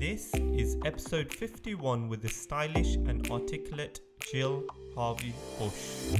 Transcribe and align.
This 0.00 0.32
is 0.34 0.78
episode 0.86 1.30
51 1.30 2.08
with 2.08 2.22
the 2.22 2.28
stylish 2.30 2.94
and 2.94 3.30
articulate 3.30 4.00
Jill 4.32 4.64
Harvey 4.94 5.34
Bush. 5.58 6.18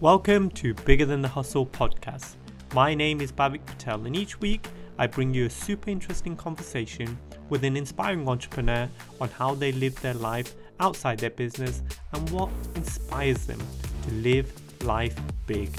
Welcome 0.00 0.50
to 0.50 0.74
Bigger 0.74 1.06
Than 1.06 1.22
the 1.22 1.28
Hustle 1.28 1.64
podcast. 1.64 2.34
My 2.74 2.94
name 2.94 3.22
is 3.22 3.32
Bhavik 3.32 3.64
Patel, 3.64 4.04
and 4.04 4.14
each 4.14 4.38
week 4.38 4.68
I 4.98 5.06
bring 5.06 5.32
you 5.32 5.46
a 5.46 5.50
super 5.50 5.88
interesting 5.88 6.36
conversation 6.36 7.18
with 7.48 7.64
an 7.64 7.74
inspiring 7.74 8.28
entrepreneur 8.28 8.86
on 9.22 9.30
how 9.30 9.54
they 9.54 9.72
live 9.72 9.98
their 10.02 10.12
life 10.12 10.54
outside 10.78 11.20
their 11.20 11.30
business 11.30 11.82
and 12.12 12.28
what 12.28 12.50
inspires 12.74 13.46
them 13.46 13.60
to 14.02 14.10
live 14.16 14.52
life 14.84 15.18
big. 15.46 15.70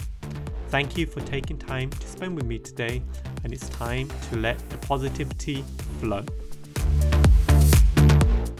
Thank 0.70 1.00
you 1.00 1.08
for 1.08 1.22
taking 1.22 1.58
time 1.58 1.90
to 1.90 2.08
spend 2.08 2.36
with 2.36 2.46
me 2.46 2.60
today, 2.60 3.02
and 3.44 3.52
it's 3.52 3.68
time 3.70 4.08
to 4.30 4.38
let 4.38 4.58
the 4.70 4.78
positivity 4.78 5.64
flow. 6.00 6.24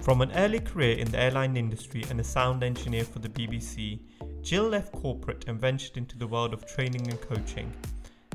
From 0.02 0.22
an 0.22 0.32
early 0.32 0.60
career 0.60 0.98
in 0.98 1.12
the 1.12 1.20
airline 1.20 1.56
industry 1.56 2.04
and 2.10 2.20
a 2.20 2.24
sound 2.24 2.64
engineer 2.64 3.04
for 3.04 3.20
the 3.20 3.30
BBC, 3.30 4.00
Jill 4.42 4.70
left 4.70 4.92
corporate 4.92 5.46
and 5.48 5.62
ventured 5.62 5.98
into 5.98 6.18
the 6.18 6.26
world 6.26 6.52
of 6.52 6.66
training 6.66 7.08
and 7.08 7.22
coaching. 7.22 7.72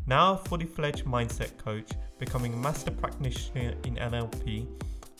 Now 0.06 0.34
a 0.34 0.38
fully 0.38 0.66
fledged 0.66 1.04
mindset 1.04 1.58
coach, 1.58 1.90
becoming 2.20 2.54
a 2.54 2.58
master 2.58 2.92
practitioner 2.92 3.74
in 3.82 3.96
NLP 3.96 4.68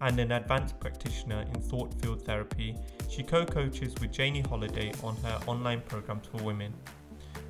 and 0.01 0.21
an 0.21 0.31
advanced 0.31 0.79
practitioner 0.79 1.43
in 1.43 1.61
thought 1.61 1.93
field 2.01 2.25
therapy, 2.25 2.77
she 3.09 3.25
co 3.25 3.45
coaches 3.45 3.95
with 4.01 4.13
Janie 4.13 4.43
Holiday 4.43 4.93
on 5.03 5.17
her 5.17 5.41
online 5.49 5.81
programs 5.89 6.27
for 6.29 6.41
women. 6.45 6.73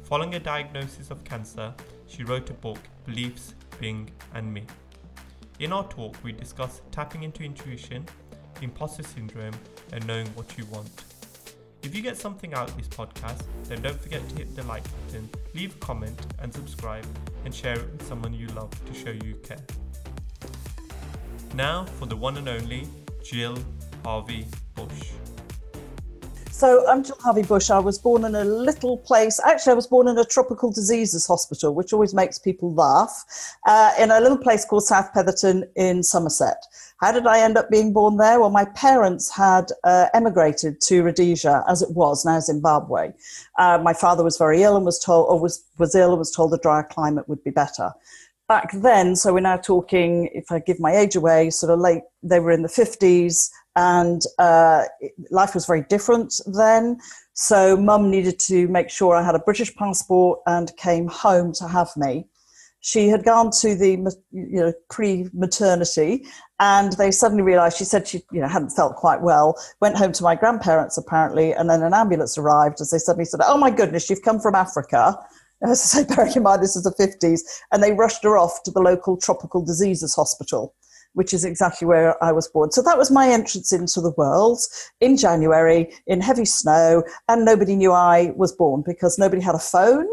Following 0.05 0.35
a 0.35 0.39
diagnosis 0.39 1.11
of 1.11 1.25
cancer, 1.25 1.73
she 2.07 2.25
wrote 2.25 2.51
a 2.51 2.53
book, 2.53 2.79
Beliefs, 3.07 3.55
Being, 3.81 4.11
and 4.35 4.53
Me. 4.53 4.65
In 5.61 5.73
our 5.73 5.89
talk, 5.89 6.15
we 6.23 6.31
discuss 6.31 6.83
tapping 6.91 7.23
into 7.23 7.43
intuition, 7.43 8.05
imposter 8.61 9.03
syndrome, 9.03 9.55
and 9.95 10.07
knowing 10.07 10.27
what 10.35 10.59
you 10.59 10.67
want. 10.67 10.91
If 11.83 11.97
you 11.97 12.03
get 12.03 12.19
something 12.19 12.53
out 12.53 12.69
of 12.69 12.77
this 12.77 12.87
podcast, 12.87 13.43
then 13.65 13.81
don't 13.81 13.99
forget 13.99 14.29
to 14.29 14.37
hit 14.37 14.55
the 14.55 14.63
like 14.65 14.85
button, 15.07 15.27
leave 15.55 15.75
a 15.75 15.79
comment, 15.79 16.21
and 16.39 16.53
subscribe, 16.53 17.07
and 17.47 17.55
share 17.55 17.79
it 17.79 17.91
with 17.91 18.07
someone 18.07 18.35
you 18.35 18.49
love 18.49 18.71
to 18.85 18.93
show 18.93 19.11
you 19.11 19.37
care. 19.37 19.65
Now 21.55 21.87
for 21.87 22.05
the 22.05 22.17
one 22.17 22.37
and 22.37 22.49
only 22.49 22.89
Jill 23.23 23.57
Harvey 24.05 24.47
Bush. 24.75 25.13
So 26.55 26.87
I'm 26.87 27.03
Jill 27.03 27.17
Harvey 27.19 27.43
Bush. 27.43 27.69
I 27.69 27.81
was 27.81 27.99
born 27.99 28.25
in 28.25 28.37
a 28.37 28.45
little 28.45 28.97
place. 28.97 29.41
Actually, 29.45 29.73
I 29.73 29.75
was 29.75 29.89
born 29.89 30.07
in 30.07 30.17
a 30.17 30.25
tropical 30.25 30.71
diseases 30.71 31.27
hospital, 31.27 31.75
which 31.75 31.93
always 31.93 32.15
makes 32.15 32.39
people 32.39 32.73
laugh, 32.73 33.25
uh, 33.67 33.91
in 33.99 34.13
a 34.13 34.21
little 34.21 34.39
place 34.39 34.65
called 34.65 34.85
South 34.85 35.13
Petherton 35.13 35.69
in 35.75 36.05
Somerset. 36.05 36.65
How 37.01 37.11
did 37.11 37.27
I 37.27 37.41
end 37.41 37.59
up 37.59 37.71
being 37.71 37.93
born 37.93 38.19
there? 38.19 38.39
Well, 38.39 38.51
my 38.51 38.67
parents 38.67 39.35
had 39.35 39.73
uh, 39.83 40.07
emigrated 40.15 40.81
to 40.83 41.03
Rhodesia, 41.03 41.65
as 41.69 41.83
it 41.83 41.91
was 41.91 42.25
now 42.25 42.39
Zimbabwe. 42.39 43.11
Uh, 43.59 43.81
my 43.83 43.93
father 43.93 44.23
was 44.23 44.39
very 44.39 44.63
ill 44.63 44.77
and 44.77 44.87
was 44.87 45.01
told, 45.01 45.27
or 45.29 45.41
was 45.41 45.65
was 45.79 45.97
ill 45.97 46.11
and 46.11 46.21
was 46.21 46.31
told 46.31 46.53
the 46.53 46.59
drier 46.59 46.85
climate 46.89 47.29
would 47.29 47.43
be 47.43 47.51
better 47.51 47.91
back 48.47 48.71
then, 48.73 49.17
so 49.17 49.33
we're 49.33 49.41
now 49.41 49.57
talking, 49.57 50.29
if 50.35 50.53
I 50.53 50.59
give 50.59 50.79
my 50.79 50.95
age 50.95 51.17
away, 51.17 51.49
sort 51.49 51.73
of 51.73 51.81
late, 51.81 52.03
they 52.23 52.41
were 52.41 52.51
in 52.51 52.63
the 52.63 52.69
50s 52.69 53.51
and 53.77 54.23
uh, 54.39 54.85
life 55.31 55.55
was 55.55 55.67
very 55.67 55.83
different 55.83 56.35
then. 56.47 56.99
So 57.33 57.77
mum 57.77 58.11
needed 58.11 58.39
to 58.47 58.69
make 58.69 58.91
sure 58.91 59.17
I 59.17 59.23
had 59.23 59.35
a 59.35 59.41
British 59.41 59.75
passport 59.75 60.41
and 60.47 60.75
came 60.77 61.09
home 61.09 61.53
to 61.55 61.69
have 61.69 61.91
me. 61.97 62.27
She 62.81 63.09
had 63.09 63.25
gone 63.25 63.51
to 63.63 63.75
the 63.75 63.93
you 64.31 64.61
know 64.61 64.73
pre-maternity, 64.91 66.27
and 66.61 66.93
they 66.93 67.11
suddenly 67.11 67.43
realised. 67.43 67.79
She 67.79 67.85
said 67.85 68.07
she 68.07 68.23
you 68.31 68.43
know 68.43 68.47
hadn't 68.47 68.71
felt 68.71 68.97
quite 68.97 69.23
well. 69.23 69.57
Went 69.81 69.97
home 69.97 70.13
to 70.13 70.23
my 70.23 70.35
grandparents 70.35 70.99
apparently, 70.99 71.53
and 71.53 71.69
then 71.71 71.83
an 71.83 71.95
ambulance 71.95 72.37
arrived 72.37 72.83
as 72.83 72.91
they 72.91 72.99
suddenly 72.99 73.25
said, 73.25 73.41
"Oh 73.43 73.57
my 73.57 73.71
goodness, 73.71 74.11
you've 74.11 74.23
come 74.23 74.39
from 74.39 74.55
Africa." 74.55 75.19
As 75.63 75.71
I 75.71 76.03
say, 76.03 76.15
bearing 76.15 76.35
in 76.37 76.43
mind 76.43 76.63
this 76.63 76.77
is 76.77 76.83
the 76.83 76.91
50s, 76.91 77.41
and 77.73 77.83
they 77.83 77.95
rushed 77.95 78.23
her 78.23 78.37
off 78.37 78.63
to 78.65 78.71
the 78.71 78.83
local 78.83 79.17
tropical 79.17 79.65
diseases 79.65 80.15
hospital 80.15 80.75
which 81.15 81.33
is 81.33 81.45
exactly 81.45 81.87
where 81.87 82.23
I 82.23 82.33
was 82.33 82.47
born. 82.49 82.71
So 82.71 82.83
that 82.83 82.99
was 82.99 83.11
my 83.11 83.29
entrance 83.29 83.73
into 83.73 84.01
the 84.01 84.13
world 84.17 84.61
in 85.01 85.17
January 85.17 85.93
in 86.07 86.21
heavy 86.21 86.45
snow, 86.45 87.03
and 87.29 87.45
nobody 87.45 87.75
knew 87.75 87.93
I 87.93 88.33
was 88.37 88.53
born 88.53 88.83
because 88.87 89.19
nobody 89.19 89.43
had 89.43 89.55
a 89.55 89.61
phone. 89.61 90.07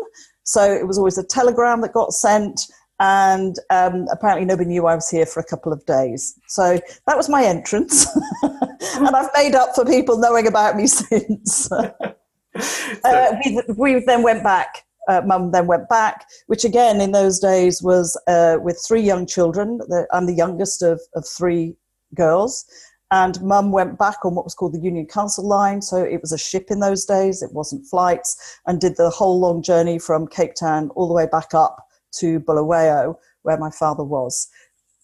So 0.43 0.63
it 0.63 0.87
was 0.87 0.97
always 0.97 1.17
a 1.17 1.23
telegram 1.23 1.81
that 1.81 1.93
got 1.93 2.13
sent, 2.13 2.61
and 2.99 3.55
um, 3.69 4.07
apparently 4.11 4.45
nobody 4.45 4.69
knew 4.69 4.85
I 4.85 4.95
was 4.95 5.09
here 5.09 5.25
for 5.25 5.39
a 5.39 5.45
couple 5.45 5.73
of 5.73 5.85
days. 5.85 6.39
So 6.47 6.79
that 7.07 7.17
was 7.17 7.29
my 7.29 7.43
entrance, 7.43 8.07
and 8.43 9.15
I've 9.15 9.29
made 9.35 9.55
up 9.55 9.75
for 9.75 9.85
people 9.85 10.17
knowing 10.17 10.47
about 10.47 10.75
me 10.75 10.87
since. 10.87 11.71
uh, 13.03 13.35
we, 13.45 13.61
we 13.75 14.03
then 14.05 14.23
went 14.23 14.43
back 14.43 14.83
uh, 15.07 15.21
mum 15.25 15.51
then 15.51 15.67
went 15.67 15.89
back, 15.89 16.25
which 16.47 16.63
again 16.63 17.01
in 17.01 17.11
those 17.11 17.39
days 17.39 17.81
was 17.81 18.19
uh, 18.27 18.57
with 18.61 18.83
three 18.87 19.01
young 19.01 19.25
children. 19.25 19.79
I'm 20.13 20.25
the 20.25 20.33
youngest 20.33 20.81
of, 20.81 21.01
of 21.15 21.25
three 21.27 21.75
girls. 22.15 22.65
And 23.11 23.41
mum 23.41 23.73
went 23.73 23.99
back 23.99 24.23
on 24.23 24.35
what 24.35 24.45
was 24.45 24.55
called 24.55 24.73
the 24.73 24.79
Union 24.79 25.05
Castle 25.05 25.45
line. 25.45 25.81
So 25.81 25.97
it 25.97 26.21
was 26.21 26.31
a 26.31 26.37
ship 26.37 26.67
in 26.69 26.79
those 26.79 27.03
days, 27.03 27.41
it 27.41 27.51
wasn't 27.51 27.85
flights, 27.85 28.59
and 28.65 28.79
did 28.79 28.95
the 28.95 29.09
whole 29.09 29.39
long 29.39 29.61
journey 29.61 29.99
from 29.99 30.27
Cape 30.27 30.53
Town 30.55 30.89
all 30.95 31.09
the 31.09 31.13
way 31.13 31.27
back 31.29 31.53
up 31.53 31.85
to 32.19 32.39
Bulawayo, 32.39 33.17
where 33.41 33.57
my 33.57 33.69
father 33.69 34.03
was. 34.03 34.47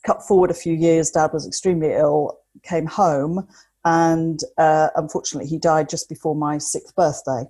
Cut 0.05 0.23
forward 0.23 0.51
a 0.51 0.53
few 0.53 0.73
years, 0.73 1.11
dad 1.11 1.31
was 1.33 1.45
extremely 1.45 1.91
ill, 1.91 2.39
came 2.63 2.85
home, 2.85 3.45
and 3.83 4.39
uh, 4.57 4.89
unfortunately 4.95 5.49
he 5.49 5.57
died 5.57 5.89
just 5.89 6.07
before 6.07 6.35
my 6.35 6.57
sixth 6.57 6.95
birthday. 6.95 7.43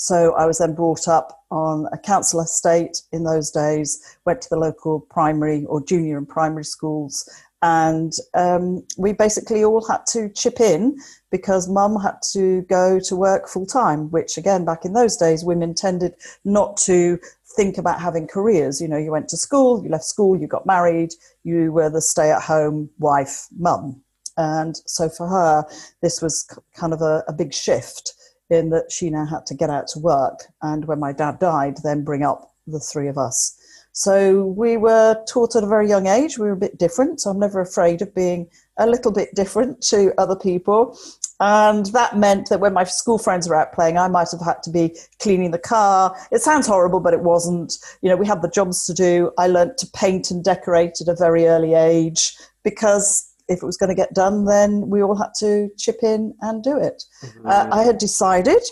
So 0.00 0.32
I 0.32 0.46
was 0.46 0.56
then 0.56 0.72
brought 0.72 1.08
up 1.08 1.44
on 1.50 1.86
a 1.92 1.98
council 1.98 2.40
estate 2.40 3.02
in 3.12 3.24
those 3.24 3.50
days, 3.50 4.16
went 4.24 4.40
to 4.40 4.48
the 4.48 4.56
local 4.56 5.00
primary 5.00 5.66
or 5.66 5.84
junior 5.84 6.16
and 6.16 6.26
primary 6.26 6.64
schools, 6.64 7.28
and 7.60 8.14
um, 8.32 8.82
we 8.96 9.12
basically 9.12 9.62
all 9.62 9.86
had 9.86 10.06
to 10.12 10.30
chip 10.30 10.58
in 10.58 10.96
because 11.30 11.68
mum 11.68 12.00
had 12.00 12.16
to 12.32 12.62
go 12.62 12.98
to 13.00 13.14
work 13.14 13.46
full 13.46 13.66
time, 13.66 14.10
which 14.10 14.38
again, 14.38 14.64
back 14.64 14.86
in 14.86 14.94
those 14.94 15.18
days, 15.18 15.44
women 15.44 15.74
tended 15.74 16.14
not 16.46 16.78
to 16.78 17.18
think 17.54 17.76
about 17.76 18.00
having 18.00 18.26
careers. 18.26 18.80
You 18.80 18.88
know, 18.88 18.96
you 18.96 19.10
went 19.10 19.28
to 19.28 19.36
school, 19.36 19.84
you 19.84 19.90
left 19.90 20.04
school, 20.04 20.34
you 20.34 20.46
got 20.46 20.64
married, 20.64 21.10
you 21.44 21.72
were 21.72 21.90
the 21.90 22.00
stay 22.00 22.30
at 22.30 22.40
home 22.40 22.88
wife, 22.98 23.48
mum. 23.58 24.00
And 24.38 24.78
so 24.86 25.10
for 25.10 25.28
her, 25.28 25.66
this 26.00 26.22
was 26.22 26.48
kind 26.74 26.94
of 26.94 27.02
a, 27.02 27.22
a 27.28 27.34
big 27.34 27.52
shift 27.52 28.14
in 28.50 28.70
that 28.70 28.90
she 28.90 29.10
now 29.10 29.26
had 29.26 29.46
to 29.46 29.54
get 29.54 29.70
out 29.70 29.86
to 29.88 29.98
work 29.98 30.44
and 30.62 30.86
when 30.86 30.98
my 30.98 31.12
dad 31.12 31.38
died 31.38 31.76
then 31.82 32.04
bring 32.04 32.22
up 32.22 32.52
the 32.66 32.80
three 32.80 33.08
of 33.08 33.18
us. 33.18 33.56
So 33.92 34.46
we 34.46 34.76
were 34.76 35.22
taught 35.28 35.56
at 35.56 35.64
a 35.64 35.66
very 35.66 35.88
young 35.88 36.06
age 36.06 36.38
we 36.38 36.46
were 36.46 36.52
a 36.52 36.56
bit 36.56 36.78
different 36.78 37.20
so 37.20 37.30
i'm 37.30 37.40
never 37.40 37.60
afraid 37.60 38.02
of 38.02 38.14
being 38.14 38.48
a 38.78 38.86
little 38.86 39.12
bit 39.12 39.34
different 39.34 39.82
to 39.82 40.12
other 40.18 40.36
people. 40.36 40.98
And 41.42 41.86
that 41.86 42.18
meant 42.18 42.50
that 42.50 42.60
when 42.60 42.74
my 42.74 42.84
school 42.84 43.18
friends 43.18 43.48
were 43.48 43.56
out 43.56 43.72
playing 43.72 43.98
i 43.98 44.08
might 44.08 44.30
have 44.30 44.42
had 44.42 44.62
to 44.64 44.70
be 44.70 44.96
cleaning 45.20 45.50
the 45.50 45.58
car. 45.58 46.16
It 46.30 46.42
sounds 46.42 46.66
horrible 46.66 47.00
but 47.00 47.14
it 47.14 47.20
wasn't. 47.20 47.74
You 48.02 48.10
know 48.10 48.16
we 48.16 48.26
had 48.26 48.42
the 48.42 48.50
jobs 48.50 48.86
to 48.86 48.94
do. 48.94 49.32
I 49.38 49.46
learnt 49.46 49.78
to 49.78 49.86
paint 49.94 50.30
and 50.30 50.44
decorate 50.44 51.00
at 51.00 51.08
a 51.08 51.16
very 51.16 51.46
early 51.46 51.74
age 51.74 52.36
because 52.62 53.29
if 53.50 53.62
it 53.62 53.66
was 53.66 53.76
going 53.76 53.88
to 53.88 53.94
get 53.94 54.14
done, 54.14 54.44
then 54.44 54.88
we 54.88 55.02
all 55.02 55.16
had 55.16 55.32
to 55.40 55.68
chip 55.76 55.98
in 56.02 56.32
and 56.40 56.62
do 56.62 56.78
it. 56.78 57.02
Mm-hmm. 57.22 57.46
Uh, 57.46 57.68
I 57.72 57.82
had 57.82 57.98
decided 57.98 58.62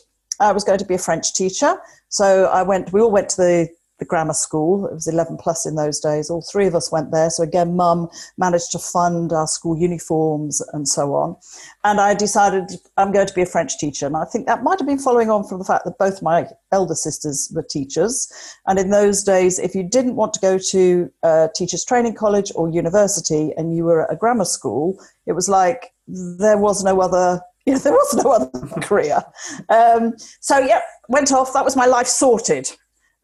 I 0.41 0.53
was 0.53 0.65
going 0.65 0.79
to 0.79 0.85
be 0.85 0.95
a 0.95 0.99
French 0.99 1.35
teacher, 1.35 1.77
so 2.09 2.47
I 2.47 2.63
went. 2.63 2.93
We 2.93 3.01
all 3.01 3.11
went 3.11 3.29
to 3.31 3.37
the 3.37 3.69
the 3.99 4.05
grammar 4.05 4.33
school. 4.33 4.87
It 4.87 4.95
was 4.95 5.07
11 5.07 5.37
plus 5.39 5.67
in 5.67 5.75
those 5.75 6.01
days. 6.01 6.31
All 6.31 6.43
three 6.43 6.67
of 6.67 6.75
us 6.75 6.91
went 6.93 7.11
there. 7.11 7.31
So 7.31 7.43
again, 7.43 7.77
mum 7.77 8.09
managed 8.37 8.73
to 8.73 8.79
fund 8.79 9.33
our 9.33 9.47
school 9.47 9.77
uniforms 9.77 10.61
and 10.73 10.89
so 10.89 11.15
on. 11.15 11.37
And 11.85 12.01
I 12.01 12.15
decided 12.15 12.71
I'm 12.97 13.13
going 13.13 13.27
to 13.27 13.35
be 13.35 13.43
a 13.43 13.47
French 13.47 13.79
teacher. 13.79 14.07
And 14.07 14.17
I 14.17 14.25
think 14.25 14.47
that 14.47 14.63
might 14.63 14.79
have 14.79 14.87
been 14.87 14.99
following 14.99 15.31
on 15.31 15.45
from 15.45 15.59
the 15.59 15.65
fact 15.65 15.85
that 15.85 15.99
both 15.99 16.23
my 16.23 16.47
elder 16.73 16.95
sisters 16.95 17.51
were 17.55 17.63
teachers. 17.63 18.31
And 18.67 18.79
in 18.79 18.91
those 18.91 19.23
days, 19.23 19.59
if 19.59 19.75
you 19.75 19.83
didn't 19.83 20.17
want 20.17 20.33
to 20.35 20.41
go 20.41 20.59
to 20.59 21.13
a 21.23 21.49
teachers 21.55 21.85
training 21.85 22.15
college 22.15 22.53
or 22.55 22.69
university 22.69 23.53
and 23.57 23.77
you 23.77 23.85
were 23.85 24.05
at 24.05 24.13
a 24.13 24.17
grammar 24.17 24.45
school, 24.45 24.99
it 25.27 25.33
was 25.33 25.49
like 25.49 25.93
there 26.07 26.59
was 26.59 26.85
no 26.85 27.01
other 27.01 27.41
you 27.67 27.75
know, 27.75 27.81
there 27.81 27.93
was 27.93 28.15
no 28.25 28.31
other 28.31 28.81
career. 28.81 29.23
Um, 29.69 30.15
so, 30.41 30.59
yeah, 30.59 30.81
went 31.09 31.33
off. 31.33 31.53
That 31.53 31.65
was 31.65 31.77
my 31.77 31.85
life 31.85 32.07
sorted. 32.07 32.71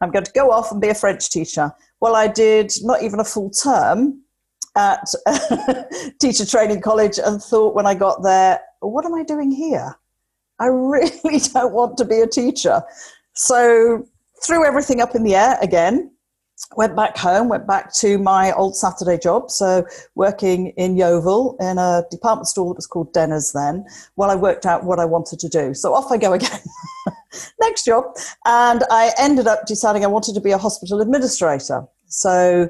I'm 0.04 0.10
going 0.10 0.24
to 0.24 0.32
go 0.32 0.50
off 0.50 0.70
and 0.70 0.80
be 0.80 0.88
a 0.88 0.94
French 0.94 1.30
teacher. 1.30 1.72
Well, 2.00 2.14
I 2.14 2.28
did 2.28 2.72
not 2.82 3.02
even 3.02 3.20
a 3.20 3.24
full 3.24 3.50
term 3.50 4.22
at 4.76 5.06
teacher 6.20 6.44
training 6.44 6.80
college 6.80 7.18
and 7.18 7.42
thought 7.42 7.74
when 7.74 7.86
I 7.86 7.94
got 7.94 8.22
there, 8.22 8.60
what 8.80 9.04
am 9.04 9.14
I 9.14 9.24
doing 9.24 9.50
here? 9.50 9.96
I 10.60 10.66
really 10.70 11.38
don't 11.52 11.72
want 11.72 11.96
to 11.98 12.04
be 12.04 12.20
a 12.20 12.26
teacher. 12.26 12.82
So 13.32 14.06
threw 14.44 14.66
everything 14.66 15.00
up 15.00 15.14
in 15.14 15.24
the 15.24 15.34
air 15.34 15.56
again 15.62 16.10
went 16.76 16.96
back 16.96 17.16
home, 17.16 17.48
went 17.48 17.66
back 17.66 17.92
to 17.94 18.18
my 18.18 18.52
old 18.52 18.76
Saturday 18.76 19.18
job. 19.18 19.50
So, 19.50 19.84
working 20.14 20.68
in 20.76 20.96
Yeovil 20.96 21.56
in 21.60 21.78
a 21.78 22.04
department 22.10 22.48
store 22.48 22.72
that 22.72 22.78
was 22.78 22.86
called 22.86 23.12
Denner's 23.12 23.52
then, 23.52 23.84
while 24.14 24.30
I 24.30 24.34
worked 24.34 24.66
out 24.66 24.84
what 24.84 24.98
I 24.98 25.04
wanted 25.04 25.40
to 25.40 25.48
do. 25.48 25.74
So, 25.74 25.94
off 25.94 26.10
I 26.10 26.16
go 26.16 26.32
again. 26.32 26.60
Next 27.60 27.84
job. 27.84 28.04
And 28.44 28.84
I 28.90 29.12
ended 29.18 29.46
up 29.46 29.66
deciding 29.66 30.04
I 30.04 30.08
wanted 30.08 30.34
to 30.34 30.40
be 30.40 30.52
a 30.52 30.58
hospital 30.58 31.00
administrator. 31.00 31.84
So, 32.06 32.68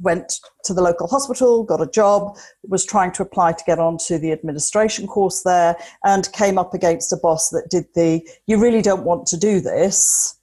went 0.00 0.32
to 0.64 0.74
the 0.74 0.82
local 0.82 1.06
hospital, 1.06 1.62
got 1.62 1.80
a 1.80 1.86
job, 1.86 2.36
was 2.64 2.84
trying 2.84 3.12
to 3.12 3.22
apply 3.22 3.52
to 3.52 3.64
get 3.64 3.78
onto 3.78 4.18
the 4.18 4.32
administration 4.32 5.06
course 5.06 5.42
there, 5.44 5.76
and 6.04 6.32
came 6.32 6.58
up 6.58 6.74
against 6.74 7.12
a 7.12 7.16
boss 7.16 7.50
that 7.50 7.68
did 7.70 7.84
the 7.94 8.26
you 8.46 8.60
really 8.60 8.82
don't 8.82 9.04
want 9.04 9.26
to 9.26 9.36
do 9.36 9.60
this 9.60 10.38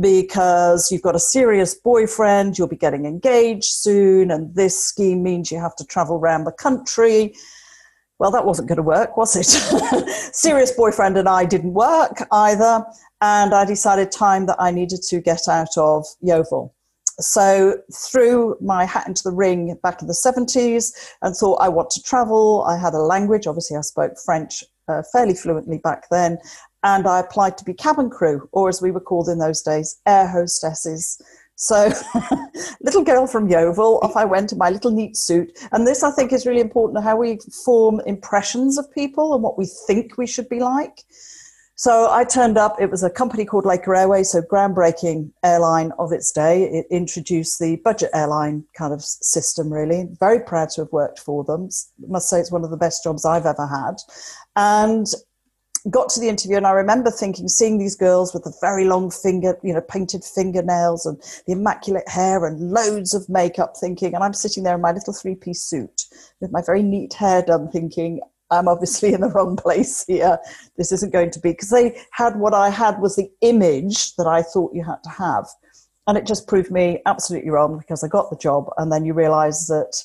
because 0.00 0.90
you've 0.90 1.02
got 1.02 1.16
a 1.16 1.20
serious 1.20 1.74
boyfriend, 1.74 2.58
you'll 2.58 2.68
be 2.68 2.76
getting 2.76 3.06
engaged 3.06 3.64
soon, 3.64 4.30
and 4.30 4.54
this 4.54 4.84
scheme 4.84 5.22
means 5.22 5.50
you 5.50 5.58
have 5.58 5.76
to 5.76 5.86
travel 5.86 6.16
around 6.16 6.44
the 6.44 6.52
country. 6.52 7.34
Well, 8.18 8.32
that 8.32 8.44
wasn't 8.44 8.68
going 8.68 8.76
to 8.76 8.82
work, 8.82 9.16
was 9.16 9.36
it? 9.36 9.46
serious 10.34 10.72
boyfriend 10.72 11.16
and 11.16 11.28
I 11.28 11.44
didn't 11.44 11.74
work 11.74 12.18
either, 12.32 12.84
and 13.20 13.54
I 13.54 13.64
decided 13.64 14.10
time 14.10 14.46
that 14.46 14.56
I 14.58 14.70
needed 14.72 15.02
to 15.08 15.20
get 15.20 15.46
out 15.48 15.76
of 15.76 16.04
Yeovil. 16.20 16.74
So, 17.20 17.78
threw 17.92 18.56
my 18.60 18.84
hat 18.84 19.08
into 19.08 19.22
the 19.24 19.32
ring 19.32 19.76
back 19.82 20.00
in 20.02 20.08
the 20.08 20.14
70s 20.14 20.92
and 21.22 21.34
thought 21.34 21.56
I 21.56 21.68
want 21.68 21.90
to 21.90 22.02
travel. 22.02 22.64
I 22.66 22.76
had 22.76 22.94
a 22.94 22.98
language, 22.98 23.46
obviously, 23.46 23.76
I 23.76 23.80
spoke 23.80 24.12
French 24.24 24.62
uh, 24.88 25.02
fairly 25.12 25.34
fluently 25.34 25.78
back 25.78 26.08
then, 26.10 26.38
and 26.82 27.06
I 27.06 27.20
applied 27.20 27.58
to 27.58 27.64
be 27.64 27.74
cabin 27.74 28.10
crew, 28.10 28.48
or 28.52 28.68
as 28.68 28.80
we 28.80 28.90
were 28.90 29.00
called 29.00 29.28
in 29.28 29.38
those 29.38 29.62
days, 29.62 30.00
air 30.06 30.28
hostesses. 30.28 31.20
So, 31.60 31.90
little 32.82 33.02
girl 33.02 33.26
from 33.26 33.48
Yeovil, 33.48 33.98
off 34.02 34.14
I 34.16 34.24
went 34.24 34.52
in 34.52 34.58
my 34.58 34.70
little 34.70 34.92
neat 34.92 35.16
suit. 35.16 35.58
And 35.72 35.88
this, 35.88 36.04
I 36.04 36.12
think, 36.12 36.32
is 36.32 36.46
really 36.46 36.60
important 36.60 37.02
how 37.02 37.16
we 37.16 37.40
form 37.64 38.00
impressions 38.06 38.78
of 38.78 38.90
people 38.92 39.34
and 39.34 39.42
what 39.42 39.58
we 39.58 39.66
think 39.66 40.16
we 40.16 40.26
should 40.28 40.48
be 40.48 40.60
like. 40.60 41.02
So, 41.74 42.12
I 42.12 42.22
turned 42.22 42.58
up. 42.58 42.80
It 42.80 42.92
was 42.92 43.02
a 43.02 43.10
company 43.10 43.44
called 43.44 43.66
Laker 43.66 43.96
Airways, 43.96 44.30
so 44.30 44.40
groundbreaking 44.40 45.32
airline 45.42 45.90
of 45.98 46.12
its 46.12 46.30
day. 46.30 46.62
It 46.62 46.86
introduced 46.92 47.58
the 47.58 47.74
budget 47.84 48.10
airline 48.14 48.62
kind 48.76 48.94
of 48.94 49.02
system, 49.02 49.72
really. 49.72 50.06
Very 50.20 50.38
proud 50.38 50.70
to 50.70 50.82
have 50.82 50.92
worked 50.92 51.18
for 51.18 51.42
them. 51.42 51.70
Must 52.06 52.28
say 52.28 52.38
it's 52.38 52.52
one 52.52 52.62
of 52.62 52.70
the 52.70 52.76
best 52.76 53.02
jobs 53.02 53.24
I've 53.24 53.46
ever 53.46 53.66
had. 53.66 53.96
And 54.54 55.06
got 55.90 56.08
to 56.10 56.20
the 56.20 56.28
interview 56.28 56.56
and 56.56 56.66
I 56.66 56.72
remember 56.72 57.10
thinking, 57.10 57.48
seeing 57.48 57.78
these 57.78 57.94
girls 57.94 58.34
with 58.34 58.44
the 58.44 58.56
very 58.60 58.84
long 58.84 59.10
finger, 59.10 59.58
you 59.62 59.72
know, 59.72 59.80
painted 59.80 60.24
fingernails 60.24 61.06
and 61.06 61.20
the 61.46 61.52
immaculate 61.52 62.08
hair 62.08 62.44
and 62.46 62.70
loads 62.70 63.14
of 63.14 63.28
makeup, 63.28 63.74
thinking, 63.80 64.14
and 64.14 64.24
I'm 64.24 64.34
sitting 64.34 64.64
there 64.64 64.74
in 64.74 64.80
my 64.80 64.92
little 64.92 65.12
three 65.12 65.34
piece 65.34 65.62
suit 65.62 66.02
with 66.40 66.52
my 66.52 66.62
very 66.64 66.82
neat 66.82 67.14
hair 67.14 67.42
done, 67.42 67.70
thinking, 67.70 68.20
I'm 68.50 68.68
obviously 68.68 69.12
in 69.12 69.20
the 69.20 69.28
wrong 69.28 69.56
place 69.56 70.04
here. 70.06 70.38
This 70.76 70.92
isn't 70.92 71.12
going 71.12 71.30
to 71.32 71.40
be 71.40 71.50
because 71.50 71.70
they 71.70 72.00
had 72.12 72.36
what 72.36 72.54
I 72.54 72.70
had 72.70 73.00
was 73.00 73.16
the 73.16 73.30
image 73.40 74.16
that 74.16 74.26
I 74.26 74.42
thought 74.42 74.74
you 74.74 74.84
had 74.84 75.02
to 75.04 75.10
have. 75.10 75.46
And 76.06 76.16
it 76.16 76.26
just 76.26 76.48
proved 76.48 76.70
me 76.70 77.02
absolutely 77.04 77.50
wrong 77.50 77.78
because 77.78 78.02
I 78.02 78.08
got 78.08 78.30
the 78.30 78.36
job 78.36 78.70
and 78.78 78.90
then 78.90 79.04
you 79.04 79.12
realize 79.12 79.66
that 79.66 80.02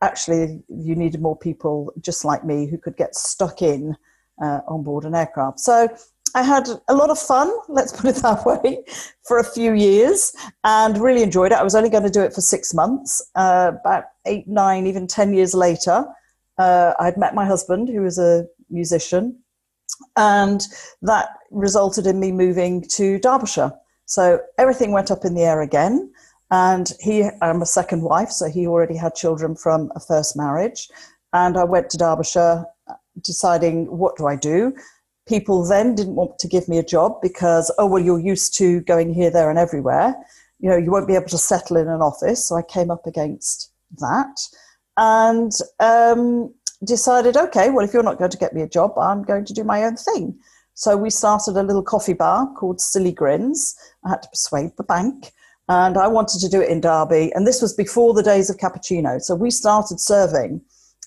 actually 0.00 0.62
you 0.68 0.94
needed 0.94 1.20
more 1.20 1.36
people 1.36 1.92
just 2.00 2.24
like 2.24 2.44
me 2.44 2.66
who 2.66 2.78
could 2.78 2.96
get 2.96 3.16
stuck 3.16 3.60
in 3.60 3.96
uh, 4.40 4.60
on 4.66 4.82
board 4.82 5.04
an 5.04 5.14
aircraft. 5.14 5.60
So 5.60 5.88
I 6.34 6.42
had 6.42 6.68
a 6.88 6.94
lot 6.94 7.10
of 7.10 7.18
fun, 7.18 7.50
let's 7.68 7.92
put 7.92 8.10
it 8.10 8.22
that 8.22 8.44
way, 8.64 8.84
for 9.26 9.38
a 9.38 9.44
few 9.44 9.72
years 9.72 10.32
and 10.64 10.98
really 10.98 11.22
enjoyed 11.22 11.52
it. 11.52 11.58
I 11.58 11.64
was 11.64 11.74
only 11.74 11.90
going 11.90 12.04
to 12.04 12.10
do 12.10 12.22
it 12.22 12.32
for 12.32 12.40
six 12.40 12.72
months. 12.72 13.22
Uh, 13.34 13.72
about 13.80 14.04
eight, 14.26 14.46
nine, 14.46 14.86
even 14.86 15.06
10 15.06 15.32
years 15.34 15.54
later, 15.54 16.06
uh, 16.58 16.92
I'd 17.00 17.16
met 17.16 17.34
my 17.34 17.46
husband, 17.46 17.88
who 17.88 18.02
was 18.02 18.18
a 18.18 18.46
musician, 18.68 19.38
and 20.16 20.66
that 21.02 21.30
resulted 21.50 22.06
in 22.06 22.20
me 22.20 22.32
moving 22.32 22.82
to 22.90 23.18
Derbyshire. 23.18 23.72
So 24.06 24.40
everything 24.58 24.92
went 24.92 25.10
up 25.10 25.24
in 25.24 25.34
the 25.34 25.42
air 25.42 25.62
again. 25.62 26.12
And 26.52 26.92
he, 26.98 27.28
I'm 27.42 27.62
a 27.62 27.66
second 27.66 28.02
wife, 28.02 28.30
so 28.30 28.48
he 28.48 28.66
already 28.66 28.96
had 28.96 29.14
children 29.14 29.54
from 29.54 29.92
a 29.94 30.00
first 30.00 30.36
marriage. 30.36 30.88
And 31.32 31.56
I 31.56 31.64
went 31.64 31.90
to 31.90 31.96
Derbyshire 31.96 32.64
deciding 33.22 33.86
what 33.86 34.16
do 34.16 34.26
I 34.26 34.36
do. 34.36 34.74
People 35.26 35.64
then 35.64 35.94
didn't 35.94 36.16
want 36.16 36.38
to 36.38 36.48
give 36.48 36.68
me 36.68 36.78
a 36.78 36.84
job 36.84 37.20
because, 37.22 37.72
oh, 37.78 37.86
well, 37.86 38.02
you're 38.02 38.18
used 38.18 38.56
to 38.58 38.80
going 38.80 39.14
here, 39.14 39.30
there, 39.30 39.50
and 39.50 39.58
everywhere. 39.58 40.14
You 40.58 40.70
know, 40.70 40.76
you 40.76 40.90
won't 40.90 41.08
be 41.08 41.14
able 41.14 41.28
to 41.28 41.38
settle 41.38 41.76
in 41.76 41.88
an 41.88 42.02
office. 42.02 42.44
So 42.44 42.56
I 42.56 42.62
came 42.62 42.90
up 42.90 43.06
against 43.06 43.72
that 43.98 44.40
and 44.96 45.52
um, 45.78 46.52
decided, 46.84 47.36
okay, 47.36 47.70
well, 47.70 47.84
if 47.84 47.92
you're 47.92 48.02
not 48.02 48.18
going 48.18 48.30
to 48.30 48.38
get 48.38 48.54
me 48.54 48.62
a 48.62 48.68
job, 48.68 48.98
I'm 48.98 49.22
going 49.22 49.44
to 49.44 49.54
do 49.54 49.64
my 49.64 49.84
own 49.84 49.96
thing. 49.96 50.38
So 50.74 50.96
we 50.96 51.10
started 51.10 51.56
a 51.56 51.62
little 51.62 51.82
coffee 51.82 52.14
bar 52.14 52.50
called 52.54 52.80
Silly 52.80 53.12
Grins. 53.12 53.74
I 54.04 54.10
had 54.10 54.22
to 54.22 54.28
persuade 54.28 54.72
the 54.76 54.84
bank. 54.84 55.32
And 55.68 55.96
I 55.96 56.08
wanted 56.08 56.40
to 56.40 56.48
do 56.48 56.60
it 56.60 56.68
in 56.68 56.80
Derby. 56.80 57.30
And 57.34 57.46
this 57.46 57.62
was 57.62 57.72
before 57.72 58.12
the 58.12 58.22
days 58.22 58.50
of 58.50 58.56
cappuccino. 58.56 59.20
So 59.20 59.34
we 59.34 59.50
started 59.50 60.00
serving 60.00 60.60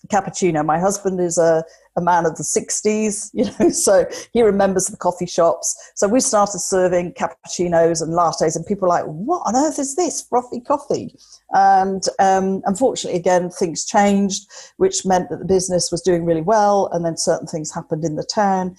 cappuccino. 0.07 0.65
My 0.65 0.79
husband 0.79 1.19
is 1.19 1.38
a, 1.38 1.63
a 1.95 2.01
man 2.01 2.25
of 2.25 2.36
the 2.38 2.44
60s, 2.44 3.30
you 3.34 3.45
know, 3.60 3.69
so 3.69 4.06
he 4.31 4.42
remembers 4.42 4.88
the 4.88 4.98
coffee 4.98 5.25
shops. 5.25 5.75
So 5.95 6.07
we 6.07 6.19
started 6.19 6.60
serving 6.60 7.13
cappuccinos 7.13 8.01
and 8.01 8.13
lattes, 8.13 8.56
and 8.56 8.66
people 8.66 8.88
were 8.88 8.95
like, 8.95 9.06
What 9.06 9.44
on 9.45 9.56
earth 9.56 9.80
is 9.80 9.95
this? 9.95 10.22
Frothy 10.22 10.60
coffee. 10.60 11.16
And 11.51 12.04
um, 12.19 12.62
unfortunately, 12.66 13.19
again, 13.19 13.50
things 13.50 13.86
changed, 13.86 14.50
which 14.78 15.06
meant 15.06 15.30
that 15.30 15.40
the 15.40 15.45
business 15.45 15.92
was 15.92 16.01
doing 16.01 16.25
really 16.25 16.42
well. 16.42 16.90
And 16.92 17.06
then 17.06 17.16
certain 17.16 17.48
things 17.48 17.72
happened 17.72 18.04
in 18.04 18.16
the 18.16 18.24
town. 18.24 18.75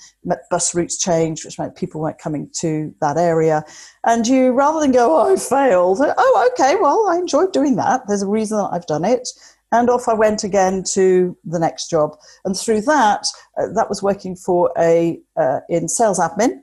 Bus 0.50 0.74
routes 0.74 0.98
changed, 0.98 1.44
which 1.44 1.58
meant 1.58 1.76
people 1.76 2.00
weren't 2.00 2.18
coming 2.18 2.50
to 2.54 2.92
that 3.00 3.16
area. 3.16 3.64
And 4.04 4.26
you, 4.26 4.52
rather 4.52 4.80
than 4.80 4.90
go, 4.92 5.16
Oh, 5.16 5.32
I 5.32 5.36
failed, 5.36 5.98
oh, 6.00 6.50
okay, 6.52 6.76
well, 6.76 7.08
I 7.08 7.16
enjoyed 7.16 7.52
doing 7.52 7.76
that. 7.76 8.02
There's 8.08 8.22
a 8.22 8.28
reason 8.28 8.58
that 8.58 8.70
I've 8.72 8.86
done 8.86 9.04
it 9.04 9.28
and 9.74 9.90
off 9.90 10.08
I 10.08 10.14
went 10.14 10.44
again 10.44 10.82
to 10.94 11.36
the 11.44 11.58
next 11.58 11.90
job. 11.90 12.16
And 12.44 12.56
through 12.56 12.82
that, 12.82 13.26
uh, 13.58 13.68
that 13.74 13.88
was 13.88 14.02
working 14.02 14.36
for 14.36 14.72
a 14.78 15.20
uh, 15.36 15.60
in 15.68 15.88
sales 15.88 16.18
admin 16.18 16.62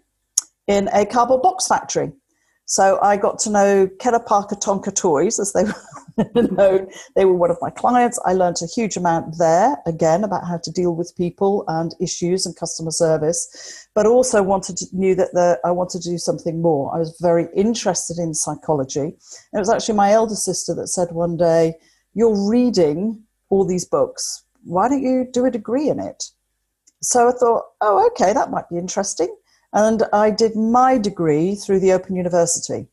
in 0.68 0.90
a 0.94 1.06
cardboard 1.06 1.42
box 1.42 1.68
factory. 1.68 2.12
So 2.66 3.00
I 3.02 3.18
got 3.18 3.38
to 3.40 3.50
know 3.50 3.90
Kenner 4.00 4.20
Parker 4.20 4.56
Tonka 4.56 4.96
Toys, 4.96 5.40
as 5.40 5.52
they 5.52 5.66
were 6.34 6.44
known. 6.44 6.88
They 7.18 7.26
were 7.26 7.34
one 7.34 7.52
of 7.52 7.58
my 7.62 7.70
clients. 7.70 8.18
I 8.26 8.32
learned 8.32 8.62
a 8.62 8.66
huge 8.66 8.96
amount 8.96 9.38
there, 9.40 9.76
again, 9.86 10.24
about 10.24 10.48
how 10.48 10.58
to 10.60 10.72
deal 10.72 10.96
with 10.96 11.14
people 11.18 11.66
and 11.68 11.94
issues 12.00 12.46
and 12.46 12.56
customer 12.56 12.92
service, 12.92 13.90
but 13.94 14.06
also 14.06 14.42
wanted 14.42 14.78
to, 14.78 14.86
knew 14.94 15.16
that 15.16 15.34
the, 15.34 15.60
I 15.66 15.72
wanted 15.72 16.02
to 16.04 16.12
do 16.12 16.18
something 16.18 16.62
more. 16.62 16.96
I 16.96 17.00
was 17.00 17.18
very 17.20 17.48
interested 17.54 18.18
in 18.18 18.34
psychology. 18.34 19.02
And 19.02 19.16
it 19.56 19.60
was 19.60 19.70
actually 19.70 19.96
my 19.96 20.12
elder 20.12 20.36
sister 20.36 20.74
that 20.76 20.88
said 20.88 21.12
one 21.12 21.36
day, 21.36 21.74
you're 22.14 22.50
reading 22.50 23.24
all 23.50 23.66
these 23.66 23.86
books. 23.86 24.44
Why 24.64 24.90
don't 24.90 25.04
you 25.04 25.28
do 25.32 25.46
a 25.46 25.52
degree 25.52 25.90
in 25.90 26.00
it? 26.00 26.26
So 27.02 27.28
I 27.28 27.32
thought, 27.32 27.66
oh, 27.82 28.06
okay, 28.08 28.34
that 28.34 28.52
might 28.52 28.70
be 28.70 28.78
interesting. 28.78 29.36
And 29.74 30.04
I 30.14 30.30
did 30.30 30.56
my 30.56 30.98
degree 30.98 31.56
through 31.56 31.80
the 31.80 31.94
Open 31.94 32.16
University. 32.16 32.88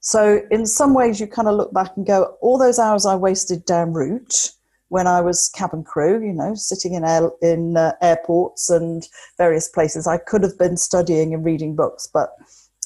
So, 0.00 0.42
in 0.50 0.66
some 0.66 0.92
ways, 0.92 1.18
you 1.18 1.26
kind 1.26 1.48
of 1.48 1.56
look 1.56 1.72
back 1.72 1.92
and 1.96 2.06
go, 2.06 2.36
all 2.42 2.58
those 2.58 2.78
hours 2.78 3.06
I 3.06 3.14
wasted 3.14 3.64
down 3.64 3.94
route 3.94 4.52
when 4.88 5.06
I 5.06 5.20
was 5.20 5.50
cabin 5.54 5.82
crew, 5.82 6.24
you 6.24 6.32
know, 6.32 6.54
sitting 6.54 6.94
in, 6.94 7.04
air, 7.04 7.30
in 7.42 7.76
uh, 7.76 7.92
airports 8.02 8.70
and 8.70 9.06
various 9.38 9.68
places, 9.68 10.06
I 10.06 10.18
could 10.18 10.42
have 10.42 10.58
been 10.58 10.76
studying 10.76 11.32
and 11.34 11.44
reading 11.44 11.74
books, 11.74 12.08
but 12.12 12.30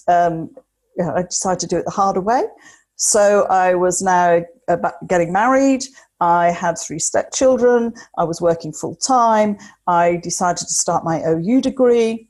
um, 0.07 0.51
you 0.97 1.05
know, 1.05 1.15
I 1.15 1.23
decided 1.23 1.61
to 1.61 1.67
do 1.67 1.77
it 1.77 1.85
the 1.85 1.91
harder 1.91 2.21
way. 2.21 2.45
So 2.99 3.45
I 3.45 3.75
was 3.75 4.03
now 4.03 4.43
getting 5.07 5.33
married. 5.33 5.85
I 6.21 6.51
had 6.51 6.77
three 6.77 6.99
stepchildren. 6.99 7.95
I 8.19 8.25
was 8.25 8.41
working 8.41 8.73
full 8.73 8.97
time. 8.97 9.57
I 9.87 10.17
decided 10.17 10.59
to 10.59 10.75
start 10.75 11.05
my 11.05 11.23
OU 11.25 11.61
degree. 11.61 12.29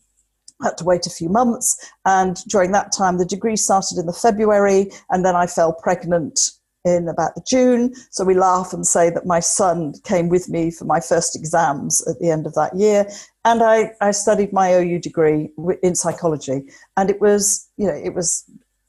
I 0.60 0.66
had 0.66 0.78
to 0.78 0.84
wait 0.84 1.06
a 1.06 1.10
few 1.10 1.28
months. 1.28 1.90
And 2.04 2.36
during 2.48 2.72
that 2.72 2.92
time, 2.92 3.16
the 3.16 3.24
degree 3.24 3.56
started 3.56 3.96
in 3.96 4.06
the 4.06 4.12
February, 4.12 4.90
and 5.10 5.24
then 5.24 5.34
I 5.34 5.46
fell 5.46 5.72
pregnant 5.72 6.38
in 6.84 7.08
about 7.08 7.34
the 7.34 7.42
June. 7.46 7.94
So 8.10 8.24
we 8.24 8.34
laugh 8.34 8.72
and 8.72 8.86
say 8.86 9.10
that 9.10 9.26
my 9.26 9.40
son 9.40 9.94
came 10.04 10.28
with 10.28 10.48
me 10.48 10.70
for 10.70 10.84
my 10.84 11.00
first 11.00 11.34
exams 11.36 12.06
at 12.06 12.18
the 12.18 12.30
end 12.30 12.46
of 12.46 12.54
that 12.54 12.76
year. 12.76 13.08
And 13.44 13.62
I, 13.62 13.92
I 14.00 14.10
studied 14.10 14.52
my 14.52 14.74
OU 14.74 15.00
degree 15.00 15.50
in 15.82 15.94
psychology. 15.94 16.64
And 16.96 17.10
it 17.10 17.20
was, 17.20 17.68
you 17.76 17.86
know, 17.86 17.94
it 17.94 18.14
was, 18.14 18.44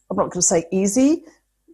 I'm 0.09 0.17
not 0.17 0.31
going 0.31 0.41
to 0.41 0.41
say 0.41 0.65
easy, 0.71 1.23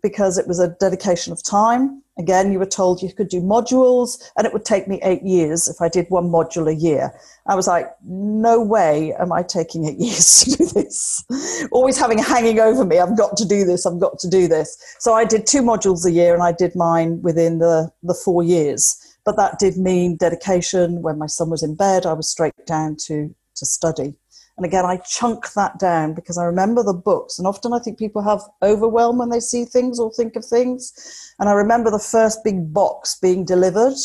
because 0.06 0.38
it 0.38 0.48
was 0.48 0.60
a 0.60 0.68
dedication 0.80 1.34
of 1.34 1.42
time. 1.42 2.04
Again, 2.20 2.52
you 2.52 2.60
were 2.60 2.68
told 2.68 3.02
you 3.02 3.12
could 3.12 3.28
do 3.28 3.42
modules, 3.42 4.22
and 4.38 4.46
it 4.46 4.54
would 4.54 4.64
take 4.64 4.88
me 4.88 5.00
eight 5.02 5.24
years 5.24 5.68
if 5.68 5.82
I 5.82 5.90
did 5.90 6.06
one 6.10 6.30
module 6.30 6.70
a 6.70 6.76
year. 6.76 7.12
I 7.48 7.56
was 7.56 7.66
like, 7.66 7.88
no 8.06 8.62
way 8.62 9.16
am 9.16 9.32
I 9.32 9.42
taking 9.42 9.86
eight 9.86 9.98
years 10.08 10.44
to 10.44 10.58
do 10.58 10.66
this. 10.68 11.26
Always 11.72 11.98
having 11.98 12.20
hanging 12.20 12.60
over 12.60 12.86
me, 12.86 13.00
I've 13.00 13.18
got 13.18 13.36
to 13.38 13.46
do 13.46 13.66
this, 13.66 13.88
I've 13.88 14.00
got 14.00 14.20
to 14.20 14.30
do 14.30 14.48
this. 14.48 14.78
So 15.00 15.16
I 15.16 15.26
did 15.26 15.48
two 15.48 15.64
modules 15.64 16.06
a 16.06 16.12
year, 16.12 16.36
and 16.36 16.44
I 16.44 16.52
did 16.52 16.76
mine 16.76 17.24
within 17.24 17.58
the, 17.58 17.92
the 18.04 18.14
four 18.14 18.44
years. 18.44 18.96
But 19.26 19.38
that 19.38 19.58
did 19.58 19.76
mean 19.76 20.18
dedication. 20.18 21.02
When 21.02 21.18
my 21.18 21.26
son 21.26 21.50
was 21.50 21.64
in 21.64 21.74
bed, 21.74 22.06
I 22.06 22.14
was 22.14 22.30
straight 22.30 22.54
down 22.68 22.96
to, 23.08 23.34
to 23.56 23.66
study. 23.66 24.14
And 24.58 24.66
again, 24.66 24.86
I 24.86 24.98
chunk 24.98 25.52
that 25.54 25.80
down 25.80 26.14
because 26.14 26.38
I 26.38 26.46
remember 26.46 26.82
the 26.82 26.94
books. 26.94 27.38
And 27.38 27.48
often 27.48 27.74
I 27.74 27.80
think 27.80 28.00
people 28.00 28.22
have 28.22 28.42
overwhelm 28.62 29.18
when 29.18 29.30
they 29.30 29.42
see 29.42 29.66
things 29.66 30.00
or 30.00 30.12
think 30.12 30.36
of 30.36 30.46
things. 30.46 31.34
And 31.40 31.50
I 31.50 31.54
remember 31.54 31.92
the 31.92 32.00
first 32.00 32.44
big 32.44 32.74
box 32.74 33.20
being 33.22 33.44
delivered 33.44 33.98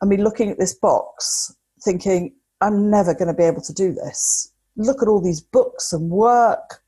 and 0.00 0.08
me 0.08 0.16
looking 0.16 0.50
at 0.50 0.58
this 0.58 0.74
box 0.74 1.54
thinking, 1.84 2.34
I'm 2.60 2.90
never 2.90 3.12
going 3.12 3.28
to 3.28 3.34
be 3.34 3.42
able 3.42 3.62
to 3.62 3.72
do 3.72 3.92
this. 3.92 4.52
Look 4.76 5.02
at 5.02 5.08
all 5.08 5.20
these 5.20 5.40
books 5.40 5.92
and 5.92 6.10
work. 6.10 6.80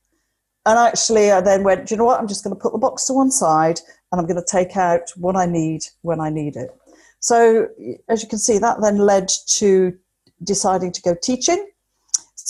And 0.67 0.79
actually, 0.79 1.33
I 1.33 1.41
then 1.41 1.65
went, 1.65 1.87
do 1.87 1.95
you 1.95 1.99
know 1.99 2.05
what? 2.05 2.21
I'm 2.21 2.29
just 2.29 2.45
going 2.45 2.55
to 2.55 2.61
put 2.61 2.73
the 2.73 2.79
box 2.79 3.07
to 3.07 3.13
one 3.13 3.33
side 3.33 3.81
and 4.13 4.21
I'm 4.21 4.27
going 4.27 4.37
to 4.37 4.49
take 4.49 4.77
out 4.77 5.11
what 5.17 5.37
I 5.37 5.47
need 5.47 5.83
when 6.03 6.21
I 6.21 6.31
need 6.31 6.55
it. 6.57 6.71
So, 7.19 7.69
as 8.09 8.23
you 8.23 8.29
can 8.29 8.39
see, 8.39 8.59
that 8.59 8.81
then 8.81 8.99
led 8.99 9.31
to 9.59 9.97
deciding 10.43 10.93
to 10.93 11.03
go 11.03 11.15
teaching 11.21 11.67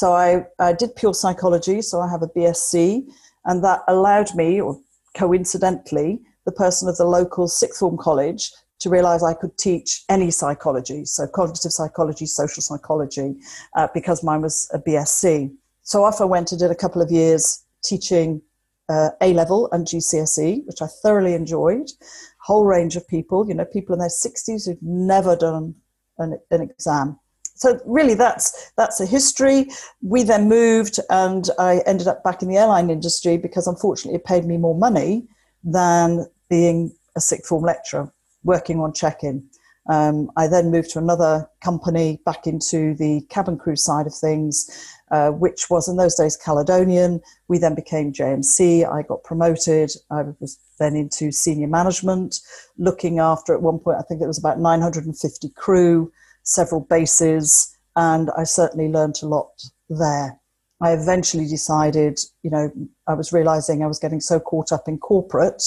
so 0.00 0.14
I, 0.14 0.46
I 0.58 0.72
did 0.72 0.96
pure 0.96 1.12
psychology, 1.12 1.82
so 1.82 2.00
I 2.00 2.08
have 2.08 2.22
a 2.22 2.26
BSc, 2.28 3.04
and 3.44 3.62
that 3.62 3.80
allowed 3.86 4.34
me, 4.34 4.58
or 4.58 4.80
coincidentally, 5.14 6.20
the 6.46 6.52
person 6.52 6.88
of 6.88 6.96
the 6.96 7.04
local 7.04 7.46
sixth 7.46 7.80
form 7.80 7.98
college 7.98 8.50
to 8.78 8.88
realize 8.88 9.22
I 9.22 9.34
could 9.34 9.58
teach 9.58 10.02
any 10.08 10.30
psychology, 10.30 11.04
so 11.04 11.26
cognitive 11.26 11.72
psychology, 11.72 12.24
social 12.24 12.62
psychology, 12.62 13.34
uh, 13.76 13.88
because 13.92 14.24
mine 14.24 14.40
was 14.40 14.70
a 14.72 14.78
BSc. 14.78 15.54
So 15.82 16.02
off 16.04 16.22
I 16.22 16.24
went 16.24 16.50
and 16.50 16.58
did 16.58 16.70
a 16.70 16.82
couple 16.82 17.02
of 17.02 17.10
years 17.10 17.62
teaching 17.84 18.40
uh, 18.88 19.10
A 19.20 19.34
level 19.34 19.68
and 19.70 19.86
GCSE, 19.86 20.66
which 20.66 20.80
I 20.80 20.86
thoroughly 21.02 21.34
enjoyed. 21.34 21.90
Whole 22.38 22.64
range 22.64 22.96
of 22.96 23.06
people, 23.06 23.46
you 23.46 23.52
know, 23.52 23.66
people 23.66 23.92
in 23.92 23.98
their 23.98 24.08
60s 24.08 24.64
who've 24.64 24.82
never 24.82 25.36
done 25.36 25.74
an, 26.16 26.40
an 26.50 26.62
exam 26.62 27.18
so 27.60 27.78
really 27.84 28.14
that's 28.14 28.72
that's 28.76 29.00
a 29.00 29.06
history. 29.06 29.68
We 30.00 30.22
then 30.22 30.48
moved 30.48 30.98
and 31.10 31.48
i 31.58 31.82
ended 31.86 32.08
up 32.08 32.24
back 32.24 32.42
in 32.42 32.48
the 32.48 32.56
airline 32.56 32.88
industry 32.88 33.36
because 33.36 33.66
unfortunately 33.66 34.16
it 34.16 34.24
paid 34.24 34.46
me 34.46 34.56
more 34.56 34.74
money 34.74 35.28
than 35.62 36.26
being 36.48 36.92
a 37.16 37.20
sixth 37.20 37.48
form 37.48 37.64
lecturer 37.64 38.10
working 38.44 38.80
on 38.80 38.94
check-in. 38.94 39.46
Um, 39.90 40.30
i 40.38 40.48
then 40.48 40.70
moved 40.70 40.90
to 40.92 40.98
another 40.98 41.50
company 41.62 42.20
back 42.24 42.46
into 42.46 42.94
the 42.94 43.20
cabin 43.28 43.58
crew 43.58 43.76
side 43.76 44.06
of 44.06 44.14
things 44.14 44.54
uh, 45.10 45.30
which 45.30 45.68
was 45.68 45.86
in 45.86 45.96
those 45.96 46.14
days 46.14 46.38
caledonian. 46.38 47.20
We 47.48 47.58
then 47.58 47.74
became 47.74 48.14
jmc 48.14 48.90
i 48.90 49.02
got 49.02 49.22
promoted. 49.22 49.90
I 50.10 50.22
was 50.40 50.58
then 50.78 50.96
into 50.96 51.30
senior 51.30 51.68
management 51.68 52.40
looking 52.78 53.18
after 53.18 53.52
at 53.52 53.60
one 53.60 53.80
point 53.80 53.98
i 53.98 54.02
think 54.02 54.22
it 54.22 54.32
was 54.32 54.38
about 54.38 54.58
950 54.58 55.50
crew 55.50 56.10
several 56.42 56.80
bases, 56.82 57.76
and 57.96 58.30
I 58.36 58.44
certainly 58.44 58.88
learned 58.88 59.16
a 59.22 59.26
lot 59.26 59.50
there. 59.88 60.38
I 60.80 60.92
eventually 60.92 61.46
decided, 61.46 62.18
you 62.42 62.50
know, 62.50 62.72
I 63.06 63.14
was 63.14 63.32
realizing 63.32 63.82
I 63.82 63.86
was 63.86 63.98
getting 63.98 64.20
so 64.20 64.40
caught 64.40 64.72
up 64.72 64.88
in 64.88 64.98
corporate 64.98 65.62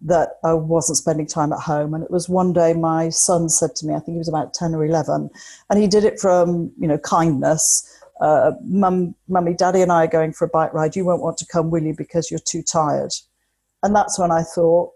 that 0.00 0.38
I 0.44 0.54
wasn't 0.54 0.98
spending 0.98 1.26
time 1.26 1.52
at 1.52 1.58
home. 1.58 1.92
And 1.92 2.04
it 2.04 2.10
was 2.10 2.28
one 2.28 2.52
day 2.52 2.72
my 2.72 3.10
son 3.10 3.48
said 3.48 3.74
to 3.76 3.86
me, 3.86 3.94
I 3.94 3.98
think 3.98 4.14
he 4.14 4.18
was 4.18 4.28
about 4.28 4.54
10 4.54 4.74
or 4.74 4.84
11, 4.84 5.28
and 5.68 5.80
he 5.80 5.86
did 5.86 6.04
it 6.04 6.18
from, 6.18 6.72
you 6.78 6.88
know, 6.88 6.98
kindness. 6.98 7.94
Uh, 8.20 8.52
Mum, 8.64 9.14
mummy, 9.28 9.54
daddy, 9.54 9.80
and 9.80 9.92
I 9.92 10.04
are 10.04 10.08
going 10.08 10.32
for 10.32 10.44
a 10.44 10.48
bike 10.48 10.72
ride. 10.72 10.96
You 10.96 11.04
won't 11.04 11.22
want 11.22 11.36
to 11.38 11.46
come, 11.46 11.70
will 11.70 11.82
you? 11.82 11.94
Because 11.96 12.30
you're 12.30 12.40
too 12.40 12.62
tired. 12.62 13.12
And 13.82 13.94
that's 13.94 14.18
when 14.18 14.32
I 14.32 14.42
thought, 14.42 14.90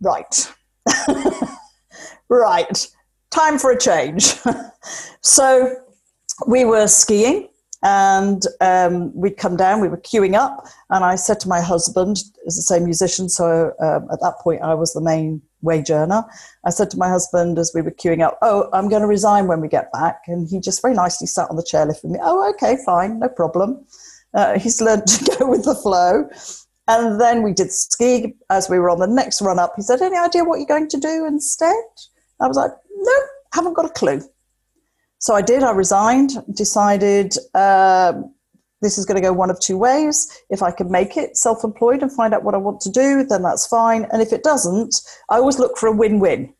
right, 0.00 0.52
right 2.28 2.88
time 3.30 3.58
for 3.58 3.70
a 3.70 3.78
change. 3.78 4.34
so 5.20 5.74
we 6.46 6.64
were 6.64 6.86
skiing 6.86 7.48
and 7.82 8.42
um, 8.60 9.14
we'd 9.14 9.36
come 9.36 9.56
down, 9.56 9.80
we 9.80 9.88
were 9.88 9.98
queuing 9.98 10.34
up, 10.34 10.66
and 10.90 11.04
I 11.04 11.14
said 11.14 11.38
to 11.40 11.48
my 11.48 11.60
husband, 11.60 12.16
as 12.46 12.56
the 12.56 12.62
same 12.62 12.84
musician, 12.84 13.28
so 13.28 13.72
um, 13.80 14.08
at 14.10 14.20
that 14.20 14.38
point 14.40 14.62
I 14.62 14.74
was 14.74 14.92
the 14.92 15.00
main 15.00 15.42
wage 15.62 15.90
earner. 15.90 16.24
I 16.64 16.70
said 16.70 16.90
to 16.92 16.96
my 16.96 17.08
husband 17.08 17.58
as 17.58 17.72
we 17.74 17.82
were 17.82 17.90
queuing 17.90 18.22
up, 18.22 18.38
Oh, 18.42 18.68
I'm 18.72 18.88
going 18.88 19.02
to 19.02 19.08
resign 19.08 19.46
when 19.46 19.60
we 19.60 19.68
get 19.68 19.92
back. 19.92 20.22
And 20.26 20.48
he 20.48 20.60
just 20.60 20.80
very 20.80 20.94
nicely 20.94 21.26
sat 21.26 21.50
on 21.50 21.56
the 21.56 21.62
chairlift 21.62 22.02
with 22.02 22.12
me. 22.12 22.18
Oh, 22.22 22.48
okay, 22.50 22.78
fine, 22.86 23.18
no 23.18 23.28
problem. 23.28 23.84
Uh, 24.32 24.58
he's 24.58 24.80
learned 24.80 25.06
to 25.06 25.36
go 25.38 25.48
with 25.48 25.64
the 25.64 25.74
flow. 25.74 26.28
And 26.88 27.20
then 27.20 27.42
we 27.42 27.52
did 27.52 27.72
ski 27.72 28.34
as 28.48 28.70
we 28.70 28.78
were 28.78 28.90
on 28.90 29.00
the 29.00 29.08
next 29.08 29.42
run 29.42 29.58
up. 29.58 29.72
He 29.76 29.82
said, 29.82 30.00
Any 30.00 30.16
idea 30.16 30.44
what 30.44 30.58
you're 30.58 30.66
going 30.66 30.88
to 30.88 30.98
do 30.98 31.26
instead? 31.26 31.74
I 32.40 32.46
was 32.46 32.56
like, 32.56 32.70
no, 33.06 33.12
haven't 33.52 33.74
got 33.74 33.86
a 33.86 33.90
clue. 33.90 34.22
So 35.18 35.34
I 35.34 35.42
did, 35.42 35.62
I 35.62 35.72
resigned, 35.72 36.32
decided 36.54 37.34
uh, 37.54 38.12
this 38.82 38.98
is 38.98 39.06
going 39.06 39.16
to 39.16 39.26
go 39.26 39.32
one 39.32 39.50
of 39.50 39.58
two 39.60 39.78
ways. 39.78 40.28
If 40.50 40.62
I 40.62 40.70
can 40.70 40.90
make 40.90 41.16
it 41.16 41.36
self 41.36 41.64
employed 41.64 42.02
and 42.02 42.12
find 42.12 42.34
out 42.34 42.44
what 42.44 42.54
I 42.54 42.58
want 42.58 42.80
to 42.82 42.90
do, 42.90 43.24
then 43.24 43.42
that's 43.42 43.66
fine. 43.66 44.06
And 44.12 44.20
if 44.20 44.32
it 44.32 44.42
doesn't, 44.42 44.94
I 45.30 45.36
always 45.36 45.58
look 45.58 45.78
for 45.78 45.86
a 45.86 45.92
win 45.92 46.20
win. 46.20 46.52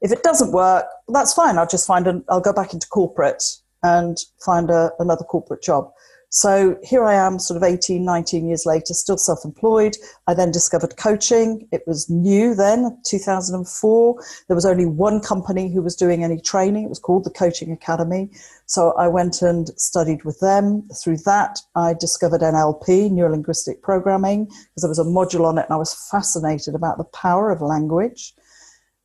If 0.00 0.12
it 0.12 0.22
doesn't 0.22 0.52
work, 0.52 0.86
that's 1.08 1.34
fine. 1.34 1.58
I'll 1.58 1.66
just 1.66 1.86
find 1.86 2.06
an, 2.06 2.24
I'll 2.28 2.40
go 2.40 2.52
back 2.52 2.72
into 2.72 2.86
corporate 2.88 3.42
and 3.82 4.16
find 4.44 4.70
a, 4.70 4.90
another 4.98 5.24
corporate 5.24 5.62
job. 5.62 5.90
So 6.34 6.78
here 6.82 7.04
I 7.04 7.12
am, 7.12 7.38
sort 7.38 7.58
of 7.58 7.62
18, 7.62 8.02
19 8.02 8.46
years 8.46 8.64
later, 8.64 8.94
still 8.94 9.18
self 9.18 9.44
employed. 9.44 9.98
I 10.26 10.32
then 10.32 10.50
discovered 10.50 10.96
coaching. 10.96 11.68
It 11.72 11.82
was 11.86 12.08
new 12.08 12.54
then, 12.54 12.98
2004. 13.04 14.24
There 14.48 14.54
was 14.54 14.64
only 14.64 14.86
one 14.86 15.20
company 15.20 15.70
who 15.70 15.82
was 15.82 15.94
doing 15.94 16.24
any 16.24 16.40
training. 16.40 16.84
It 16.84 16.88
was 16.88 16.98
called 16.98 17.24
the 17.24 17.30
Coaching 17.30 17.70
Academy. 17.70 18.30
So 18.64 18.92
I 18.92 19.08
went 19.08 19.42
and 19.42 19.68
studied 19.78 20.24
with 20.24 20.40
them. 20.40 20.88
Through 21.04 21.18
that, 21.26 21.58
I 21.76 21.92
discovered 21.92 22.40
NLP, 22.40 23.10
Neuro 23.10 23.32
Linguistic 23.32 23.82
Programming, 23.82 24.46
because 24.46 24.80
there 24.80 24.88
was 24.88 24.98
a 24.98 25.04
module 25.04 25.44
on 25.44 25.58
it 25.58 25.66
and 25.66 25.74
I 25.74 25.76
was 25.76 26.08
fascinated 26.10 26.74
about 26.74 26.96
the 26.96 27.04
power 27.04 27.50
of 27.50 27.60
language. 27.60 28.32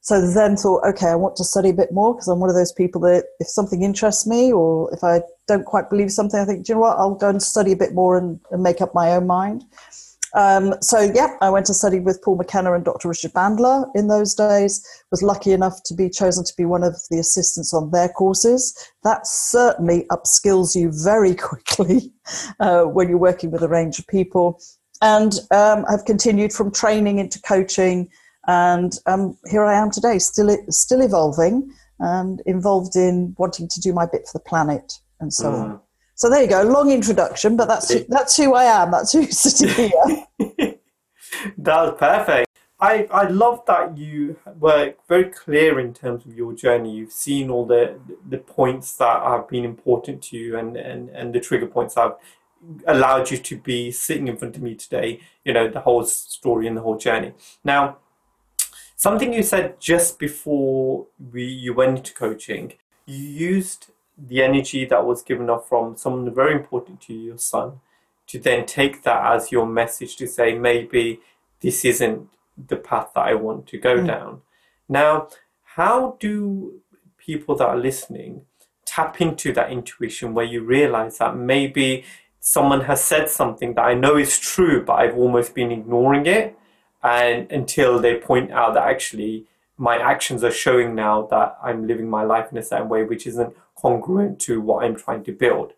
So 0.08 0.26
then 0.26 0.56
thought, 0.56 0.86
okay, 0.88 1.08
I 1.08 1.16
want 1.16 1.36
to 1.36 1.44
study 1.44 1.68
a 1.68 1.74
bit 1.74 1.92
more 1.92 2.14
because 2.14 2.30
I'm 2.30 2.40
one 2.40 2.50
of 2.50 2.56
those 2.56 2.72
people 2.72 3.02
that 3.02 3.26
if 3.42 3.50
something 3.50 3.82
interests 3.84 4.26
me 4.26 4.54
or 4.54 4.90
if 4.94 5.04
I 5.04 5.22
don't 5.50 5.66
quite 5.66 5.90
believe 5.90 6.14
something, 6.14 6.40
I 6.40 6.46
think, 6.46 6.66
do 6.66 6.72
you 6.72 6.76
know 6.76 6.82
what, 6.84 6.98
I'll 6.98 7.14
go 7.14 7.28
and 7.28 7.44
study 7.44 7.74
a 7.74 7.76
bit 7.76 7.94
more 7.94 8.18
and, 8.18 8.40
and 8.50 8.64
make 8.64 8.80
up 8.80 8.96
my 8.96 9.12
own 9.12 9.28
mind. 9.28 9.66
Um, 10.34 10.76
so 10.80 11.12
yeah, 11.14 11.36
I 11.42 11.50
went 11.50 11.66
to 11.66 11.74
study 11.74 12.00
with 12.00 12.22
Paul 12.24 12.38
McKenna 12.38 12.74
and 12.74 12.86
Dr. 12.86 13.10
Richard 13.10 13.34
Bandler 13.34 13.86
in 13.96 14.08
those 14.08 14.34
days. 14.34 14.82
Was 15.12 15.22
lucky 15.22 15.52
enough 15.52 15.84
to 15.84 15.94
be 15.94 16.10
chosen 16.10 16.46
to 16.46 16.54
be 16.56 16.64
one 16.64 16.84
of 16.84 16.96
the 17.12 17.20
assistants 17.20 17.74
on 17.74 17.92
their 17.92 18.08
courses. 18.08 18.74
That 19.04 19.28
certainly 19.28 20.06
upskills 20.10 20.74
you 20.74 20.90
very 21.04 21.36
quickly 21.50 22.14
uh, 22.62 22.84
when 22.84 23.10
you're 23.10 23.18
working 23.18 23.52
with 23.52 23.62
a 23.62 23.68
range 23.68 24.00
of 24.00 24.08
people. 24.08 24.62
And 25.02 25.34
um, 25.52 25.84
I've 25.90 26.06
continued 26.06 26.54
from 26.54 26.72
training 26.72 27.20
into 27.20 27.42
coaching 27.42 28.10
and 28.48 28.98
um, 29.06 29.38
here 29.50 29.66
I 29.66 29.80
am 29.80 29.92
today, 29.92 30.20
still 30.20 30.56
still 30.70 31.02
evolving 31.02 31.72
and 32.00 32.42
involved 32.46 32.96
in 32.96 33.36
wanting 33.38 33.68
to 33.68 33.80
do 33.82 33.94
my 33.94 34.06
bit 34.06 34.28
for 34.28 34.38
the 34.38 34.44
planet 34.44 34.94
and 35.20 35.34
so 35.34 35.52
mm. 35.52 35.62
on. 35.62 35.82
So 36.16 36.30
there 36.30 36.42
you 36.42 36.50
go, 36.50 36.64
long 36.64 36.92
introduction, 36.92 37.56
but 37.56 37.68
that's 37.68 37.94
that's 38.06 38.36
who 38.38 38.56
I 38.56 38.64
am. 38.64 38.92
That's 38.92 39.14
who's 39.14 39.38
sitting 39.38 39.92
here. 40.58 40.76
that 41.58 41.82
was 41.82 41.96
perfect. 42.00 42.48
I, 42.80 43.08
I 43.12 43.28
love 43.28 43.64
that 43.66 43.98
you 43.98 44.38
were 44.60 44.94
very 45.08 45.26
clear 45.26 45.80
in 45.80 45.96
terms 45.96 46.26
of 46.26 46.36
your 46.36 46.54
journey. 46.54 46.96
You've 46.96 47.12
seen 47.12 47.50
all 47.50 47.66
the 47.66 48.00
the 48.28 48.38
points 48.38 48.96
that 48.98 49.24
have 49.24 49.48
been 49.48 49.66
important 49.66 50.22
to 50.24 50.38
you 50.38 50.58
and, 50.58 50.78
and, 50.78 51.10
and 51.10 51.34
the 51.34 51.40
trigger 51.40 51.68
points 51.68 51.96
that 51.96 52.02
have 52.02 52.18
allowed 52.88 53.30
you 53.30 53.38
to 53.38 53.58
be 53.58 53.92
sitting 53.92 54.28
in 54.28 54.38
front 54.38 54.56
of 54.56 54.62
me 54.62 54.76
today, 54.76 55.20
you 55.44 55.54
know, 55.54 55.68
the 55.68 55.82
whole 55.82 56.04
story 56.04 56.68
and 56.68 56.76
the 56.76 56.82
whole 56.82 56.98
journey. 56.98 57.34
Now, 57.64 57.98
Something 58.98 59.32
you 59.32 59.44
said 59.44 59.80
just 59.80 60.18
before 60.18 61.06
we 61.32 61.44
you 61.44 61.72
went 61.76 62.00
into 62.00 62.16
coaching, 62.16 62.74
you 63.06 63.24
used 63.24 63.92
the 64.18 64.42
energy 64.42 64.86
that 64.86 65.06
was 65.06 65.22
given 65.22 65.52
off 65.52 65.70
from 65.70 65.96
someone 65.96 66.34
very 66.34 66.54
important 66.54 67.00
to 67.02 67.14
you, 67.14 67.20
your 67.20 67.38
son, 67.38 67.80
to 68.26 68.40
then 68.40 68.66
take 68.66 69.04
that 69.04 69.24
as 69.32 69.52
your 69.52 69.68
message 69.68 70.16
to 70.16 70.28
say 70.28 70.58
maybe 70.58 71.20
this 71.62 71.86
isn't 71.86 72.28
the 72.68 72.76
path 72.76 73.12
that 73.14 73.28
I 73.28 73.36
want 73.36 73.68
to 73.68 73.78
go 73.78 73.98
mm. 73.98 74.08
down. 74.08 74.42
Now, 74.90 75.28
how 75.76 76.18
do 76.20 76.82
people 77.20 77.56
that 77.58 77.68
are 77.68 77.78
listening 77.78 78.46
tap 78.84 79.22
into 79.22 79.54
that 79.54 79.72
intuition 79.72 80.34
where 80.34 80.46
you 80.46 80.64
realize 80.64 81.20
that 81.20 81.38
maybe 81.38 82.04
someone 82.40 82.82
has 82.86 83.04
said 83.04 83.30
something 83.30 83.76
that 83.76 83.86
I 83.86 83.94
know 83.94 84.18
is 84.18 84.40
true, 84.40 84.84
but 84.84 84.94
I've 84.94 85.16
almost 85.16 85.54
been 85.54 85.72
ignoring 85.72 86.26
it? 86.26 86.57
And 87.04 87.52
until 87.52 88.00
they 88.00 88.16
point 88.16 88.52
out 88.52 88.74
that 88.74 88.88
actually 88.88 89.46
my 89.78 89.98
actions 89.98 90.44
are 90.44 90.52
showing 90.52 90.96
now 90.96 91.28
that 91.28 91.58
I'm 91.62 91.88
living 91.88 92.10
my 92.10 92.24
life 92.24 92.52
in 92.52 92.58
a 92.58 92.64
certain 92.64 92.90
way 92.90 93.04
which 93.04 93.28
isn't 93.28 93.56
congruent 93.76 94.40
to 94.42 94.60
what 94.60 94.84
I'm 94.84 94.96
trying 94.96 95.24
to 95.26 95.32
build. 95.32 95.74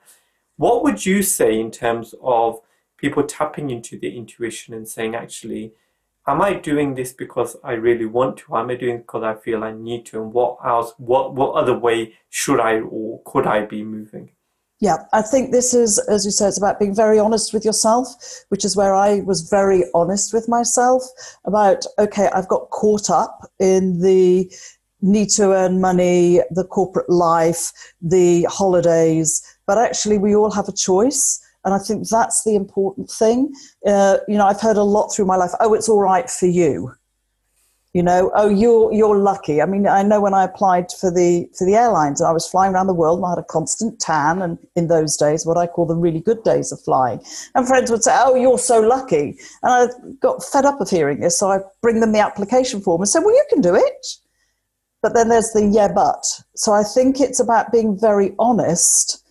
What 0.56 0.84
would 0.84 1.06
you 1.06 1.22
say 1.22 1.60
in 1.60 1.72
terms 1.72 2.16
of 2.22 2.62
people 2.98 3.24
tapping 3.24 3.70
into 3.70 4.00
their 4.00 4.12
intuition 4.12 4.74
and 4.74 4.88
saying, 4.88 5.16
actually, 5.16 5.74
am 6.28 6.42
I 6.42 6.54
doing 6.54 6.96
this 6.96 7.14
because 7.14 7.58
I 7.64 7.74
really 7.74 8.06
want 8.06 8.38
to? 8.38 8.56
Am 8.56 8.70
I 8.70 8.76
doing 8.76 8.96
it 8.96 9.08
because 9.08 9.24
I 9.24 9.36
feel 9.36 9.64
I 9.64 9.72
need 9.72 10.06
to? 10.08 10.22
And 10.22 10.34
what 10.34 10.58
else, 10.66 10.94
what, 10.98 11.34
what 11.34 11.54
other 11.54 11.78
way 11.78 12.16
should 12.30 12.60
I 12.60 12.80
or 12.80 13.22
could 13.26 13.48
I 13.48 13.66
be 13.66 13.84
moving? 13.84 14.32
Yeah, 14.82 15.04
I 15.12 15.22
think 15.22 15.52
this 15.52 15.74
is, 15.74 16.00
as 16.08 16.24
you 16.24 16.32
say, 16.32 16.48
it's 16.48 16.58
about 16.58 16.80
being 16.80 16.96
very 16.96 17.20
honest 17.20 17.54
with 17.54 17.66
yourself, 17.66 18.16
which 18.48 18.64
is 18.64 18.78
where 18.78 18.96
I 18.96 19.20
was 19.22 19.42
very 19.42 19.84
honest 19.94 20.34
with 20.34 20.48
myself 20.48 21.04
about, 21.44 21.86
okay, 21.98 22.30
I've 22.34 22.48
got 22.48 22.70
caught 22.70 23.10
up 23.10 23.52
in 23.60 24.00
the 24.02 24.50
need 25.02 25.30
to 25.32 25.52
earn 25.52 25.82
money, 25.82 26.40
the 26.52 26.64
corporate 26.64 27.10
life, 27.10 27.74
the 28.02 28.44
holidays, 28.44 29.42
but 29.68 29.78
actually 29.78 30.18
we 30.18 30.34
all 30.34 30.52
have 30.52 30.70
a 30.70 30.74
choice. 30.74 31.46
And 31.66 31.74
I 31.74 31.78
think 31.78 32.08
that's 32.08 32.46
the 32.46 32.56
important 32.56 33.12
thing. 33.12 33.54
Uh, 33.86 34.20
you 34.30 34.38
know, 34.38 34.46
I've 34.46 34.62
heard 34.62 34.78
a 34.78 34.84
lot 34.84 35.10
through 35.10 35.26
my 35.26 35.36
life, 35.36 35.52
oh, 35.60 35.74
it's 35.74 35.90
all 35.90 36.02
right 36.02 36.30
for 36.30 36.48
you 36.48 36.94
you 37.94 38.04
know 38.04 38.32
oh 38.36 38.50
you're 38.50 38.92
you're 38.94 39.18
lucky. 39.18 39.62
I 39.62 39.66
mean 39.66 39.88
i 39.88 40.04
know 40.04 40.22
when 40.22 40.34
i 40.34 40.44
applied 40.44 40.92
for 40.92 41.12
the 41.12 41.50
for 41.58 41.66
the 41.66 41.76
airlines 41.76 42.22
and 42.22 42.28
i 42.28 42.32
was 42.32 42.48
flying 42.48 42.74
around 42.74 42.88
the 42.88 42.94
world 42.94 43.20
and 43.20 43.26
i 43.26 43.30
had 43.32 43.40
a 43.40 43.44
constant 43.44 44.00
tan 44.00 44.42
and 44.42 44.58
in 44.76 44.88
those 44.88 45.18
days 45.18 45.46
what 45.46 45.58
i 45.58 45.66
call 45.66 45.86
the 45.86 45.96
really 45.96 46.20
good 46.20 46.44
days 46.44 46.72
of 46.72 46.80
flying. 46.82 47.20
And 47.56 47.68
friends 47.68 47.90
would 47.90 48.04
say 48.04 48.16
oh 48.20 48.36
you're 48.36 48.60
so 48.60 48.80
lucky. 48.80 49.38
And 49.64 49.74
i 49.74 49.88
got 50.20 50.44
fed 50.44 50.66
up 50.66 50.80
of 50.82 50.90
hearing 50.90 51.20
this 51.20 51.38
so 51.38 51.50
i 51.50 51.60
bring 51.82 52.00
them 52.00 52.12
the 52.12 52.20
application 52.20 52.82
form 52.82 53.02
and 53.02 53.10
say 53.10 53.20
well 53.20 53.36
you 53.36 53.46
can 53.50 53.62
do 53.62 53.76
it. 53.76 54.08
But 55.02 55.14
then 55.14 55.30
there's 55.30 55.52
the 55.52 55.66
yeah 55.66 55.92
but. 55.94 56.24
So 56.56 56.74
i 56.74 56.84
think 56.84 57.20
it's 57.20 57.40
about 57.40 57.72
being 57.72 58.00
very 58.00 58.36
honest 58.38 59.24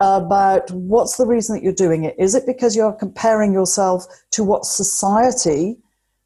about 0.00 0.70
what's 0.70 1.16
the 1.16 1.26
reason 1.26 1.54
that 1.54 1.62
you're 1.62 1.74
doing 1.74 2.04
it. 2.04 2.16
Is 2.18 2.34
it 2.34 2.46
because 2.46 2.74
you're 2.74 2.92
comparing 2.92 3.52
yourself 3.52 4.06
to 4.32 4.42
what 4.42 4.64
society 4.64 5.76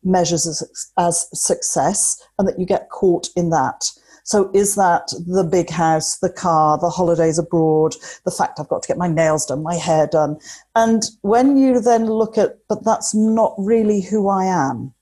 measures 0.04 0.46
as, 0.46 0.90
as 0.98 1.28
success 1.32 2.20
and 2.38 2.46
that 2.46 2.58
you 2.58 2.66
get 2.66 2.90
caught 2.90 3.28
in 3.36 3.50
that. 3.50 3.90
So, 4.26 4.50
is 4.54 4.74
that 4.76 5.12
the 5.26 5.44
big 5.44 5.68
house, 5.68 6.18
the 6.18 6.32
car, 6.32 6.78
the 6.78 6.88
holidays 6.88 7.38
abroad, 7.38 7.94
the 8.24 8.30
fact 8.30 8.58
I've 8.58 8.68
got 8.68 8.82
to 8.82 8.88
get 8.88 8.96
my 8.96 9.08
nails 9.08 9.44
done, 9.44 9.62
my 9.62 9.74
hair 9.74 10.06
done? 10.06 10.38
And 10.74 11.02
when 11.20 11.58
you 11.58 11.78
then 11.78 12.06
look 12.06 12.38
at, 12.38 12.58
but 12.66 12.84
that's 12.84 13.14
not 13.14 13.54
really 13.58 14.00
who 14.00 14.28
I 14.28 14.46
am. 14.46 14.94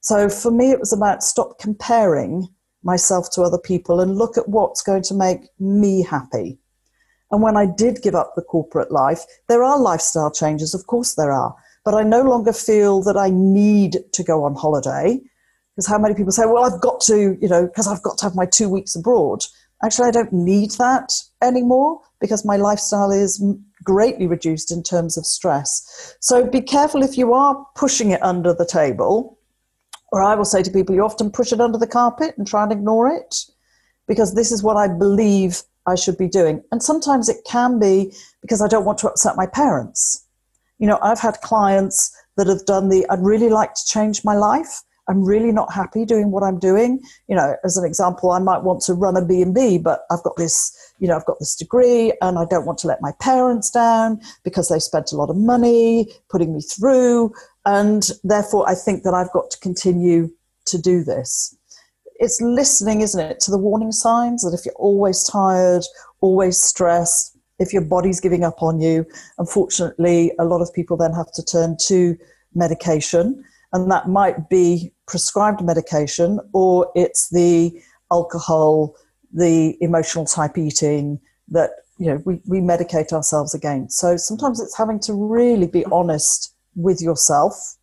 So, 0.00 0.28
for 0.28 0.50
me, 0.50 0.72
it 0.72 0.80
was 0.80 0.92
about 0.92 1.22
stop 1.22 1.60
comparing 1.60 2.48
myself 2.82 3.30
to 3.34 3.42
other 3.42 3.58
people 3.58 4.00
and 4.00 4.18
look 4.18 4.36
at 4.36 4.48
what's 4.48 4.82
going 4.82 5.02
to 5.02 5.14
make 5.14 5.48
me 5.60 6.02
happy. 6.02 6.58
And 7.30 7.42
when 7.42 7.56
I 7.56 7.66
did 7.66 8.02
give 8.02 8.14
up 8.14 8.32
the 8.34 8.42
corporate 8.42 8.90
life, 8.90 9.24
there 9.48 9.64
are 9.64 9.78
lifestyle 9.78 10.30
changes, 10.30 10.74
of 10.74 10.86
course, 10.86 11.14
there 11.14 11.32
are 11.32 11.54
but 11.86 11.94
I 11.94 12.02
no 12.02 12.22
longer 12.22 12.52
feel 12.52 13.00
that 13.04 13.16
I 13.16 13.30
need 13.30 13.98
to 14.12 14.24
go 14.24 14.42
on 14.42 14.56
holiday. 14.56 15.20
Because 15.76 15.86
how 15.86 15.98
many 15.98 16.16
people 16.16 16.32
say, 16.32 16.44
well, 16.44 16.64
I've 16.64 16.80
got 16.80 17.00
to, 17.02 17.38
you 17.40 17.48
know, 17.48 17.66
because 17.66 17.86
I've 17.86 18.02
got 18.02 18.18
to 18.18 18.24
have 18.24 18.34
my 18.34 18.44
two 18.44 18.68
weeks 18.68 18.96
abroad. 18.96 19.44
Actually, 19.84 20.08
I 20.08 20.10
don't 20.10 20.32
need 20.32 20.72
that 20.72 21.12
anymore 21.40 22.00
because 22.20 22.44
my 22.44 22.56
lifestyle 22.56 23.12
is 23.12 23.40
greatly 23.84 24.26
reduced 24.26 24.72
in 24.72 24.82
terms 24.82 25.16
of 25.16 25.24
stress. 25.24 26.16
So 26.18 26.44
be 26.44 26.60
careful 26.60 27.04
if 27.04 27.16
you 27.16 27.32
are 27.34 27.64
pushing 27.76 28.10
it 28.10 28.22
under 28.22 28.52
the 28.52 28.66
table, 28.66 29.38
or 30.10 30.24
I 30.24 30.34
will 30.34 30.44
say 30.44 30.64
to 30.64 30.70
people, 30.72 30.92
you 30.92 31.04
often 31.04 31.30
push 31.30 31.52
it 31.52 31.60
under 31.60 31.78
the 31.78 31.86
carpet 31.86 32.34
and 32.36 32.48
try 32.48 32.64
and 32.64 32.72
ignore 32.72 33.08
it 33.08 33.36
because 34.08 34.34
this 34.34 34.50
is 34.50 34.60
what 34.60 34.76
I 34.76 34.88
believe 34.88 35.62
I 35.86 35.94
should 35.94 36.18
be 36.18 36.26
doing. 36.26 36.64
And 36.72 36.82
sometimes 36.82 37.28
it 37.28 37.46
can 37.46 37.78
be 37.78 38.12
because 38.42 38.60
I 38.60 38.66
don't 38.66 38.84
want 38.84 38.98
to 38.98 39.08
upset 39.08 39.36
my 39.36 39.46
parents 39.46 40.25
you 40.78 40.86
know, 40.86 40.98
I've 41.02 41.20
had 41.20 41.40
clients 41.40 42.14
that 42.36 42.46
have 42.46 42.64
done 42.66 42.88
the, 42.88 43.06
I'd 43.08 43.22
really 43.22 43.48
like 43.48 43.74
to 43.74 43.84
change 43.86 44.24
my 44.24 44.34
life. 44.34 44.82
I'm 45.08 45.24
really 45.24 45.52
not 45.52 45.72
happy 45.72 46.04
doing 46.04 46.30
what 46.30 46.42
I'm 46.42 46.58
doing. 46.58 47.00
You 47.28 47.36
know, 47.36 47.56
as 47.64 47.76
an 47.76 47.84
example, 47.84 48.32
I 48.32 48.40
might 48.40 48.62
want 48.62 48.82
to 48.82 48.94
run 48.94 49.16
a 49.16 49.24
B&B, 49.24 49.78
but 49.78 50.00
I've 50.10 50.22
got 50.22 50.36
this, 50.36 50.76
you 50.98 51.06
know, 51.06 51.16
I've 51.16 51.26
got 51.26 51.38
this 51.38 51.54
degree 51.54 52.12
and 52.20 52.38
I 52.38 52.44
don't 52.44 52.66
want 52.66 52.78
to 52.80 52.88
let 52.88 53.00
my 53.00 53.12
parents 53.20 53.70
down 53.70 54.20
because 54.42 54.68
they 54.68 54.80
spent 54.80 55.12
a 55.12 55.16
lot 55.16 55.30
of 55.30 55.36
money 55.36 56.12
putting 56.28 56.54
me 56.54 56.60
through. 56.60 57.32
And 57.64 58.10
therefore, 58.24 58.68
I 58.68 58.74
think 58.74 59.04
that 59.04 59.14
I've 59.14 59.32
got 59.32 59.50
to 59.52 59.58
continue 59.60 60.30
to 60.66 60.78
do 60.78 61.04
this. 61.04 61.56
It's 62.18 62.40
listening, 62.40 63.02
isn't 63.02 63.20
it, 63.20 63.40
to 63.40 63.50
the 63.50 63.58
warning 63.58 63.92
signs 63.92 64.42
that 64.42 64.58
if 64.58 64.64
you're 64.64 64.74
always 64.74 65.22
tired, 65.22 65.84
always 66.20 66.60
stressed, 66.60 67.35
if 67.58 67.72
your 67.72 67.82
body's 67.82 68.20
giving 68.20 68.44
up 68.44 68.62
on 68.62 68.80
you, 68.80 69.06
unfortunately, 69.38 70.32
a 70.38 70.44
lot 70.44 70.60
of 70.60 70.72
people 70.74 70.96
then 70.96 71.12
have 71.12 71.32
to 71.32 71.44
turn 71.44 71.76
to 71.86 72.16
medication, 72.54 73.44
and 73.72 73.90
that 73.90 74.08
might 74.08 74.48
be 74.48 74.92
prescribed 75.06 75.62
medication 75.62 76.40
or 76.52 76.90
it's 76.94 77.30
the 77.30 77.72
alcohol, 78.10 78.94
the 79.32 79.76
emotional 79.80 80.24
type 80.24 80.58
eating 80.58 81.20
that 81.48 81.70
you 81.98 82.06
know 82.06 82.22
we, 82.24 82.40
we 82.46 82.58
medicate 82.58 83.12
ourselves 83.12 83.54
against. 83.54 83.98
So 83.98 84.16
sometimes 84.16 84.60
it's 84.60 84.76
having 84.76 85.00
to 85.00 85.14
really 85.14 85.66
be 85.66 85.84
honest 85.86 86.54
with 86.74 87.00
yourself, 87.00 87.76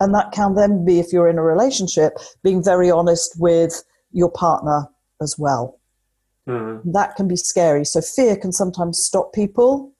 and 0.00 0.14
that 0.14 0.32
can 0.32 0.54
then 0.54 0.84
be 0.84 0.98
if 1.00 1.12
you're 1.12 1.28
in 1.28 1.38
a 1.38 1.42
relationship, 1.42 2.14
being 2.42 2.62
very 2.62 2.90
honest 2.90 3.36
with 3.38 3.82
your 4.12 4.30
partner 4.30 4.88
as 5.20 5.38
well. 5.38 5.77
Mm. 6.48 6.80
That 6.92 7.14
can 7.14 7.28
be 7.28 7.36
scary. 7.36 7.84
So 7.84 8.00
fear 8.00 8.36
can 8.36 8.52
sometimes 8.52 9.04
stop 9.04 9.32
people 9.32 9.92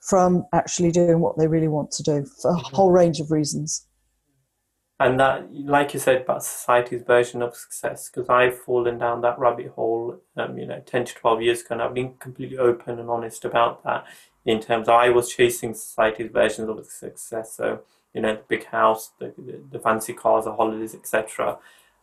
from 0.00 0.44
actually 0.52 0.90
doing 0.90 1.20
what 1.20 1.38
they 1.38 1.46
really 1.46 1.68
want 1.68 1.90
to 1.92 2.02
do 2.02 2.26
for 2.40 2.50
a 2.50 2.54
mm-hmm. 2.54 2.74
whole 2.74 2.90
range 2.90 3.20
of 3.20 3.30
reasons. 3.30 3.86
And 4.98 5.20
that, 5.20 5.52
like 5.52 5.92
you 5.92 6.00
said, 6.00 6.22
about 6.22 6.42
society's 6.42 7.02
version 7.02 7.42
of 7.42 7.54
success, 7.54 8.08
because 8.08 8.30
I've 8.30 8.58
fallen 8.58 8.98
down 8.98 9.20
that 9.20 9.38
rabbit 9.38 9.68
hole, 9.68 10.18
um, 10.36 10.56
you 10.56 10.66
know, 10.66 10.80
10 10.86 11.04
to 11.04 11.14
12 11.14 11.42
years 11.42 11.60
ago, 11.60 11.74
and 11.74 11.82
I've 11.82 11.92
been 11.92 12.14
completely 12.14 12.56
open 12.56 12.98
and 12.98 13.10
honest 13.10 13.44
about 13.44 13.84
that 13.84 14.06
in 14.46 14.60
terms 14.60 14.88
of 14.88 14.94
I 14.94 15.10
was 15.10 15.28
chasing 15.28 15.74
society's 15.74 16.30
versions 16.32 16.70
of 16.70 16.86
success. 16.86 17.52
So, 17.56 17.80
you 18.14 18.22
know, 18.22 18.36
the 18.36 18.42
big 18.48 18.64
house, 18.66 19.10
the, 19.18 19.34
the, 19.36 19.60
the 19.72 19.78
fancy 19.80 20.14
cars, 20.14 20.46
the 20.46 20.54
holidays, 20.54 20.94
etc. 20.94 21.58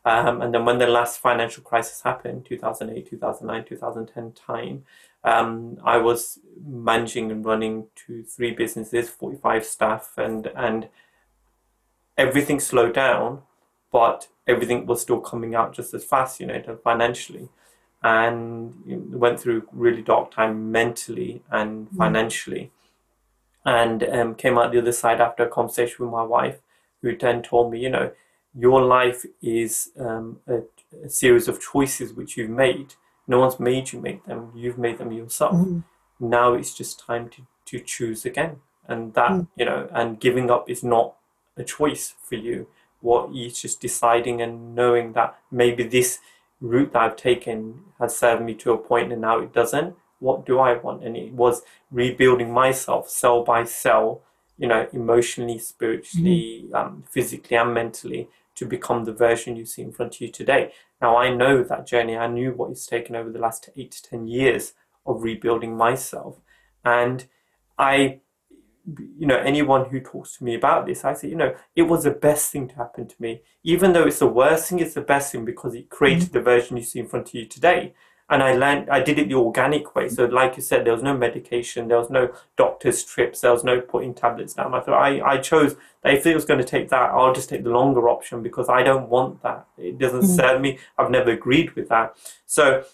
Um, 0.06 0.42
and 0.42 0.54
then 0.54 0.66
when 0.66 0.80
the 0.80 0.88
last 0.88 1.20
financial 1.20 1.64
crisis 1.64 2.02
happened, 2.02 2.46
2008, 2.46 3.10
2009, 3.10 3.66
2010 3.66 4.34
time, 4.34 4.84
um, 5.24 5.78
I 5.84 5.98
was 5.98 6.40
managing 6.66 7.32
and 7.32 7.46
running 7.46 7.88
two, 7.96 8.24
three 8.24 8.52
businesses, 8.52 9.10
45 9.10 9.66
staff, 9.66 10.12
and, 10.18 10.48
and 10.48 10.90
everything 12.18 12.60
slowed 12.60 12.94
down, 12.94 13.44
but 13.92 14.28
everything 14.46 14.86
was 14.86 15.02
still 15.02 15.22
coming 15.22 15.56
out 15.56 15.74
just 15.74 15.94
as 15.94 16.04
fast, 16.04 16.40
you 16.40 16.48
know, 16.48 16.80
financially. 16.84 17.48
And 18.06 18.74
went 19.14 19.40
through 19.40 19.70
really 19.72 20.02
dark 20.02 20.32
time 20.32 20.74
mentally 20.74 21.42
and 21.50 21.90
mm. 21.90 21.96
financially. 21.96 22.72
And 23.64 24.04
um, 24.04 24.36
came 24.36 24.58
out 24.58 24.74
the 24.74 24.80
other 24.80 24.92
side 24.92 25.22
after 25.22 25.44
a 25.44 25.50
conversation 25.50 26.04
with 26.04 26.12
my 26.12 26.24
wife, 26.24 26.60
who 27.02 27.16
then 27.16 27.42
told 27.42 27.72
me, 27.72 27.80
you 27.80 27.90
know, 27.90 28.12
your 28.56 28.84
life 28.84 29.26
is 29.42 29.92
um, 30.00 30.40
a, 30.48 30.60
a, 31.04 31.10
series 31.10 31.48
of 31.48 31.60
choices 31.60 32.14
which 32.14 32.38
you've 32.38 32.50
made. 32.50 32.94
No 33.28 33.40
one's 33.40 33.60
made 33.60 33.92
you 33.92 34.00
make 34.00 34.26
them, 34.26 34.52
you've 34.56 34.78
made 34.78 35.00
them 35.00 35.12
yourself. 35.12 35.56
Mm-hmm. 35.56 35.80
Now 36.30 36.54
it's 36.54 36.74
just 36.74 37.00
time 37.00 37.30
to, 37.30 37.42
to 37.66 37.80
choose 37.80 38.26
again. 38.26 38.58
And 38.88 39.14
that, 39.14 39.32
mm. 39.32 39.48
you 39.56 39.66
know, 39.66 39.88
and 39.92 40.20
giving 40.20 40.52
up 40.52 40.70
is 40.70 40.84
not 40.84 41.16
a 41.58 41.64
choice 41.64 42.14
for 42.22 42.36
you. 42.36 42.68
What 43.02 43.30
it's 43.34 43.62
just 43.62 43.82
deciding 43.82 44.42
and 44.42 44.76
knowing 44.76 45.14
that 45.14 45.38
maybe 45.52 45.84
this 45.84 46.20
route 46.62 46.94
that 46.94 47.02
I've 47.02 47.16
taken 47.16 47.82
has 48.00 48.16
served 48.16 48.44
me 48.44 48.54
to 48.56 48.74
a 48.74 48.78
point 48.78 49.12
and 49.12 49.22
now 49.22 49.40
it 49.40 49.54
doesn't. 49.54 49.96
What 50.20 50.46
do 50.46 50.60
I 50.60 50.76
want? 50.78 51.04
And 51.04 51.18
it 51.18 51.34
was 51.34 51.64
rebuilding 51.92 52.54
myself 52.54 53.10
cell 53.10 53.44
by 53.44 53.66
cell, 53.66 54.22
you 54.58 54.68
know, 54.68 54.88
emotionally, 54.94 55.60
spiritually, 55.60 56.66
mm. 56.70 56.76
um, 56.76 57.04
physically, 57.10 57.58
and 57.58 57.74
mentally 57.74 58.30
to 58.56 58.66
become 58.66 59.04
the 59.04 59.14
version 59.14 59.56
you 59.56 59.66
see 59.66 59.82
in 59.82 59.92
front 59.92 60.16
of 60.16 60.22
you 60.22 60.30
today. 60.30 60.72
Now, 61.02 61.18
I 61.18 61.34
know 61.34 61.64
that 61.64 61.88
journey. 61.88 62.18
I 62.18 62.28
knew 62.28 62.54
what 62.54 62.72
it's 62.72 62.86
taken 62.86 63.16
over 63.16 63.30
the 63.30 63.40
last 63.40 63.70
eight 63.76 63.92
to 63.92 64.04
10 64.04 64.28
years 64.28 64.74
of 65.06 65.24
rebuilding 65.24 65.76
myself. 65.76 66.40
And 66.86 67.26
I, 67.78 68.20
you 68.86 69.28
know, 69.28 69.38
anyone 69.38 69.90
who 69.90 70.00
talks 70.00 70.38
to 70.38 70.44
me 70.44 70.56
about 70.56 70.86
this, 70.86 71.04
I 71.04 71.14
say, 71.14 71.30
you 71.30 71.36
know, 71.36 71.56
it 71.76 71.84
was 71.84 72.04
the 72.04 72.12
best 72.12 72.52
thing 72.52 72.68
to 72.70 72.76
happen 72.76 73.08
to 73.08 73.16
me. 73.20 73.42
Even 73.64 73.94
though 73.94 74.04
it's 74.04 74.20
the 74.20 74.28
worst 74.28 74.70
thing, 74.70 74.80
it's 74.80 74.94
the 74.94 75.02
best 75.02 75.32
thing 75.32 75.46
because 75.46 75.74
it 75.74 75.90
created 75.90 76.26
mm-hmm. 76.26 76.38
the 76.38 76.42
version 76.42 76.78
you 76.78 76.84
see 76.84 77.00
in 77.00 77.08
front 77.08 77.30
of 77.30 77.36
you 77.36 77.46
today. 77.46 77.94
And 78.30 78.42
I 78.42 78.54
learned 78.56 78.90
I 78.90 79.02
did 79.02 79.20
it 79.20 79.28
the 79.28 79.36
organic 79.36 79.96
way. 79.96 80.10
So, 80.10 80.26
like 80.26 80.56
you 80.56 80.64
said, 80.64 80.86
there 80.86 80.94
was 80.94 81.04
no 81.04 81.16
medication, 81.16 81.88
there 81.88 82.00
was 82.00 82.10
no 82.10 82.34
doctor's 82.58 83.04
trips, 83.04 83.42
there 83.42 83.52
was 83.52 83.64
no 83.64 83.82
putting 83.82 84.14
tablets 84.14 84.54
down. 84.54 84.74
I 84.74 84.80
thought 84.80 85.02
I, 85.02 85.22
I 85.22 85.38
chose 85.38 85.76
that 86.04 86.14
if 86.14 86.26
it 86.26 86.34
was 86.34 86.46
going 86.46 86.60
to 86.60 86.66
take 86.66 86.90
that, 86.90 87.12
I'll 87.12 87.34
just 87.34 87.50
take 87.50 87.64
the 87.64 87.70
longer 87.70 88.10
option 88.10 88.42
because 88.42 88.70
I 88.70 88.84
don't 88.84 89.10
want 89.10 89.44
that. 89.44 89.68
It 89.78 89.98
doesn't 89.98 90.22
mm-hmm. 90.22 90.36
serve 90.36 90.62
me. 90.62 90.80
I've 90.98 91.12
never 91.12 91.32
agreed 91.32 91.76
with 91.76 91.90
that. 91.90 92.16
So, 92.46 92.86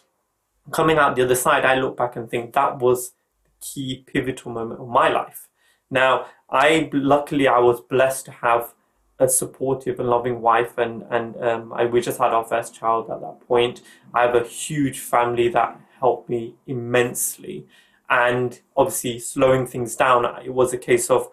coming 0.72 0.98
out 0.98 1.16
the 1.16 1.24
other 1.24 1.36
side, 1.36 1.66
I 1.66 1.76
look 1.76 1.96
back 1.96 2.16
and 2.16 2.30
think 2.30 2.54
that 2.54 2.80
was 2.80 3.12
the 3.44 3.52
key 3.62 4.04
pivotal 4.08 4.52
moment 4.52 4.82
of 4.82 4.88
my 4.88 5.10
life. 5.10 5.48
Now, 5.92 6.26
I 6.50 6.90
luckily 6.92 7.48
I 7.48 7.60
was 7.60 7.82
blessed 7.82 8.26
to 8.26 8.32
have 8.32 8.74
a 9.20 9.28
supportive 9.28 10.00
and 10.00 10.10
loving 10.10 10.42
wife, 10.42 10.78
and 10.78 11.04
and 11.10 11.36
um, 11.44 11.74
I, 11.74 11.86
we 11.86 12.02
just 12.02 12.20
had 12.20 12.34
our 12.34 12.46
first 12.46 12.74
child 12.74 13.10
at 13.10 13.22
that 13.22 13.48
point. 13.48 13.82
I 14.14 14.22
have 14.22 14.36
a 14.36 14.44
huge 14.46 15.00
family 15.00 15.50
that 15.50 15.80
helped 16.00 16.30
me 16.30 16.56
immensely, 16.68 17.66
and 18.10 18.60
obviously 18.76 19.20
slowing 19.20 19.68
things 19.68 19.96
down. 19.96 20.26
It 20.44 20.54
was 20.54 20.74
a 20.74 20.78
case 20.78 21.10
of 21.10 21.30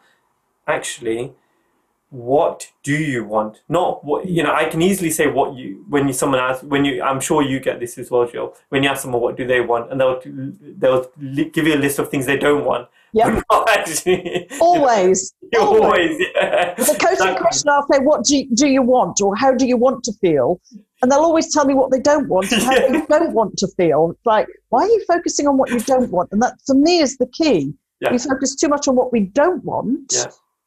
actually 0.66 1.32
what 2.10 2.70
do 2.84 2.94
you 2.94 3.24
want 3.24 3.62
not 3.68 4.02
what 4.04 4.26
you 4.26 4.40
know 4.40 4.54
i 4.54 4.64
can 4.64 4.80
easily 4.80 5.10
say 5.10 5.26
what 5.26 5.54
you 5.56 5.84
when 5.88 6.06
you 6.06 6.14
someone 6.14 6.38
asks 6.38 6.62
when 6.62 6.84
you 6.84 7.02
i'm 7.02 7.20
sure 7.20 7.42
you 7.42 7.58
get 7.58 7.80
this 7.80 7.98
as 7.98 8.10
well 8.12 8.26
jill 8.26 8.54
when 8.68 8.82
you 8.82 8.88
ask 8.88 9.02
someone 9.02 9.20
what 9.20 9.36
do 9.36 9.44
they 9.44 9.60
want 9.60 9.90
and 9.90 10.00
they'll 10.00 10.20
they'll 10.78 11.10
give 11.52 11.66
you 11.66 11.74
a 11.74 11.76
list 11.76 11.98
of 11.98 12.08
things 12.08 12.24
they 12.24 12.38
don't 12.38 12.64
want 12.64 12.88
yeah 13.16 13.40
always 14.60 15.34
always 15.58 16.20
yeah. 16.34 16.74
the 16.74 16.96
coaching 17.00 17.36
question 17.36 17.68
i'll 17.70 17.86
say 17.90 17.98
what 18.00 18.22
do 18.24 18.36
you, 18.36 18.48
do 18.54 18.68
you 18.68 18.82
want 18.82 19.20
or 19.22 19.34
how 19.34 19.52
do 19.52 19.66
you 19.66 19.76
want 19.76 20.04
to 20.04 20.12
feel 20.20 20.60
and 21.00 21.10
they'll 21.10 21.20
always 21.20 21.52
tell 21.52 21.64
me 21.64 21.74
what 21.74 21.90
they 21.90 22.00
don't 22.00 22.28
want 22.28 22.52
and 22.52 22.62
how 22.62 22.72
yeah. 22.76 22.88
they 22.88 23.06
don't 23.06 23.32
want 23.32 23.56
to 23.56 23.66
feel 23.76 24.10
it's 24.10 24.26
like 24.26 24.46
why 24.68 24.82
are 24.82 24.88
you 24.88 25.04
focusing 25.08 25.48
on 25.48 25.56
what 25.56 25.70
you 25.70 25.80
don't 25.80 26.10
want 26.10 26.28
and 26.30 26.42
that 26.42 26.54
for 26.66 26.74
me 26.74 26.98
is 26.98 27.16
the 27.16 27.26
key 27.28 27.72
yeah. 28.00 28.12
we 28.12 28.18
focus 28.18 28.54
too 28.54 28.68
much 28.68 28.86
on 28.86 28.94
what 28.94 29.12
we 29.12 29.20
don't 29.20 29.64
want 29.64 30.12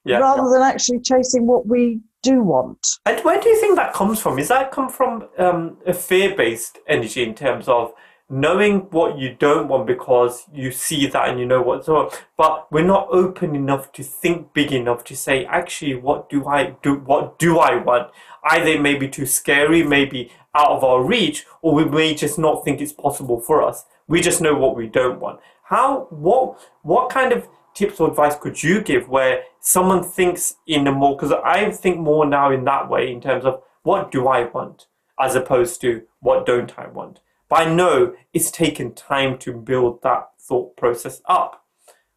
rather 0.05 0.49
than 0.49 0.63
actually 0.63 0.99
chasing 0.99 1.45
what 1.45 1.67
we 1.67 1.99
do 2.21 2.41
want. 2.41 2.85
And 3.05 3.23
where 3.23 3.39
do 3.39 3.47
you 3.47 3.59
think 3.61 3.75
that 3.75 3.93
comes 3.93 4.19
from? 4.19 4.39
Is 4.39 4.49
that 4.49 4.71
come 4.71 4.89
from 4.89 5.29
um, 5.37 5.77
a 5.85 5.93
fear-based 5.93 6.79
energy 6.87 7.23
in 7.23 7.33
terms 7.33 7.67
of 7.67 7.93
knowing 8.29 8.81
what 8.91 9.17
you 9.17 9.35
don't 9.39 9.67
want 9.67 9.87
because 9.87 10.45
you 10.53 10.71
see 10.71 11.07
that 11.07 11.29
and 11.29 11.39
you 11.39 11.45
know 11.45 11.61
what's 11.61 11.87
wrong 11.87 12.11
but 12.37 12.71
we're 12.71 12.85
not 12.85 13.07
open 13.11 13.55
enough 13.55 13.91
to 13.91 14.03
think 14.03 14.53
big 14.53 14.71
enough 14.71 15.03
to 15.03 15.15
say, 15.15 15.45
actually, 15.45 15.95
what 15.95 16.29
do 16.29 16.47
I 16.47 16.75
do? 16.81 16.95
What 16.95 17.37
do 17.39 17.59
I 17.59 17.75
want? 17.75 18.11
Either 18.43 18.67
it 18.67 18.81
may 18.81 18.95
be 18.95 19.09
too 19.09 19.25
scary, 19.25 19.83
maybe 19.83 20.31
out 20.55 20.71
of 20.71 20.83
our 20.83 21.03
reach, 21.03 21.45
or 21.61 21.73
we 21.73 21.85
may 21.85 22.13
just 22.13 22.39
not 22.39 22.63
think 22.63 22.79
it's 22.79 22.93
possible 22.93 23.39
for 23.39 23.61
us. 23.61 23.85
We 24.07 24.21
just 24.21 24.41
know 24.41 24.55
what 24.55 24.75
we 24.75 24.87
don't 24.87 25.19
want. 25.19 25.39
How? 25.63 26.07
What? 26.09 26.59
What 26.83 27.09
kind 27.09 27.33
of 27.33 27.47
tips 27.73 27.99
or 27.99 28.09
advice 28.09 28.35
could 28.35 28.63
you 28.63 28.81
give 28.81 29.09
where 29.09 29.43
someone 29.59 30.03
thinks 30.03 30.55
in 30.65 30.87
a 30.87 30.91
more 30.91 31.15
because 31.15 31.31
I 31.31 31.69
think 31.71 31.99
more 31.99 32.25
now 32.25 32.51
in 32.51 32.63
that 32.65 32.89
way 32.89 33.11
in 33.11 33.21
terms 33.21 33.45
of 33.45 33.61
what 33.83 34.11
do 34.11 34.27
I 34.27 34.45
want 34.45 34.87
as 35.19 35.35
opposed 35.35 35.81
to 35.81 36.03
what 36.21 36.45
don't 36.45 36.77
I 36.77 36.87
want. 36.87 37.19
But 37.49 37.67
I 37.67 37.73
know 37.73 38.13
it's 38.33 38.51
taken 38.51 38.93
time 38.93 39.37
to 39.39 39.53
build 39.53 40.01
that 40.03 40.29
thought 40.39 40.77
process 40.77 41.21
up. 41.25 41.65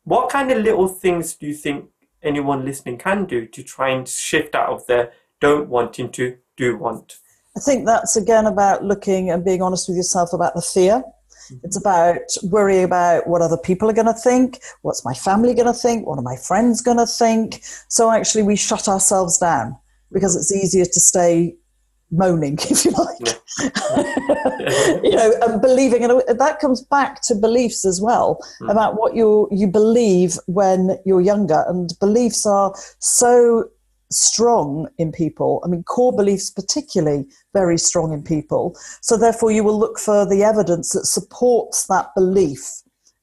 What 0.04 0.30
kind 0.30 0.50
of 0.50 0.62
little 0.62 0.88
things 0.88 1.34
do 1.34 1.46
you 1.46 1.54
think 1.54 1.86
anyone 2.22 2.64
listening 2.64 2.98
can 2.98 3.24
do 3.24 3.46
to 3.46 3.62
try 3.62 3.90
and 3.90 4.06
shift 4.06 4.54
out 4.54 4.68
of 4.68 4.86
their 4.86 5.12
don't 5.40 5.68
want 5.68 5.98
into 5.98 6.36
do 6.56 6.76
want? 6.76 7.18
I 7.56 7.60
think 7.60 7.86
that's 7.86 8.16
again 8.16 8.46
about 8.46 8.84
looking 8.84 9.30
and 9.30 9.44
being 9.44 9.62
honest 9.62 9.88
with 9.88 9.96
yourself 9.96 10.32
about 10.32 10.54
the 10.54 10.62
fear 10.62 11.02
mm-hmm. 11.02 11.56
it's 11.64 11.76
about 11.76 12.18
worrying 12.44 12.84
about 12.84 13.26
what 13.26 13.42
other 13.42 13.58
people 13.58 13.90
are 13.90 13.94
going 13.94 14.06
to 14.06 14.14
think, 14.14 14.60
what's 14.82 15.04
my 15.04 15.14
family 15.14 15.54
going 15.54 15.66
to 15.66 15.72
think, 15.72 16.06
what 16.06 16.18
are 16.18 16.22
my 16.22 16.36
friends 16.36 16.80
going 16.80 16.98
to 16.98 17.06
think. 17.06 17.60
So 17.88 18.10
actually, 18.10 18.44
we 18.44 18.56
shut 18.56 18.88
ourselves 18.88 19.38
down 19.38 19.76
because 20.12 20.36
it's 20.36 20.52
easier 20.52 20.84
to 20.84 21.00
stay 21.00 21.56
moaning, 22.12 22.58
if 22.70 22.84
you 22.84 22.92
like, 22.92 23.40
you 25.02 25.10
know, 25.10 25.32
and 25.42 25.60
believing, 25.60 26.04
and 26.04 26.38
that 26.38 26.58
comes 26.60 26.82
back 26.82 27.22
to 27.22 27.34
beliefs 27.34 27.84
as 27.84 28.00
well 28.00 28.38
mm. 28.60 28.70
about 28.70 28.94
what 28.98 29.16
you 29.16 29.48
you 29.50 29.66
believe 29.66 30.38
when 30.46 30.98
you're 31.04 31.20
younger, 31.20 31.64
and 31.66 31.92
beliefs 31.98 32.46
are 32.46 32.74
so 33.00 33.64
strong 34.10 34.88
in 34.98 35.10
people. 35.10 35.60
I 35.64 35.68
mean, 35.68 35.82
core 35.84 36.14
beliefs, 36.14 36.50
particularly, 36.50 37.26
very 37.54 37.78
strong 37.78 38.12
in 38.12 38.22
people. 38.22 38.76
So, 39.00 39.16
therefore, 39.16 39.50
you 39.50 39.64
will 39.64 39.78
look 39.78 39.98
for 39.98 40.26
the 40.26 40.44
evidence 40.44 40.92
that 40.92 41.06
supports 41.06 41.86
that 41.86 42.10
belief 42.14 42.82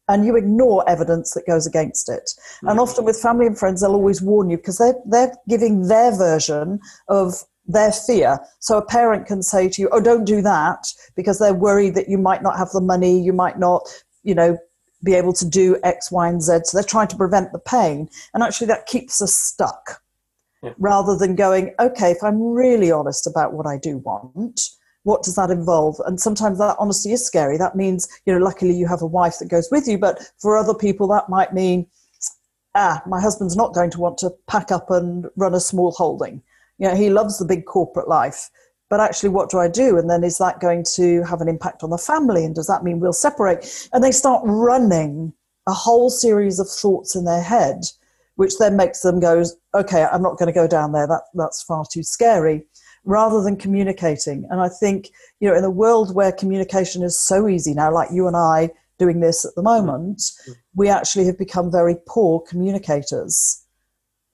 and 0.09 0.25
you 0.25 0.35
ignore 0.35 0.89
evidence 0.89 1.35
that 1.35 1.45
goes 1.45 1.67
against 1.67 2.09
it. 2.09 2.31
And 2.63 2.79
often 2.79 3.05
with 3.05 3.21
family 3.21 3.45
and 3.45 3.57
friends, 3.57 3.81
they'll 3.81 3.93
always 3.93 4.23
warn 4.23 4.49
you 4.49 4.57
because 4.57 4.79
they're, 4.79 4.95
they're 5.05 5.35
giving 5.47 5.87
their 5.87 6.11
version 6.11 6.79
of 7.07 7.43
their 7.69 7.91
fear. 7.91 8.39
So 8.59 8.77
a 8.77 8.85
parent 8.85 9.27
can 9.27 9.41
say 9.41 9.69
to 9.69 9.81
you, 9.81 9.89
Oh, 9.91 10.01
don't 10.01 10.25
do 10.25 10.41
that 10.41 10.91
because 11.15 11.39
they're 11.39 11.53
worried 11.53 11.95
that 11.95 12.09
you 12.09 12.17
might 12.17 12.43
not 12.43 12.57
have 12.57 12.71
the 12.71 12.81
money, 12.81 13.21
you 13.21 13.31
might 13.31 13.57
not, 13.57 13.87
you 14.23 14.35
know, 14.35 14.57
be 15.03 15.13
able 15.13 15.31
to 15.33 15.47
do 15.47 15.79
X, 15.83 16.11
Y, 16.11 16.27
and 16.27 16.41
Z. 16.41 16.59
So 16.65 16.77
they're 16.77 16.83
trying 16.83 17.07
to 17.07 17.15
prevent 17.15 17.53
the 17.53 17.59
pain. 17.59 18.09
And 18.33 18.43
actually, 18.43 18.67
that 18.67 18.87
keeps 18.87 19.21
us 19.21 19.33
stuck 19.33 20.01
yeah. 20.61 20.73
rather 20.77 21.15
than 21.15 21.35
going, 21.35 21.73
okay, 21.79 22.11
if 22.11 22.21
I'm 22.21 22.41
really 22.41 22.91
honest 22.91 23.25
about 23.25 23.53
what 23.53 23.65
I 23.65 23.77
do 23.77 23.99
want, 23.99 24.69
what 25.03 25.23
does 25.23 25.35
that 25.35 25.51
involve? 25.51 25.95
And 26.05 26.19
sometimes 26.19 26.57
that 26.57 26.75
honesty 26.79 27.13
is 27.13 27.25
scary. 27.25 27.57
That 27.57 27.75
means, 27.75 28.09
you 28.25 28.33
know, 28.33 28.43
luckily 28.43 28.73
you 28.73 28.87
have 28.87 29.01
a 29.01 29.07
wife 29.07 29.39
that 29.39 29.49
goes 29.49 29.69
with 29.71 29.87
you, 29.87 29.97
but 29.97 30.19
for 30.39 30.57
other 30.57 30.73
people, 30.73 31.07
that 31.07 31.29
might 31.29 31.53
mean, 31.53 31.87
ah, 32.75 33.01
my 33.07 33.21
husband's 33.21 33.55
not 33.55 33.73
going 33.73 33.91
to 33.91 33.99
want 33.99 34.17
to 34.19 34.31
pack 34.47 34.71
up 34.71 34.91
and 34.91 35.27
run 35.37 35.55
a 35.55 35.59
small 35.59 35.91
holding. 35.91 36.41
You 36.79 36.87
know, 36.87 36.95
he 36.95 37.09
loves 37.09 37.37
the 37.37 37.45
big 37.45 37.65
corporate 37.65 38.07
life. 38.07 38.49
But 38.89 38.99
actually, 38.99 39.29
what 39.29 39.51
do 39.51 39.59
I 39.59 39.67
do? 39.67 39.97
And 39.97 40.09
then 40.09 40.23
is 40.23 40.39
that 40.39 40.59
going 40.59 40.83
to 40.95 41.21
have 41.23 41.41
an 41.41 41.47
impact 41.47 41.83
on 41.83 41.91
the 41.91 41.97
family? 41.97 42.43
And 42.43 42.55
does 42.55 42.65
that 42.65 42.83
mean 42.83 42.99
we'll 42.99 43.13
separate? 43.13 43.87
And 43.93 44.03
they 44.03 44.11
start 44.11 44.41
running 44.43 45.33
a 45.67 45.73
whole 45.73 46.09
series 46.09 46.59
of 46.59 46.67
thoughts 46.67 47.15
in 47.15 47.25
their 47.25 47.43
head 47.43 47.83
which 48.39 48.57
then 48.57 48.77
makes 48.77 49.01
them 49.01 49.19
go, 49.19 49.43
okay, 49.75 50.05
I'm 50.05 50.21
not 50.21 50.37
going 50.37 50.47
to 50.47 50.53
go 50.53 50.65
down 50.65 50.93
there. 50.93 51.05
That, 51.05 51.23
that's 51.33 51.61
far 51.61 51.83
too 51.91 52.03
scary, 52.03 52.65
rather 53.03 53.43
than 53.43 53.57
communicating. 53.57 54.47
And 54.49 54.61
I 54.61 54.69
think, 54.69 55.09
you 55.41 55.49
know, 55.49 55.57
in 55.57 55.65
a 55.65 55.69
world 55.69 56.15
where 56.15 56.31
communication 56.31 57.03
is 57.03 57.19
so 57.19 57.49
easy 57.49 57.73
now, 57.73 57.93
like 57.93 58.11
you 58.13 58.27
and 58.27 58.37
I 58.37 58.69
doing 58.97 59.19
this 59.19 59.43
at 59.43 59.55
the 59.55 59.61
moment, 59.61 60.19
mm-hmm. 60.19 60.53
we 60.73 60.87
actually 60.87 61.25
have 61.25 61.37
become 61.37 61.69
very 61.69 61.97
poor 62.07 62.39
communicators 62.39 63.65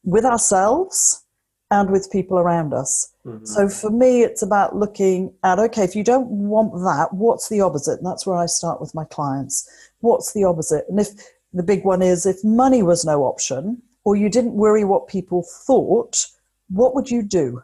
with 0.03 0.23
ourselves 0.23 1.24
and 1.71 1.89
with 1.89 2.12
people 2.12 2.38
around 2.38 2.73
us. 2.73 3.12
Mm-hmm. 3.25 3.45
So 3.45 3.67
for 3.67 3.89
me, 3.89 4.21
it's 4.21 4.41
about 4.41 4.75
looking 4.75 5.34
at 5.43 5.60
okay, 5.60 5.84
if 5.84 5.95
you 5.95 6.04
don't 6.04 6.28
want 6.28 6.73
that, 6.73 7.10
what's 7.12 7.49
the 7.49 7.62
opposite? 7.62 7.97
And 7.97 8.06
that's 8.06 8.25
where 8.25 8.38
I 8.38 8.45
start 8.45 8.80
with 8.80 8.93
my 8.93 9.06
clients. 9.06 9.67
What's 9.99 10.34
the 10.34 10.43
opposite? 10.43 10.86
And 10.89 10.99
if 10.99 11.10
the 11.54 11.63
big 11.63 11.84
one 11.84 12.01
is 12.01 12.25
if 12.25 12.43
money 12.43 12.84
was 12.84 13.06
no 13.06 13.23
option, 13.23 13.82
or 14.04 14.15
you 14.15 14.30
didn't 14.30 14.54
worry 14.54 14.84
what 14.84 15.08
people 15.08 15.43
thought, 15.65 16.28
what 16.69 16.93
would 16.93 17.10
you 17.10 17.23
do? 17.23 17.63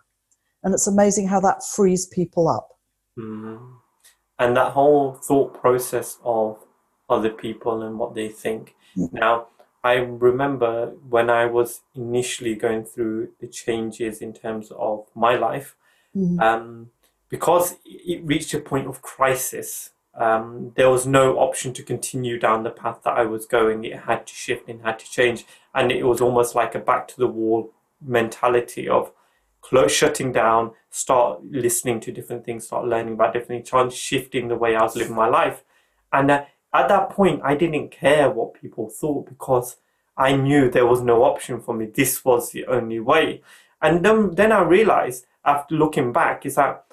And 0.64 0.74
it's 0.74 0.88
amazing 0.88 1.28
how 1.28 1.40
that 1.42 1.64
frees 1.64 2.06
people 2.08 2.48
up. 2.48 2.70
Mm. 3.18 3.76
And 4.40 4.58
that 4.58 4.72
whole 4.72 5.14
thought 5.14 5.54
process 5.60 6.18
of 6.24 6.58
other 7.10 7.30
people 7.30 7.84
and 7.84 8.00
what 8.00 8.16
they 8.16 8.28
think. 8.28 8.76
Mm. 8.98 9.14
Now, 9.14 9.48
I 9.84 9.94
remember 9.96 10.94
when 11.10 11.30
I 11.30 11.46
was 11.46 11.82
initially 11.96 12.56
going 12.56 12.86
through 12.86 13.30
the 13.39 13.48
changes 13.48 14.22
in 14.22 14.34
terms 14.34 14.72
of 14.72 15.08
my 15.15 15.36
life, 15.36 15.76
mm. 16.15 16.39
um, 16.39 16.91
because 17.30 17.78
it 17.86 18.24
reached 18.24 18.54
a 18.54 18.60
point 18.60 18.88
of 18.88 19.02
crisis 19.02 19.91
um, 20.13 20.74
there 20.76 20.89
was 20.89 21.08
no 21.08 21.39
option 21.39 21.74
to 21.74 21.84
continue 21.84 22.38
down 22.38 22.63
the 22.63 22.70
path 22.70 23.00
that 23.04 23.17
I 23.17 23.24
was 23.26 23.46
going. 23.46 23.86
It 23.86 24.02
had 24.02 24.28
to 24.28 24.34
shift 24.34 24.67
and 24.67 24.82
had 24.82 25.00
to 25.00 25.10
change. 25.10 25.46
And 25.74 25.91
it 25.91 26.04
was 26.04 26.20
almost 26.20 26.54
like 26.54 26.76
a 26.76 26.80
back 26.80 27.08
to 27.10 27.17
the 27.17 27.28
wall 27.28 27.72
mentality 28.02 28.89
of 28.89 29.12
close, 29.62 29.91
shutting 29.91 30.32
down, 30.32 30.72
start 30.89 31.44
listening 31.44 32.00
to 32.02 32.12
different 32.12 32.44
things, 32.44 32.65
start 32.65 32.86
learning 32.86 33.13
about 33.13 33.34
different 33.34 33.48
things, 33.48 33.70
trying 33.70 33.89
shifting 33.89 34.48
the 34.48 34.56
way 34.56 34.76
I 34.76 34.84
was 34.84 34.96
living 34.96 35.15
my 35.15 35.30
life. 35.30 35.63
And 36.12 36.30
uh, 36.30 36.46
at 36.74 36.88
that 36.88 37.10
point, 37.10 37.42
I 37.44 37.56
didn't 37.56 37.90
care 37.92 38.30
what 38.30 38.54
people 38.54 38.90
thought 38.90 39.28
because 39.28 39.78
I 40.18 40.36
knew 40.36 40.70
there 40.70 40.86
was 40.86 41.02
no 41.02 41.24
option 41.24 41.60
for 41.60 41.74
me. 41.74 41.86
This 41.88 42.24
was 42.24 42.52
the 42.52 42.66
only 42.68 43.00
way. 43.00 43.42
And 43.82 44.06
then, 44.06 44.36
then 44.36 44.52
I 44.52 44.62
realized 44.62 45.26
after 45.44 45.76
looking 45.76 46.12
back 46.14 46.46
is 46.46 46.56
that 46.56 46.86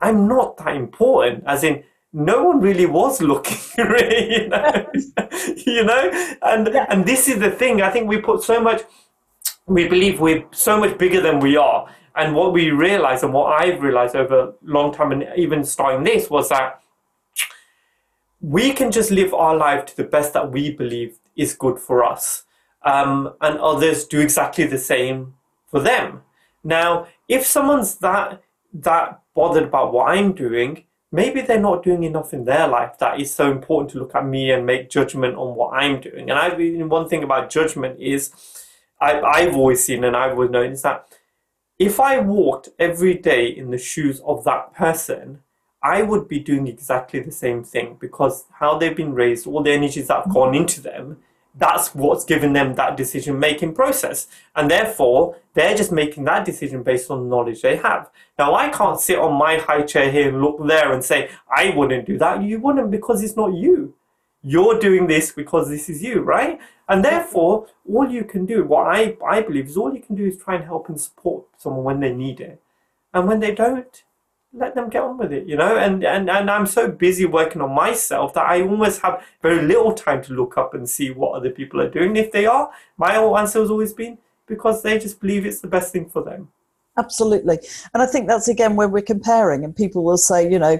I'm 0.00 0.28
not 0.28 0.56
that 0.58 0.76
important, 0.76 1.44
as 1.46 1.64
in, 1.64 1.84
no 2.12 2.44
one 2.44 2.60
really 2.60 2.86
was 2.86 3.20
looking, 3.30 3.58
really, 3.76 4.42
you 4.42 4.48
know, 4.48 4.86
you 5.66 5.84
know? 5.84 6.36
And 6.42 6.68
yeah. 6.72 6.86
and 6.88 7.04
this 7.04 7.28
is 7.28 7.38
the 7.38 7.50
thing. 7.50 7.82
I 7.82 7.90
think 7.90 8.08
we 8.08 8.20
put 8.20 8.42
so 8.42 8.60
much. 8.60 8.82
We 9.66 9.88
believe 9.88 10.20
we're 10.20 10.44
so 10.52 10.78
much 10.78 10.96
bigger 10.96 11.20
than 11.20 11.40
we 11.40 11.56
are, 11.56 11.88
and 12.14 12.34
what 12.34 12.52
we 12.52 12.70
realize, 12.70 13.22
and 13.22 13.34
what 13.34 13.60
I've 13.60 13.82
realized 13.82 14.14
over 14.14 14.38
a 14.38 14.52
long 14.62 14.94
time, 14.94 15.12
and 15.12 15.26
even 15.36 15.64
starting 15.64 16.04
this, 16.04 16.30
was 16.30 16.48
that 16.50 16.80
we 18.40 18.72
can 18.72 18.90
just 18.90 19.10
live 19.10 19.32
our 19.34 19.56
life 19.56 19.86
to 19.86 19.96
the 19.96 20.04
best 20.04 20.32
that 20.34 20.52
we 20.52 20.70
believe 20.72 21.18
is 21.36 21.54
good 21.54 21.78
for 21.78 22.04
us. 22.04 22.44
Um, 22.84 23.34
and 23.40 23.58
others 23.58 24.06
do 24.06 24.20
exactly 24.20 24.64
the 24.64 24.78
same 24.78 25.34
for 25.66 25.80
them. 25.80 26.22
Now, 26.62 27.06
if 27.28 27.44
someone's 27.46 27.96
that 27.98 28.42
that 28.72 29.20
bothered 29.34 29.64
about 29.64 29.92
what 29.92 30.10
I'm 30.10 30.32
doing, 30.32 30.84
maybe 31.10 31.40
they're 31.40 31.60
not 31.60 31.82
doing 31.82 32.04
enough 32.04 32.32
in 32.32 32.44
their 32.44 32.68
life 32.68 32.98
that 32.98 33.20
is 33.20 33.32
so 33.32 33.50
important 33.50 33.90
to 33.90 33.98
look 33.98 34.14
at 34.14 34.26
me 34.26 34.50
and 34.50 34.66
make 34.66 34.90
judgment 34.90 35.36
on 35.36 35.54
what 35.54 35.74
I'm 35.74 36.00
doing. 36.00 36.30
And 36.30 36.38
I 36.38 36.48
one 36.84 37.08
thing 37.08 37.22
about 37.22 37.50
judgment 37.50 37.98
is 37.98 38.32
I, 39.00 39.20
I've 39.20 39.56
always 39.56 39.84
seen 39.84 40.04
and 40.04 40.16
I've 40.16 40.32
always 40.32 40.50
known 40.50 40.72
is 40.72 40.82
that 40.82 41.06
if 41.78 42.00
I 42.00 42.18
walked 42.20 42.70
every 42.78 43.14
day 43.14 43.46
in 43.46 43.70
the 43.70 43.78
shoes 43.78 44.20
of 44.24 44.44
that 44.44 44.74
person, 44.74 45.42
I 45.86 46.02
would 46.02 46.26
be 46.26 46.40
doing 46.40 46.66
exactly 46.66 47.20
the 47.20 47.30
same 47.30 47.62
thing 47.62 47.96
because 48.00 48.46
how 48.50 48.76
they've 48.76 48.96
been 48.96 49.14
raised, 49.14 49.46
all 49.46 49.62
the 49.62 49.70
energies 49.70 50.08
that 50.08 50.24
have 50.24 50.34
gone 50.34 50.52
into 50.52 50.80
them, 50.80 51.18
that's 51.54 51.94
what's 51.94 52.24
given 52.24 52.52
them 52.54 52.74
that 52.74 52.96
decision 52.96 53.38
making 53.38 53.72
process. 53.72 54.26
And 54.56 54.68
therefore, 54.68 55.36
they're 55.54 55.76
just 55.76 55.92
making 55.92 56.24
that 56.24 56.44
decision 56.44 56.82
based 56.82 57.08
on 57.08 57.28
knowledge 57.28 57.62
they 57.62 57.76
have. 57.76 58.10
Now, 58.36 58.54
I 58.54 58.68
can't 58.70 59.00
sit 59.00 59.18
on 59.18 59.38
my 59.38 59.58
high 59.58 59.82
chair 59.82 60.10
here 60.10 60.28
and 60.28 60.42
look 60.42 60.58
there 60.66 60.92
and 60.92 61.04
say, 61.04 61.30
I 61.56 61.70
wouldn't 61.70 62.04
do 62.04 62.18
that. 62.18 62.42
You 62.42 62.58
wouldn't 62.58 62.90
because 62.90 63.22
it's 63.22 63.36
not 63.36 63.54
you. 63.54 63.94
You're 64.42 64.80
doing 64.80 65.06
this 65.06 65.30
because 65.30 65.68
this 65.68 65.88
is 65.88 66.02
you, 66.02 66.20
right? 66.20 66.58
And 66.88 67.04
therefore, 67.04 67.68
all 67.88 68.10
you 68.10 68.24
can 68.24 68.44
do, 68.44 68.64
what 68.64 68.88
I, 68.88 69.16
I 69.24 69.40
believe 69.40 69.66
is 69.66 69.76
all 69.76 69.94
you 69.94 70.02
can 70.02 70.16
do 70.16 70.26
is 70.26 70.36
try 70.36 70.56
and 70.56 70.64
help 70.64 70.88
and 70.88 71.00
support 71.00 71.44
someone 71.56 71.84
when 71.84 72.00
they 72.00 72.12
need 72.12 72.40
it. 72.40 72.60
And 73.14 73.28
when 73.28 73.38
they 73.38 73.54
don't, 73.54 74.02
let 74.56 74.74
them 74.74 74.88
get 74.88 75.02
on 75.02 75.18
with 75.18 75.32
it, 75.32 75.46
you 75.46 75.56
know. 75.56 75.76
And, 75.76 76.04
and 76.04 76.30
and 76.30 76.50
I'm 76.50 76.66
so 76.66 76.88
busy 76.88 77.26
working 77.26 77.62
on 77.62 77.72
myself 77.72 78.34
that 78.34 78.46
I 78.46 78.62
almost 78.62 79.02
have 79.02 79.24
very 79.42 79.62
little 79.62 79.92
time 79.92 80.22
to 80.24 80.32
look 80.32 80.56
up 80.58 80.74
and 80.74 80.88
see 80.88 81.10
what 81.10 81.36
other 81.36 81.50
people 81.50 81.80
are 81.80 81.90
doing. 81.90 82.16
If 82.16 82.32
they 82.32 82.46
are, 82.46 82.70
my 82.96 83.16
answer 83.16 83.60
has 83.60 83.70
always 83.70 83.92
been 83.92 84.18
because 84.46 84.82
they 84.82 84.98
just 84.98 85.20
believe 85.20 85.44
it's 85.44 85.60
the 85.60 85.68
best 85.68 85.92
thing 85.92 86.08
for 86.08 86.22
them. 86.22 86.48
Absolutely. 86.98 87.58
And 87.92 88.02
I 88.02 88.06
think 88.06 88.26
that's 88.26 88.48
again 88.48 88.74
when 88.74 88.90
we're 88.90 89.02
comparing, 89.02 89.64
and 89.64 89.76
people 89.76 90.02
will 90.02 90.16
say, 90.16 90.50
you 90.50 90.58
know, 90.58 90.78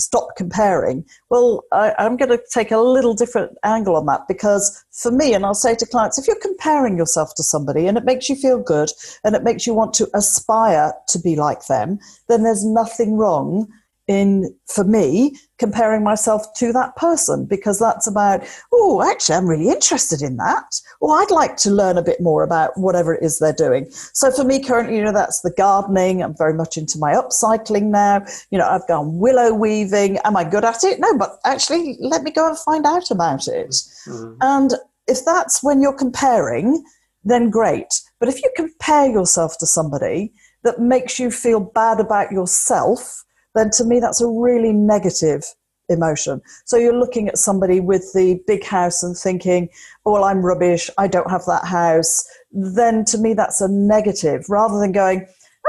stop 0.00 0.36
comparing. 0.36 1.04
Well, 1.28 1.64
I, 1.72 1.94
am 1.98 2.16
going 2.16 2.30
to 2.30 2.40
take 2.52 2.70
a 2.70 2.78
little 2.78 3.14
different 3.14 3.56
angle 3.64 3.96
on 3.96 4.06
that 4.06 4.26
because 4.28 4.84
for 4.90 5.10
me, 5.10 5.34
and 5.34 5.44
I'll 5.44 5.54
say 5.54 5.74
to 5.74 5.86
clients, 5.86 6.18
if 6.18 6.26
you're 6.26 6.36
comparing 6.40 6.96
yourself 6.96 7.34
to 7.36 7.42
somebody 7.42 7.86
and 7.86 7.96
it 7.96 8.04
makes 8.04 8.28
you 8.28 8.36
feel 8.36 8.58
good 8.58 8.90
and 9.24 9.34
it 9.34 9.44
makes 9.44 9.66
you 9.66 9.74
want 9.74 9.94
to 9.94 10.08
aspire 10.14 10.92
to 11.08 11.18
be 11.18 11.36
like 11.36 11.66
them, 11.66 11.98
then 12.28 12.42
there's 12.42 12.64
nothing 12.64 13.16
wrong 13.16 13.68
in 14.10 14.52
for 14.66 14.82
me 14.82 15.36
comparing 15.58 16.02
myself 16.02 16.44
to 16.56 16.72
that 16.72 16.96
person 16.96 17.46
because 17.46 17.78
that's 17.78 18.08
about 18.08 18.42
oh 18.72 19.08
actually 19.08 19.36
i'm 19.36 19.46
really 19.46 19.68
interested 19.68 20.20
in 20.20 20.36
that. 20.36 20.80
Or 21.00 21.16
i'd 21.18 21.30
like 21.30 21.56
to 21.58 21.70
learn 21.70 21.96
a 21.96 22.02
bit 22.02 22.20
more 22.20 22.42
about 22.42 22.76
whatever 22.76 23.14
it 23.14 23.22
is 23.22 23.38
they're 23.38 23.52
doing. 23.52 23.86
So 23.90 24.32
for 24.32 24.42
me 24.42 24.62
currently 24.62 24.96
you 24.96 25.04
know 25.04 25.12
that's 25.12 25.42
the 25.42 25.52
gardening. 25.52 26.22
I'm 26.22 26.36
very 26.36 26.54
much 26.54 26.76
into 26.76 26.98
my 26.98 27.12
upcycling 27.12 27.84
now. 27.84 28.24
You 28.50 28.58
know 28.58 28.68
i've 28.68 28.88
gone 28.88 29.18
willow 29.18 29.54
weaving. 29.54 30.18
Am 30.24 30.36
i 30.36 30.42
good 30.42 30.64
at 30.64 30.82
it? 30.82 30.98
No 30.98 31.16
but 31.16 31.38
actually 31.44 31.96
let 32.00 32.24
me 32.24 32.32
go 32.32 32.48
and 32.48 32.58
find 32.58 32.84
out 32.86 33.10
about 33.10 33.46
it. 33.46 33.70
Mm-hmm. 33.70 34.34
and 34.40 34.74
if 35.06 35.24
that's 35.24 35.62
when 35.62 35.80
you're 35.80 36.00
comparing 36.06 36.84
then 37.22 37.50
great. 37.50 38.00
But 38.18 38.30
if 38.30 38.42
you 38.42 38.50
compare 38.56 39.06
yourself 39.10 39.58
to 39.58 39.66
somebody 39.66 40.32
that 40.64 40.80
makes 40.80 41.18
you 41.18 41.30
feel 41.30 41.60
bad 41.60 42.00
about 42.00 42.32
yourself 42.32 43.24
then 43.54 43.70
to 43.70 43.84
me 43.84 44.00
that's 44.00 44.20
a 44.20 44.28
really 44.28 44.72
negative 44.72 45.44
emotion. 45.88 46.40
So 46.66 46.76
you're 46.76 46.98
looking 46.98 47.28
at 47.28 47.38
somebody 47.38 47.80
with 47.80 48.12
the 48.14 48.40
big 48.46 48.64
house 48.64 49.02
and 49.02 49.16
thinking, 49.16 49.68
oh, 50.06 50.12
well, 50.12 50.24
I'm 50.24 50.44
rubbish, 50.44 50.88
I 50.98 51.08
don't 51.08 51.30
have 51.30 51.44
that 51.46 51.64
house. 51.64 52.24
Then 52.52 53.04
to 53.06 53.18
me 53.18 53.34
that's 53.34 53.60
a 53.60 53.68
negative 53.68 54.44
rather 54.48 54.78
than 54.78 54.92
going, 54.92 55.26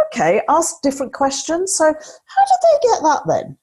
okay, 0.07 0.41
ask 0.47 0.81
different 0.81 1.13
questions. 1.13 1.73
So 1.75 1.85
how 1.85 1.91
did 1.91 2.01
they 2.63 2.87
get 2.89 3.01
that 3.01 3.21
then? 3.27 3.57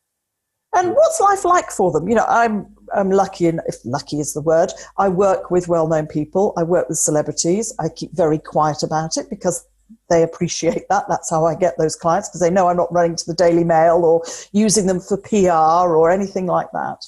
And 0.75 0.95
what's 0.95 1.21
life 1.21 1.45
like 1.45 1.71
for 1.71 1.91
them? 1.91 2.09
You 2.09 2.17
know, 2.17 2.27
I'm 2.29 2.67
I'm 2.95 3.11
lucky, 3.11 3.47
and 3.47 3.61
if 3.67 3.77
lucky 3.85 4.21
is 4.21 4.35
the 4.35 4.41
word, 4.41 4.73
I 4.97 5.09
work 5.09 5.51
with 5.51 5.69
well-known 5.69 6.07
people. 6.07 6.53
I 6.57 6.63
work 6.63 6.89
with 6.89 6.99
celebrities. 6.99 7.75
I 7.79 7.89
keep 7.89 8.13
very 8.15 8.39
quiet 8.39 8.83
about 8.83 9.17
it 9.17 9.29
because 9.31 9.65
they 10.09 10.23
appreciate 10.23 10.89
that. 10.89 11.05
That's 11.09 11.31
how 11.31 11.45
I 11.45 11.55
get 11.55 11.77
those 11.79 11.97
clients 11.97 12.29
because 12.29 12.41
they 12.41 12.51
know 12.51 12.69
I'm 12.69 12.77
not 12.77 12.93
running 12.93 13.17
to 13.17 13.27
the 13.27 13.35
Daily 13.35 13.65
Mail 13.65 14.05
or 14.05 14.23
using 14.53 14.87
them 14.87 15.01
for 15.01 15.17
PR 15.17 15.95
or 15.95 16.11
anything 16.11 16.47
like 16.47 16.71
that. 16.73 17.05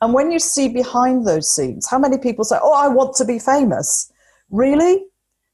And 0.00 0.12
when 0.12 0.30
you 0.30 0.38
see 0.38 0.68
behind 0.68 1.26
those 1.26 1.52
scenes, 1.54 1.88
how 1.88 1.98
many 1.98 2.18
people 2.18 2.44
say, 2.44 2.58
Oh, 2.62 2.74
I 2.74 2.88
want 2.88 3.16
to 3.16 3.24
be 3.24 3.38
famous? 3.38 4.12
Really? 4.50 5.04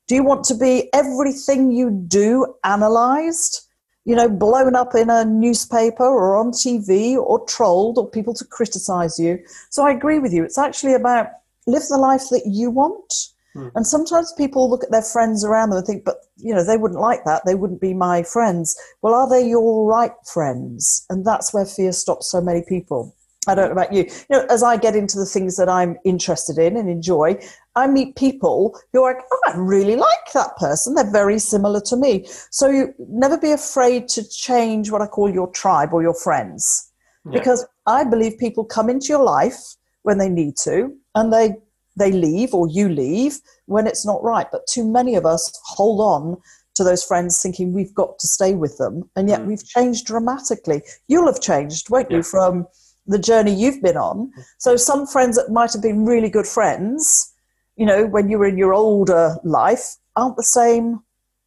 Do 0.09 0.15
you 0.17 0.25
want 0.25 0.45
to 0.47 0.55
be 0.55 0.89
everything 0.93 1.71
you 1.71 1.91
do 1.91 2.55
analyzed? 2.65 3.69
You 4.05 4.17
know, 4.17 4.29
blown 4.29 4.75
up 4.75 4.95
in 4.95 5.09
a 5.09 5.25
newspaper 5.25 6.05
or 6.05 6.37
on 6.37 6.51
TV 6.51 7.17
or 7.17 7.45
trolled 7.47 7.99
or 7.99 8.11
people 8.11 8.35
to 8.35 8.45
criticize 8.45 9.21
you. 9.21 9.39
So 9.69 9.87
I 9.87 9.93
agree 9.93 10.19
with 10.19 10.33
you. 10.33 10.43
It's 10.43 10.59
actually 10.59 10.95
about 10.95 11.29
live 11.67 11.87
the 11.89 11.99
life 11.99 12.29
that 12.31 12.43
you 12.47 12.71
want 12.71 13.31
Mm. 13.57 13.71
And 13.75 13.87
sometimes 13.87 14.33
people 14.37 14.71
look 14.71 14.85
at 14.85 14.91
their 14.91 15.03
friends 15.03 15.45
around 15.45 15.71
them 15.71 15.79
and 15.79 15.87
think, 15.87 16.05
but 16.05 16.17
you 16.37 16.55
know, 16.55 16.65
they 16.65 16.77
wouldn't 16.77 17.01
like 17.01 17.25
that. 17.25 17.43
They 17.47 17.55
wouldn't 17.55 17.81
be 17.81 17.95
my 17.95 18.23
friends. 18.23 18.77
Well, 19.03 19.15
are 19.15 19.29
they 19.29 19.47
your 19.47 19.87
right 19.87 20.13
friends? 20.33 21.05
And 21.11 21.25
that's 21.25 21.53
where 21.53 21.67
fear 21.67 21.93
stops 21.93 22.31
so 22.31 22.41
many 22.41 22.63
people. 22.69 23.15
I 23.49 23.55
don't 23.55 23.67
know 23.67 23.73
about 23.73 23.93
you. 23.93 24.05
You 24.05 24.37
know, 24.37 24.47
as 24.51 24.63
I 24.63 24.77
get 24.77 24.95
into 24.95 25.19
the 25.19 25.25
things 25.25 25.57
that 25.57 25.69
I'm 25.69 25.97
interested 26.05 26.59
in 26.59 26.77
and 26.77 26.91
enjoy, 26.91 27.41
I 27.75 27.87
meet 27.87 28.17
people 28.17 28.79
who 28.93 29.03
are 29.03 29.15
like, 29.15 29.25
oh, 29.33 29.41
I 29.47 29.57
really 29.57 29.97
like 29.97 30.33
that 30.35 30.57
person. 30.59 30.95
They're 30.95 31.11
very 31.11 31.39
similar 31.39 31.81
to 31.87 31.97
me. 31.97 32.27
So 32.51 32.69
you 32.69 32.95
never 32.99 33.39
be 33.39 33.51
afraid 33.51 34.09
to 34.09 34.29
change 34.29 34.91
what 34.91 35.01
I 35.01 35.07
call 35.07 35.33
your 35.33 35.51
tribe 35.53 35.95
or 35.95 36.03
your 36.03 36.15
friends. 36.15 36.93
Yeah. 37.25 37.33
Because 37.33 37.67
I 37.87 38.05
believe 38.05 38.39
people 38.39 38.65
come 38.65 38.91
into 38.91 39.07
your 39.09 39.25
life 39.25 39.59
when 40.03 40.19
they 40.19 40.29
need 40.29 40.57
to 40.65 40.95
and 41.15 41.33
they 41.33 41.55
they 42.01 42.11
leave 42.11 42.53
or 42.53 42.67
you 42.67 42.89
leave 42.89 43.39
when 43.67 43.87
it's 43.87 44.05
not 44.05 44.23
right. 44.25 44.47
But 44.51 44.67
too 44.67 44.85
many 44.85 45.15
of 45.15 45.25
us 45.25 45.57
hold 45.65 46.01
on 46.01 46.37
to 46.75 46.83
those 46.83 47.05
friends 47.05 47.41
thinking 47.41 47.73
we've 47.73 47.95
got 47.95 48.19
to 48.19 48.27
stay 48.27 48.55
with 48.55 48.77
them. 48.79 49.09
And 49.15 49.29
yet 49.29 49.41
mm. 49.41 49.47
we've 49.47 49.65
changed 49.65 50.07
dramatically. 50.07 50.83
You'll 51.07 51.27
have 51.27 51.41
changed, 51.41 51.91
won't 51.91 52.11
yeah. 52.11 52.19
you, 52.19 52.23
from 52.23 52.67
the 53.07 53.19
journey 53.19 53.55
you've 53.55 53.83
been 53.83 53.97
on. 53.97 54.33
So 54.59 54.77
some 54.77 55.07
friends 55.07 55.37
that 55.37 55.51
might 55.51 55.73
have 55.73 55.83
been 55.83 56.05
really 56.05 56.31
good 56.31 56.47
friends, 56.47 57.33
you 57.77 57.87
know, 57.87 58.07
when 58.07 58.31
you 58.31 58.39
were 58.39 58.47
in 58.47 58.59
your 58.59 58.75
older 58.75 59.37
life, 59.45 59.97
aren't 60.17 60.37
the 60.37 60.43
same 60.43 61.01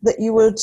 that 0.03 0.19
you 0.19 0.33
would 0.33 0.59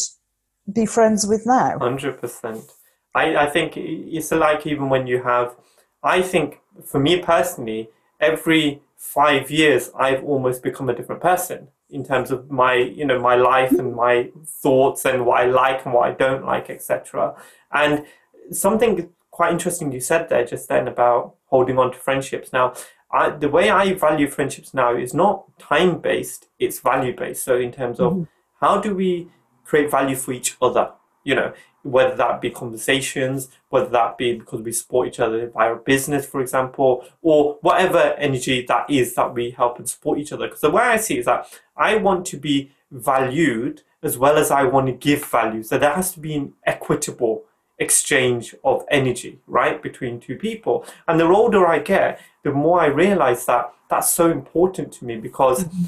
be 0.72 0.86
friends 0.86 1.26
with 1.26 1.46
now. 1.46 1.78
100%. 1.78 2.70
I, 3.14 3.36
I 3.36 3.46
think 3.46 3.76
it's 3.76 4.30
like 4.30 4.66
even 4.66 4.88
when 4.88 5.06
you 5.06 5.22
have, 5.22 5.56
I 6.02 6.22
think 6.22 6.60
for 6.84 7.00
me 7.00 7.20
personally, 7.20 7.88
every 8.20 8.80
five 9.00 9.50
years, 9.50 9.90
I've 9.98 10.22
almost 10.22 10.62
become 10.62 10.90
a 10.90 10.94
different 10.94 11.22
person 11.22 11.68
in 11.88 12.04
terms 12.04 12.30
of 12.30 12.50
my, 12.50 12.74
you 12.74 13.06
know, 13.06 13.18
my 13.18 13.34
life 13.34 13.72
and 13.72 13.94
my 13.94 14.30
thoughts 14.46 15.06
and 15.06 15.24
what 15.24 15.40
I 15.40 15.46
like 15.46 15.86
and 15.86 15.94
what 15.94 16.06
I 16.06 16.12
don't 16.12 16.44
like, 16.44 16.68
etc. 16.68 17.34
And 17.72 18.04
something 18.52 19.08
quite 19.30 19.52
interesting 19.52 19.90
you 19.90 20.00
said 20.00 20.28
there 20.28 20.44
just 20.44 20.68
then 20.68 20.86
about 20.86 21.34
holding 21.46 21.78
on 21.78 21.92
to 21.92 21.98
friendships. 21.98 22.52
Now, 22.52 22.74
I, 23.10 23.30
the 23.30 23.48
way 23.48 23.70
I 23.70 23.94
value 23.94 24.28
friendships 24.28 24.74
now 24.74 24.94
is 24.94 25.14
not 25.14 25.58
time 25.58 25.98
based; 25.98 26.48
it's 26.58 26.78
value 26.78 27.16
based. 27.16 27.42
So, 27.42 27.56
in 27.56 27.72
terms 27.72 28.00
of 28.00 28.12
mm-hmm. 28.12 28.24
how 28.60 28.80
do 28.80 28.94
we 28.94 29.28
create 29.64 29.90
value 29.90 30.14
for 30.14 30.32
each 30.32 30.58
other? 30.60 30.92
You 31.24 31.34
know, 31.34 31.52
whether 31.82 32.14
that 32.16 32.40
be 32.40 32.50
conversations, 32.50 33.48
whether 33.70 33.88
that 33.88 34.18
be 34.18 34.34
because 34.34 34.60
we 34.60 34.72
support 34.72 35.08
each 35.08 35.20
other 35.20 35.48
via 35.48 35.74
business, 35.76 36.26
for 36.26 36.40
example, 36.40 37.04
or 37.22 37.58
whatever 37.62 37.98
energy 38.18 38.64
that 38.66 38.88
is 38.90 39.14
that 39.14 39.34
we 39.34 39.50
help 39.50 39.78
and 39.78 39.88
support 39.88 40.18
each 40.18 40.32
other. 40.32 40.46
Because 40.46 40.60
the 40.60 40.70
way 40.70 40.82
I 40.82 40.96
see 40.96 41.16
it 41.16 41.20
is 41.20 41.26
that 41.26 41.46
I 41.76 41.96
want 41.96 42.26
to 42.26 42.36
be 42.36 42.70
valued 42.90 43.82
as 44.02 44.18
well 44.18 44.36
as 44.36 44.50
I 44.50 44.64
want 44.64 44.86
to 44.86 44.92
give 44.92 45.24
value. 45.24 45.62
So 45.62 45.78
there 45.78 45.92
has 45.92 46.12
to 46.12 46.20
be 46.20 46.34
an 46.34 46.52
equitable 46.64 47.44
exchange 47.78 48.54
of 48.62 48.84
energy, 48.90 49.38
right, 49.46 49.82
between 49.82 50.20
two 50.20 50.36
people. 50.36 50.84
And 51.08 51.18
the 51.18 51.24
older 51.24 51.66
I 51.66 51.78
get, 51.78 52.20
the 52.42 52.52
more 52.52 52.80
I 52.80 52.86
realize 52.86 53.46
that 53.46 53.72
that's 53.88 54.12
so 54.12 54.30
important 54.30 54.92
to 54.94 55.04
me 55.04 55.16
because 55.16 55.64
mm-hmm. 55.64 55.84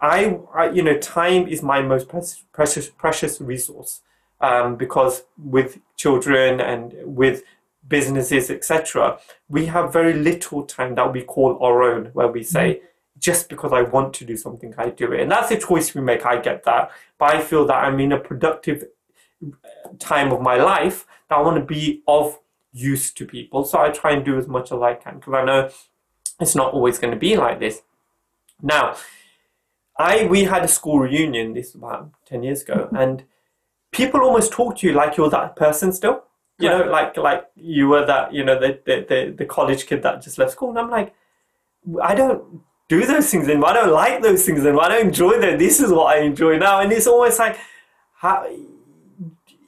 I, 0.00 0.38
I, 0.54 0.70
you 0.70 0.82
know, 0.82 0.98
time 0.98 1.46
is 1.46 1.62
my 1.62 1.82
most 1.82 2.08
precious, 2.08 2.44
precious, 2.52 2.88
precious 2.88 3.40
resource 3.40 4.00
um, 4.42 4.76
because 4.76 5.22
with 5.38 5.78
children 5.96 6.60
and 6.60 6.94
with 7.04 7.44
businesses, 7.88 8.50
etc., 8.50 9.18
we 9.48 9.66
have 9.66 9.92
very 9.92 10.14
little 10.14 10.64
time 10.64 10.94
that 10.96 11.12
we 11.12 11.22
call 11.22 11.58
our 11.62 11.82
own, 11.82 12.06
where 12.12 12.28
we 12.28 12.42
say, 12.42 12.74
mm-hmm. 12.74 12.86
just 13.20 13.48
because 13.48 13.72
I 13.72 13.82
want 13.82 14.12
to 14.14 14.24
do 14.24 14.36
something, 14.36 14.74
I 14.76 14.90
do 14.90 15.12
it. 15.12 15.20
And 15.20 15.30
that's 15.30 15.50
a 15.52 15.58
choice 15.58 15.94
we 15.94 16.00
make. 16.00 16.26
I 16.26 16.40
get 16.40 16.64
that. 16.64 16.90
But 17.18 17.36
I 17.36 17.40
feel 17.40 17.66
that 17.66 17.84
I'm 17.84 18.00
in 18.00 18.12
a 18.12 18.18
productive 18.18 18.84
time 19.98 20.32
of 20.32 20.40
my 20.40 20.56
life 20.56 21.06
that 21.28 21.38
I 21.38 21.42
want 21.42 21.56
to 21.56 21.64
be 21.64 22.02
of 22.06 22.38
use 22.72 23.12
to 23.12 23.26
people. 23.26 23.64
So 23.64 23.80
I 23.80 23.90
try 23.90 24.12
and 24.12 24.24
do 24.24 24.38
as 24.38 24.48
much 24.48 24.72
as 24.72 24.80
I 24.80 24.94
can 24.94 25.16
because 25.16 25.34
I 25.34 25.44
know 25.44 25.70
it's 26.40 26.54
not 26.54 26.72
always 26.72 26.98
going 26.98 27.12
to 27.12 27.18
be 27.18 27.36
like 27.36 27.60
this. 27.60 27.82
Now, 28.60 28.96
I 29.98 30.26
we 30.26 30.44
had 30.44 30.64
a 30.64 30.68
school 30.68 31.00
reunion 31.00 31.52
this 31.52 31.74
about 31.74 32.10
ten 32.24 32.42
years 32.42 32.62
ago, 32.62 32.86
mm-hmm. 32.86 32.96
and 32.96 33.24
people 33.92 34.20
almost 34.20 34.50
talk 34.52 34.78
to 34.78 34.86
you 34.86 34.92
like 34.94 35.16
you're 35.16 35.30
that 35.30 35.54
person 35.54 35.92
still. 35.92 36.24
You 36.58 36.68
right. 36.68 36.86
know, 36.86 36.92
like 36.92 37.16
like 37.16 37.44
you 37.56 37.88
were 37.88 38.04
that 38.04 38.32
you 38.32 38.44
know 38.44 38.58
the, 38.58 38.78
the 38.84 39.06
the 39.08 39.34
the 39.38 39.44
college 39.44 39.86
kid 39.86 40.02
that 40.02 40.22
just 40.22 40.38
left 40.38 40.52
school, 40.52 40.70
and 40.70 40.78
I'm 40.78 40.90
like, 40.90 41.14
I 42.02 42.14
don't 42.14 42.62
do 42.88 43.06
those 43.06 43.30
things 43.30 43.48
anymore. 43.48 43.70
I 43.70 43.74
don't 43.74 43.92
like 43.92 44.22
those 44.22 44.44
things 44.44 44.60
anymore. 44.60 44.84
I 44.84 44.88
don't 44.88 45.06
enjoy 45.06 45.38
them. 45.40 45.58
This 45.58 45.80
is 45.80 45.90
what 45.90 46.16
I 46.16 46.20
enjoy 46.20 46.58
now, 46.58 46.80
and 46.80 46.92
it's 46.92 47.06
almost 47.06 47.38
like 47.38 47.58
how 48.14 48.46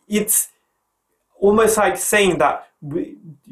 it's 0.09 0.49
almost 1.41 1.77
like 1.77 1.97
saying 1.97 2.39
that 2.39 2.69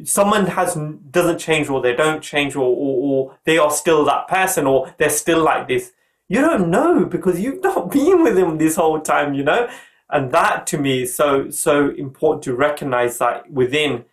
someone 0.05 0.47
has 0.47 0.75
doesn't 1.11 1.39
change 1.39 1.69
or 1.69 1.81
they 1.81 1.95
don't 1.95 2.23
change 2.23 2.55
or, 2.55 2.65
or, 2.65 2.95
or, 3.03 3.39
they 3.45 3.57
are 3.57 3.71
still 3.71 4.05
that 4.05 4.29
person 4.29 4.67
or 4.67 4.95
they're 4.99 5.09
still 5.09 5.43
like 5.43 5.69
this 5.69 5.93
you 6.29 6.41
don't 6.41 6.69
know 6.69 7.07
because 7.07 7.41
you've 7.41 7.63
not 7.63 7.91
been 7.97 8.23
with 8.23 8.37
them 8.37 8.59
this 8.59 8.77
whole 8.77 9.01
time 9.01 9.33
you 9.35 9.43
know 9.43 9.69
and 10.13 10.31
that 10.31 10.67
to 10.69 10.79
me 10.79 11.03
is 11.03 11.15
so 11.15 11.51
so 11.51 11.91
important 11.91 12.45
to 12.45 12.55
recognize 12.55 13.19
that 13.19 13.51
within 13.51 14.05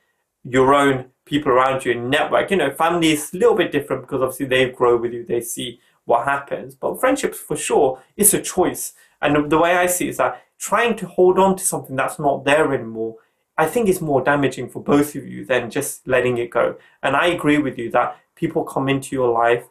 your 0.44 0.74
own 0.74 1.06
people 1.26 1.52
around 1.52 1.86
you 1.86 1.92
and 1.92 2.10
network. 2.10 2.50
You 2.50 2.58
know 2.58 2.72
family 2.72 3.12
is 3.12 3.34
a 3.34 3.38
little 3.38 3.56
bit 3.56 3.72
different 3.72 4.04
because 4.04 4.22
obviously 4.22 4.48
they 4.48 4.70
grow 4.70 4.98
with 4.98 5.14
you 5.14 5.24
they 5.24 5.42
see 5.42 5.80
what 6.06 6.26
happens. 6.26 6.74
But 6.74 7.00
friendships 7.00 7.38
for 7.38 7.56
sure 7.56 8.02
it's 8.18 8.34
a 8.34 8.42
choice. 8.42 8.94
And 9.22 9.52
the 9.52 9.60
way 9.60 9.76
i 9.76 9.86
see 9.86 10.08
it 10.08 10.12
is 10.12 10.18
that 10.18 10.42
trying 10.58 10.96
to 10.98 11.06
hold 11.06 11.38
on 11.38 11.56
to 11.58 11.64
something 11.64 11.96
that's 11.96 12.18
not 12.18 12.46
there 12.46 12.74
anymore 12.74 13.18
I 13.60 13.66
think 13.66 13.90
it's 13.90 14.00
more 14.00 14.24
damaging 14.24 14.70
for 14.70 14.82
both 14.82 15.16
of 15.16 15.28
you 15.28 15.44
than 15.44 15.70
just 15.70 16.08
letting 16.08 16.38
it 16.38 16.50
go. 16.50 16.78
And 17.04 17.14
I 17.14 17.28
agree 17.28 17.58
with 17.58 17.78
you 17.78 17.92
that 17.92 18.18
people 18.36 18.64
come 18.64 18.88
into 18.88 19.14
your 19.14 19.30
life 19.30 19.66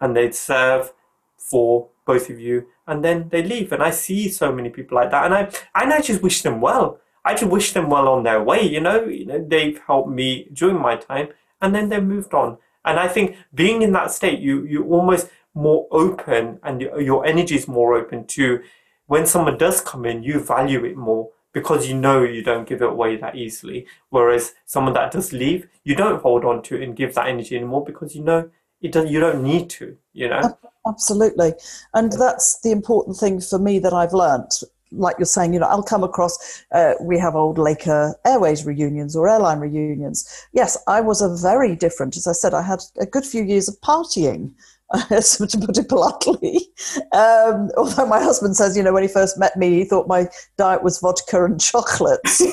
and 0.00 0.16
they 0.16 0.32
serve 0.32 0.92
for 1.50 1.88
both 2.06 2.30
of 2.30 2.40
you 2.40 2.66
and 2.86 3.04
then 3.04 3.28
they 3.30 3.42
leave. 3.42 3.72
And 3.72 3.82
I 3.82 3.90
see 3.90 4.28
so 4.28 4.52
many 4.52 4.70
people 4.70 4.96
like 4.96 5.10
that. 5.10 5.24
And 5.24 5.34
I 5.34 5.40
and 5.74 5.92
I 5.92 6.00
just 6.00 6.22
wish 6.22 6.42
them 6.42 6.60
well. 6.60 6.98
I 7.24 7.34
just 7.34 7.50
wish 7.50 7.72
them 7.72 7.88
well 7.88 8.08
on 8.08 8.24
their 8.24 8.42
way, 8.42 8.62
you 8.62 8.80
know, 8.80 9.04
you 9.04 9.26
know, 9.26 9.44
they've 9.46 9.80
helped 9.86 10.10
me 10.10 10.48
during 10.52 10.80
my 10.80 10.96
time 10.96 11.28
and 11.60 11.74
then 11.74 11.88
they 11.88 12.00
moved 12.00 12.34
on. 12.34 12.58
And 12.84 12.98
I 12.98 13.06
think 13.06 13.36
being 13.54 13.82
in 13.82 13.92
that 13.92 14.10
state, 14.10 14.40
you 14.40 14.64
you 14.64 14.84
almost 14.84 15.28
more 15.54 15.86
open 15.90 16.58
and 16.62 16.80
your 16.80 17.24
energy 17.26 17.54
is 17.54 17.68
more 17.68 17.94
open 17.94 18.26
to 18.26 18.62
when 19.06 19.26
someone 19.26 19.58
does 19.58 19.80
come 19.80 20.06
in, 20.06 20.22
you 20.22 20.40
value 20.40 20.84
it 20.84 20.96
more 20.96 21.30
because 21.52 21.86
you 21.86 21.94
know 21.94 22.22
you 22.22 22.42
don't 22.42 22.66
give 22.66 22.80
it 22.80 22.88
away 22.88 23.16
that 23.16 23.36
easily. 23.36 23.86
Whereas 24.08 24.54
someone 24.64 24.94
that 24.94 25.12
does 25.12 25.32
leave, 25.32 25.68
you 25.84 25.94
don't 25.94 26.22
hold 26.22 26.44
on 26.44 26.62
to 26.64 26.82
and 26.82 26.96
give 26.96 27.14
that 27.14 27.28
energy 27.28 27.56
anymore 27.56 27.84
because 27.84 28.16
you 28.16 28.24
know 28.24 28.50
it 28.80 28.92
does, 28.92 29.10
you 29.10 29.20
don't 29.20 29.42
need 29.42 29.68
to, 29.70 29.96
you 30.12 30.28
know? 30.28 30.58
Absolutely. 30.86 31.54
And 31.94 32.12
that's 32.12 32.60
the 32.60 32.70
important 32.70 33.16
thing 33.16 33.40
for 33.40 33.58
me 33.58 33.78
that 33.78 33.92
I've 33.92 34.12
learnt. 34.12 34.62
Like 34.90 35.16
you're 35.18 35.26
saying, 35.26 35.54
you 35.54 35.60
know, 35.60 35.68
I'll 35.68 35.82
come 35.82 36.04
across, 36.04 36.64
uh, 36.72 36.94
we 37.00 37.18
have 37.18 37.34
old 37.34 37.56
Laker 37.56 38.14
Airways 38.26 38.66
reunions 38.66 39.16
or 39.16 39.28
airline 39.28 39.60
reunions. 39.60 40.28
Yes, 40.52 40.76
I 40.86 41.00
was 41.00 41.22
a 41.22 41.34
very 41.34 41.74
different, 41.76 42.16
as 42.16 42.26
I 42.26 42.32
said, 42.32 42.52
I 42.52 42.62
had 42.62 42.80
a 43.00 43.06
good 43.06 43.24
few 43.24 43.42
years 43.42 43.68
of 43.68 43.80
partying 43.80 44.52
to 44.92 45.58
put 45.66 45.78
it 45.78 45.88
politely. 45.88 46.68
Um, 47.12 47.70
although 47.78 48.06
my 48.06 48.20
husband 48.20 48.56
says, 48.56 48.76
you 48.76 48.82
know, 48.82 48.92
when 48.92 49.02
he 49.02 49.08
first 49.08 49.38
met 49.38 49.56
me, 49.56 49.70
he 49.78 49.84
thought 49.84 50.08
my 50.08 50.28
diet 50.58 50.82
was 50.82 50.98
vodka 50.98 51.44
and 51.44 51.58
chocolates. 51.58 52.42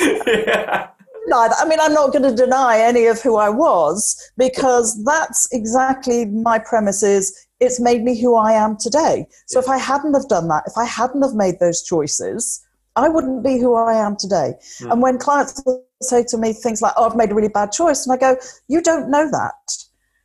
yeah. 0.00 0.88
I 1.32 1.66
mean, 1.66 1.78
I'm 1.80 1.94
not 1.94 2.12
going 2.12 2.22
to 2.22 2.34
deny 2.34 2.78
any 2.78 3.06
of 3.06 3.20
who 3.22 3.36
I 3.36 3.48
was 3.48 4.30
because 4.36 5.02
that's 5.04 5.48
exactly 5.52 6.26
my 6.26 6.58
premise 6.58 7.02
is 7.02 7.46
it's 7.60 7.80
made 7.80 8.02
me 8.02 8.20
who 8.20 8.34
I 8.34 8.52
am 8.52 8.76
today. 8.76 9.26
So 9.46 9.58
if 9.58 9.68
I 9.68 9.78
hadn't 9.78 10.14
have 10.14 10.28
done 10.28 10.48
that, 10.48 10.64
if 10.66 10.76
I 10.76 10.84
hadn't 10.84 11.22
have 11.22 11.34
made 11.34 11.60
those 11.60 11.82
choices, 11.82 12.64
I 12.96 13.08
wouldn't 13.08 13.42
be 13.42 13.58
who 13.58 13.74
I 13.74 13.94
am 13.94 14.16
today. 14.16 14.54
Mm. 14.80 14.92
And 14.92 15.02
when 15.02 15.18
clients 15.18 15.62
say 16.02 16.24
to 16.28 16.38
me 16.38 16.52
things 16.52 16.82
like, 16.82 16.92
oh, 16.96 17.08
I've 17.08 17.16
made 17.16 17.30
a 17.30 17.34
really 17.34 17.48
bad 17.48 17.72
choice, 17.72 18.06
and 18.06 18.14
I 18.14 18.18
go, 18.18 18.36
you 18.68 18.82
don't 18.82 19.10
know 19.10 19.28
that. 19.30 19.76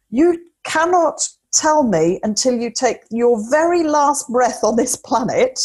You 0.10 0.40
cannot 0.64 1.28
tell 1.54 1.84
me 1.84 2.20
until 2.24 2.56
you 2.56 2.70
take 2.70 3.00
your 3.10 3.44
very 3.50 3.84
last 3.84 4.30
breath 4.30 4.64
on 4.64 4.76
this 4.76 4.96
planet 4.96 5.60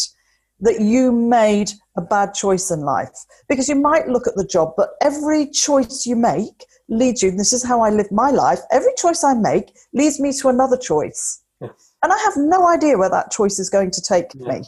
that 0.65 0.81
you 0.81 1.13
made 1.13 1.71
a 1.97 2.03
bad 2.03 2.35
choice 2.35 2.71
in 2.71 2.81
life. 2.81 3.15
Because 3.49 3.69
you 3.69 3.77
might 3.77 4.09
look 4.09 4.27
at 4.27 4.35
the 4.35 4.47
job, 4.47 4.73
but 4.77 4.91
every 5.01 5.47
choice 5.47 6.05
you 6.07 6.17
make 6.17 6.65
leads 6.89 7.23
you, 7.23 7.31
this 7.31 7.53
is 7.53 7.65
how 7.65 7.81
I 7.81 7.91
live 7.91 8.11
my 8.11 8.31
life, 8.31 8.61
every 8.73 8.93
choice 8.97 9.23
I 9.23 9.35
make 9.35 9.77
leads 9.93 10.19
me 10.19 10.33
to 10.33 10.49
another 10.49 10.77
choice. 10.77 11.41
And 11.61 12.13
I 12.13 12.19
have 12.19 12.37
no 12.37 12.69
idea 12.69 12.99
where 12.99 13.09
that 13.09 13.31
choice 13.31 13.59
is 13.59 13.71
going 13.71 13.91
to 13.93 14.03
take 14.03 14.27
yeah. 14.35 14.49
me. 14.53 14.65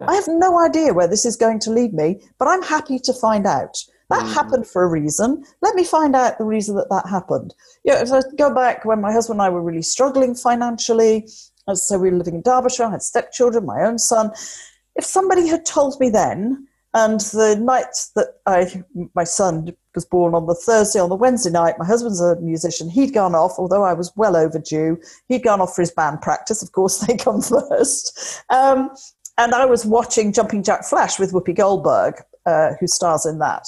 Yeah. 0.00 0.06
I 0.10 0.14
have 0.14 0.28
no 0.28 0.58
idea 0.60 0.92
where 0.92 1.08
this 1.08 1.24
is 1.24 1.36
going 1.36 1.60
to 1.60 1.70
lead 1.70 1.94
me, 1.94 2.20
but 2.38 2.48
I'm 2.48 2.62
happy 2.62 2.98
to 2.98 3.12
find 3.14 3.46
out. 3.46 3.76
That 4.10 4.24
mm. 4.24 4.34
happened 4.34 4.66
for 4.66 4.82
a 4.82 4.88
reason. 4.88 5.44
Let 5.62 5.74
me 5.74 5.84
find 5.84 6.14
out 6.14 6.36
the 6.36 6.44
reason 6.44 6.76
that 6.76 6.90
that 6.90 7.08
happened. 7.08 7.54
Yeah, 7.84 8.02
if 8.02 8.12
I 8.12 8.20
go 8.36 8.54
back 8.54 8.84
when 8.84 9.00
my 9.00 9.12
husband 9.12 9.40
and 9.40 9.46
I 9.46 9.48
were 9.48 9.62
really 9.62 9.80
struggling 9.82 10.34
financially, 10.34 11.26
so 11.72 11.98
we 11.98 12.10
were 12.10 12.18
living 12.18 12.34
in 12.34 12.42
Derbyshire, 12.42 12.84
I 12.84 12.90
had 12.90 13.02
stepchildren, 13.02 13.64
my 13.64 13.80
own 13.82 13.98
son. 13.98 14.30
If 14.96 15.04
somebody 15.04 15.46
had 15.48 15.66
told 15.66 15.98
me 16.00 16.08
then, 16.08 16.68
and 16.94 17.18
the 17.20 17.56
night 17.60 17.96
that 18.14 18.36
I, 18.46 18.84
my 19.14 19.24
son 19.24 19.74
was 19.96 20.04
born 20.04 20.32
on 20.34 20.46
the 20.46 20.54
Thursday, 20.54 21.00
on 21.00 21.08
the 21.08 21.16
Wednesday 21.16 21.50
night, 21.50 21.74
my 21.76 21.84
husband's 21.84 22.20
a 22.20 22.36
musician. 22.36 22.88
He'd 22.88 23.12
gone 23.12 23.34
off, 23.34 23.58
although 23.58 23.82
I 23.82 23.94
was 23.94 24.12
well 24.14 24.36
overdue. 24.36 25.00
He'd 25.26 25.42
gone 25.42 25.60
off 25.60 25.74
for 25.74 25.82
his 25.82 25.90
band 25.90 26.22
practice. 26.22 26.62
Of 26.62 26.70
course, 26.70 26.98
they 27.06 27.16
come 27.16 27.42
first. 27.42 28.42
Um, 28.50 28.90
and 29.38 29.54
I 29.54 29.66
was 29.66 29.84
watching 29.84 30.32
Jumping 30.32 30.62
Jack 30.62 30.84
Flash 30.84 31.18
with 31.18 31.32
Whoopi 31.32 31.56
Goldberg, 31.56 32.14
uh, 32.46 32.74
who 32.78 32.86
stars 32.86 33.26
in 33.26 33.40
that. 33.40 33.66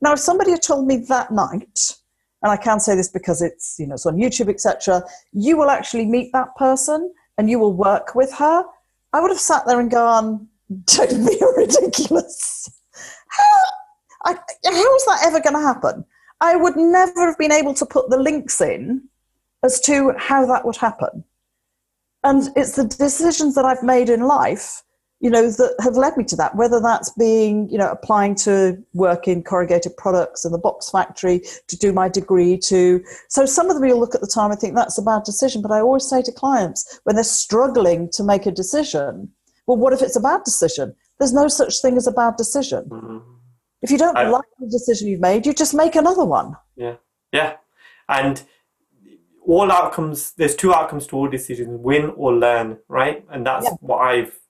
Now, 0.00 0.12
if 0.12 0.20
somebody 0.20 0.52
had 0.52 0.62
told 0.62 0.86
me 0.86 0.98
that 1.08 1.32
night, 1.32 1.96
and 2.42 2.52
I 2.52 2.56
can 2.56 2.78
say 2.78 2.94
this 2.94 3.08
because 3.08 3.42
it's 3.42 3.76
you 3.80 3.88
know 3.88 3.94
it's 3.94 4.06
on 4.06 4.16
YouTube, 4.16 4.48
etc., 4.48 5.02
you 5.32 5.56
will 5.56 5.70
actually 5.70 6.06
meet 6.06 6.32
that 6.32 6.54
person 6.54 7.12
and 7.36 7.50
you 7.50 7.58
will 7.58 7.72
work 7.72 8.14
with 8.14 8.32
her. 8.34 8.64
I 9.12 9.20
would 9.20 9.30
have 9.30 9.40
sat 9.40 9.66
there 9.66 9.80
and 9.80 9.90
gone, 9.90 10.48
"Don't 10.84 11.26
be 11.26 11.40
ridiculous." 11.56 12.68
How, 13.28 13.62
I, 14.24 14.32
how 14.64 14.96
is 14.96 15.04
that 15.04 15.20
ever 15.24 15.40
going 15.40 15.54
to 15.54 15.60
happen? 15.60 16.04
I 16.40 16.56
would 16.56 16.76
never 16.76 17.26
have 17.26 17.38
been 17.38 17.52
able 17.52 17.74
to 17.74 17.86
put 17.86 18.10
the 18.10 18.18
links 18.18 18.60
in 18.60 19.02
as 19.64 19.80
to 19.80 20.14
how 20.18 20.46
that 20.46 20.64
would 20.64 20.76
happen. 20.76 21.24
And 22.24 22.48
it's 22.56 22.76
the 22.76 22.84
decisions 22.84 23.54
that 23.54 23.64
I've 23.64 23.82
made 23.82 24.08
in 24.08 24.20
life 24.20 24.82
you 25.20 25.30
know, 25.30 25.50
that 25.50 25.74
have 25.80 25.96
led 25.96 26.16
me 26.16 26.22
to 26.24 26.36
that, 26.36 26.54
whether 26.54 26.80
that's 26.80 27.10
being, 27.10 27.68
you 27.68 27.78
know, 27.78 27.90
applying 27.90 28.36
to 28.36 28.78
work 28.94 29.26
in 29.26 29.42
corrugated 29.42 29.96
products 29.96 30.44
in 30.44 30.52
the 30.52 30.58
box 30.58 30.90
factory, 30.90 31.42
to 31.66 31.76
do 31.76 31.92
my 31.92 32.08
degree, 32.08 32.56
to. 32.56 33.02
So 33.28 33.44
some 33.44 33.68
of 33.68 33.74
them 33.74 33.84
you'll 33.84 33.98
look 33.98 34.14
at 34.14 34.20
the 34.20 34.28
time 34.28 34.52
and 34.52 34.60
think 34.60 34.76
that's 34.76 34.98
a 34.98 35.02
bad 35.02 35.24
decision. 35.24 35.60
But 35.60 35.72
I 35.72 35.80
always 35.80 36.08
say 36.08 36.22
to 36.22 36.32
clients 36.32 37.00
when 37.02 37.16
they're 37.16 37.24
struggling 37.24 38.08
to 38.10 38.22
make 38.22 38.46
a 38.46 38.52
decision, 38.52 39.30
well, 39.68 39.76
what 39.76 39.92
if 39.92 40.00
it's 40.00 40.16
a 40.16 40.20
bad 40.20 40.42
decision? 40.44 40.96
There's 41.18 41.34
no 41.34 41.46
such 41.46 41.82
thing 41.82 41.98
as 41.98 42.06
a 42.06 42.12
bad 42.12 42.36
decision. 42.36 42.86
Mm-hmm. 42.88 43.18
If 43.82 43.90
you 43.90 43.98
don't 43.98 44.16
I, 44.16 44.26
like 44.28 44.46
the 44.58 44.66
decision 44.66 45.08
you've 45.08 45.20
made, 45.20 45.44
you 45.44 45.52
just 45.52 45.74
make 45.74 45.94
another 45.94 46.24
one. 46.24 46.56
Yeah. 46.74 46.96
Yeah. 47.32 47.56
And 48.08 48.42
all 49.46 49.70
outcomes, 49.70 50.32
there's 50.32 50.56
two 50.56 50.72
outcomes 50.72 51.06
to 51.08 51.16
all 51.16 51.28
decisions 51.28 51.78
win 51.82 52.14
or 52.16 52.32
learn, 52.34 52.78
right? 52.88 53.24
And 53.30 53.46
that's 53.46 53.66
yeah. 53.66 53.72
what 53.80 53.98
I've 53.98 54.40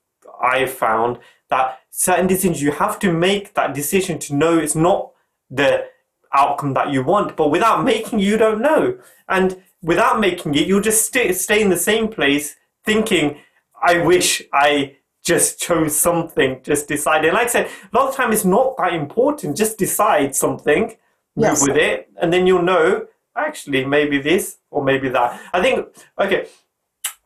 I've 0.41 0.71
found 0.71 1.19
that 1.49 1.79
certain 1.89 2.27
decisions 2.27 2.61
you 2.61 2.71
have 2.71 2.97
to 2.99 3.11
make 3.11 3.55
that 3.55 3.73
decision 3.73 4.19
to 4.19 4.35
know 4.35 4.57
it's 4.57 4.75
not 4.75 5.11
the 5.49 5.85
outcome 6.33 6.75
that 6.75 6.93
you 6.93 7.03
want, 7.03 7.35
but 7.35 7.49
without 7.49 7.83
making 7.83 8.19
you 8.19 8.37
don't 8.37 8.61
know. 8.61 8.97
And 9.27 9.61
without 9.81 10.21
making 10.21 10.55
it, 10.55 10.65
you'll 10.65 10.81
just 10.81 11.05
stay, 11.05 11.33
stay 11.33 11.61
in 11.61 11.69
the 11.69 11.77
same 11.77 12.07
place 12.07 12.55
thinking, 12.85 13.39
I 13.83 13.97
wish 13.97 14.43
I 14.53 14.95
just 15.29 15.59
chose 15.59 15.95
something, 15.95 16.59
just 16.63 16.87
decided. 16.87 17.33
Like 17.33 17.47
I 17.47 17.51
said, 17.57 17.67
a 17.67 17.97
lot 17.97 18.09
of 18.09 18.15
time 18.15 18.31
it's 18.33 18.45
not 18.45 18.75
that 18.77 18.93
important. 18.93 19.55
Just 19.55 19.77
decide 19.77 20.35
something, 20.35 20.95
yes. 21.35 21.61
move 21.61 21.67
with 21.67 21.77
it, 21.77 22.09
and 22.19 22.33
then 22.33 22.47
you'll 22.47 22.63
know 22.63 23.05
actually 23.37 23.85
maybe 23.85 24.17
this 24.19 24.57
or 24.71 24.83
maybe 24.83 25.07
that. 25.09 25.39
I 25.53 25.61
think, 25.61 25.87
okay, 26.19 26.47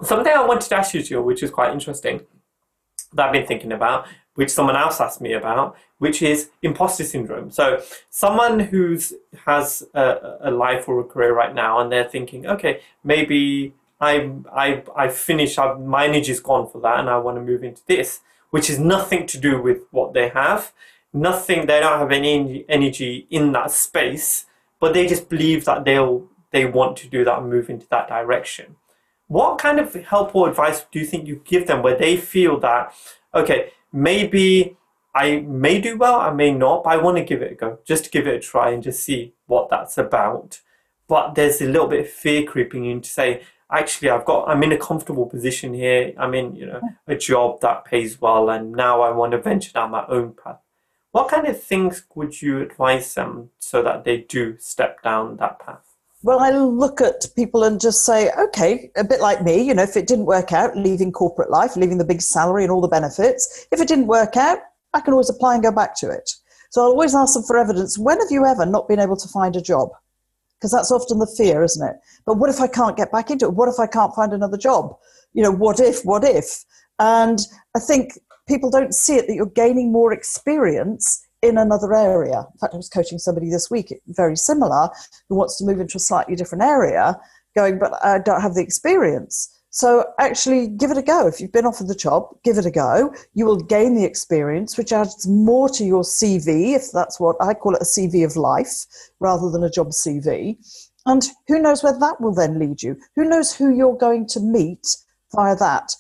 something 0.02 0.34
I 0.34 0.46
wanted 0.46 0.68
to 0.70 0.76
ask 0.76 0.94
you, 0.94 1.02
Jill, 1.02 1.24
which 1.24 1.42
is 1.42 1.50
quite 1.50 1.72
interesting 1.72 2.26
that 3.14 3.28
I've 3.28 3.32
been 3.32 3.48
thinking 3.48 3.72
about, 3.72 4.06
which 4.36 4.50
someone 4.50 4.76
else 4.76 5.00
asked 5.00 5.22
me 5.22 5.32
about, 5.34 5.78
which 6.00 6.22
is 6.22 6.50
imposter 6.62 7.06
syndrome. 7.06 7.52
So 7.52 7.82
someone 8.10 8.60
who's 8.60 9.14
has 9.46 9.84
a, 9.94 10.38
a 10.50 10.52
life 10.52 10.90
or 10.90 11.00
a 11.00 11.06
career 11.06 11.34
right 11.34 11.56
now, 11.56 11.80
and 11.80 11.90
they're 11.90 12.12
thinking, 12.16 12.48
okay, 12.48 12.82
maybe 13.04 13.74
I 14.04 14.14
I 14.66 14.84
I 15.04 15.06
finished, 15.10 15.58
I've, 15.58 15.80
my 15.80 16.04
energy's 16.12 16.42
gone 16.42 16.66
for 16.72 16.80
that, 16.82 17.00
and 17.00 17.10
I 17.10 17.18
want 17.26 17.38
to 17.38 17.42
move 17.52 17.64
into 17.64 17.84
this, 17.88 18.22
which 18.54 18.70
is 18.70 18.78
nothing 18.80 19.26
to 19.28 19.38
do 19.48 19.62
with 19.68 19.80
what 19.92 20.14
they 20.14 20.30
have. 20.30 20.62
nothing, 21.14 21.68
they 21.68 21.80
don't 21.80 22.00
have 22.00 22.12
any 22.12 22.66
energy 22.68 23.28
in 23.30 23.52
that 23.54 23.72
space, 23.72 24.46
but 24.80 24.94
they 24.94 25.08
just 25.08 25.30
believe 25.30 25.66
that 25.66 25.86
they'll 25.86 26.28
they 26.52 26.66
want 26.66 26.98
to 26.98 27.08
do 27.08 27.24
that 27.26 27.40
and 27.40 27.50
move 27.50 27.70
into 27.70 27.88
that 27.90 28.08
direction. 28.08 28.76
What 29.28 29.58
kind 29.58 29.80
of 29.80 29.94
help 29.96 30.36
or 30.36 30.50
advice 30.50 30.86
do 30.92 31.00
you 31.00 31.06
think 31.06 31.28
you 31.28 31.42
give 31.46 31.66
them 31.66 31.82
where 31.82 31.98
they 31.98 32.16
feel 32.16 32.60
that, 32.60 32.94
okay, 33.34 33.72
maybe 33.92 34.78
I 35.16 35.40
may 35.40 35.82
do 35.82 35.98
well, 35.98 36.20
I 36.20 36.32
may 36.32 36.52
not, 36.52 36.84
but 36.84 36.92
I 36.92 36.98
want 36.98 37.18
to 37.18 37.24
give 37.24 37.42
it 37.42 37.54
a 37.54 37.56
go, 37.56 37.80
just 37.86 38.12
give 38.12 38.28
it 38.28 38.36
a 38.36 38.40
try 38.40 38.70
and 38.70 38.84
just 38.84 39.02
see 39.04 39.34
what 39.48 39.70
that's 39.70 39.98
about. 39.98 40.60
But 41.08 41.34
there's 41.34 41.60
a 41.62 41.66
little 41.66 41.88
bit 41.88 42.02
of 42.02 42.10
fear 42.10 42.44
creeping 42.46 42.86
in 42.86 43.02
to 43.02 43.10
say, 43.10 43.42
actually 43.74 44.10
I've 44.10 44.26
got 44.26 44.48
I'm 44.48 44.64
in 44.64 44.72
a 44.72 44.78
comfortable 44.78 45.26
position 45.26 45.74
here. 45.74 46.14
I'm 46.18 46.34
in, 46.34 46.56
you 46.56 46.66
know, 46.66 46.82
a 47.08 47.16
job 47.16 47.62
that 47.62 47.86
pays 47.86 48.20
well 48.22 48.50
and 48.50 48.72
now 48.72 49.02
I 49.02 49.12
want 49.12 49.32
to 49.32 49.38
venture 49.40 49.72
down 49.72 49.92
my 49.92 50.06
own 50.08 50.34
path. 50.34 50.60
What 51.12 51.30
kind 51.30 51.48
of 51.48 51.62
things 51.62 52.06
would 52.16 52.42
you 52.42 52.62
advise 52.62 53.14
them 53.14 53.52
so 53.60 53.84
that 53.84 54.04
they 54.04 54.18
do 54.18 54.58
step 54.58 55.04
down 55.04 55.38
that 55.38 55.60
path? 55.60 55.86
Well, 56.24 56.40
I 56.40 56.52
look 56.52 57.02
at 57.02 57.28
people 57.36 57.66
and 57.66 57.82
just 57.82 58.06
say, 58.06 58.32
okay, 58.32 58.90
a 58.96 59.04
bit 59.04 59.20
like 59.20 59.44
me, 59.44 59.62
you 59.62 59.74
know, 59.74 59.84
if 59.84 59.98
it 59.98 60.08
didn't 60.08 60.26
work 60.26 60.54
out, 60.54 60.76
leaving 60.76 61.12
corporate 61.12 61.52
life, 61.52 61.76
leaving 61.76 61.98
the 61.98 62.06
big 62.06 62.22
salary 62.22 62.64
and 62.64 62.72
all 62.72 62.80
the 62.80 62.88
benefits, 62.88 63.68
if 63.72 63.82
it 63.82 63.90
didn't 63.90 64.08
work 64.08 64.38
out, 64.38 64.60
I 64.94 65.02
can 65.02 65.14
always 65.14 65.30
apply 65.30 65.56
and 65.56 65.64
go 65.64 65.72
back 65.72 65.96
to 65.98 66.10
it. 66.10 66.32
So 66.70 66.82
I'll 66.82 66.92
always 66.92 67.14
ask 67.14 67.34
them 67.34 67.44
for 67.44 67.58
evidence. 67.58 68.00
When 68.00 68.20
have 68.20 68.32
you 68.32 68.46
ever 68.46 68.66
not 68.66 68.88
been 68.88 69.00
able 69.00 69.18
to 69.18 69.28
find 69.28 69.56
a 69.56 69.62
job? 69.62 69.90
Because 70.64 70.72
that's 70.72 70.94
often 70.94 71.20
the 71.20 71.28
fear, 71.28 71.62
isn't 71.62 71.86
it? 71.86 71.98
But 72.26 72.38
what 72.38 72.50
if 72.50 72.62
I 72.62 72.68
can't 72.68 72.96
get 72.96 73.12
back 73.12 73.30
into 73.30 73.44
it? 73.44 73.54
What 73.54 73.68
if 73.68 73.82
I 73.82 73.86
can't 73.86 74.16
find 74.16 74.32
another 74.32 74.56
job? 74.56 74.96
You 75.34 75.44
know, 75.44 75.52
what 75.52 75.82
if, 75.82 76.06
what 76.06 76.24
if? 76.24 76.64
And 77.00 77.40
I 77.76 77.80
think 77.80 78.18
people 78.48 78.70
don't 78.70 78.96
see 78.96 79.18
it 79.18 79.28
that 79.28 79.34
you're 79.34 79.46
gaining 79.46 79.92
more 79.92 80.14
experience 80.14 81.22
in 81.42 81.58
another 81.58 81.94
area. 81.94 82.46
In 82.54 82.60
fact, 82.62 82.74
I 82.74 82.78
was 82.78 82.88
coaching 82.88 83.20
somebody 83.20 83.50
this 83.50 83.70
week, 83.70 83.94
very 84.08 84.38
similar, 84.38 84.88
who 85.28 85.36
wants 85.36 85.58
to 85.58 85.66
move 85.66 85.82
into 85.82 85.98
a 85.98 86.00
slightly 86.00 86.38
different 86.38 86.64
area, 86.64 87.20
going, 87.58 87.78
but 87.78 87.94
I 88.02 88.20
don't 88.20 88.40
have 88.40 88.54
the 88.54 88.64
experience. 88.64 89.53
So 89.76 90.06
actually, 90.20 90.68
give 90.68 90.92
it 90.92 91.00
a 91.00 91.02
go. 91.02 91.26
If 91.26 91.42
you've 91.42 91.52
been 91.52 91.66
offered 91.66 91.88
the 91.88 91.96
job, 91.96 92.28
give 92.44 92.60
it 92.60 92.66
a 92.68 92.72
go. 92.72 93.12
You 93.34 93.48
will 93.48 93.58
gain 93.58 93.96
the 93.96 94.06
experience, 94.06 94.78
which 94.78 94.94
adds 94.94 95.28
more 95.28 95.68
to 95.70 95.84
your 95.84 96.04
CV, 96.04 96.76
if 96.76 96.92
that's 96.94 97.20
what 97.20 97.36
I 97.42 97.56
call 97.56 97.74
it 97.74 97.82
a 97.82 97.86
CV 97.86 98.24
of 98.24 98.36
life 98.36 98.86
rather 99.20 99.50
than 99.50 99.64
a 99.64 99.72
job 99.72 99.90
CV. 99.90 100.58
And 101.08 101.28
who 101.48 101.60
knows 101.60 101.82
where 101.82 101.98
that 102.00 102.22
will 102.22 102.36
then 102.36 102.60
lead 102.60 102.84
you? 102.84 103.00
Who 103.16 103.26
knows 103.26 103.52
who 103.56 103.76
you're 103.76 103.98
going 103.98 104.28
to 104.28 104.40
meet 104.40 104.96
via 105.34 105.56
that? 105.56 105.96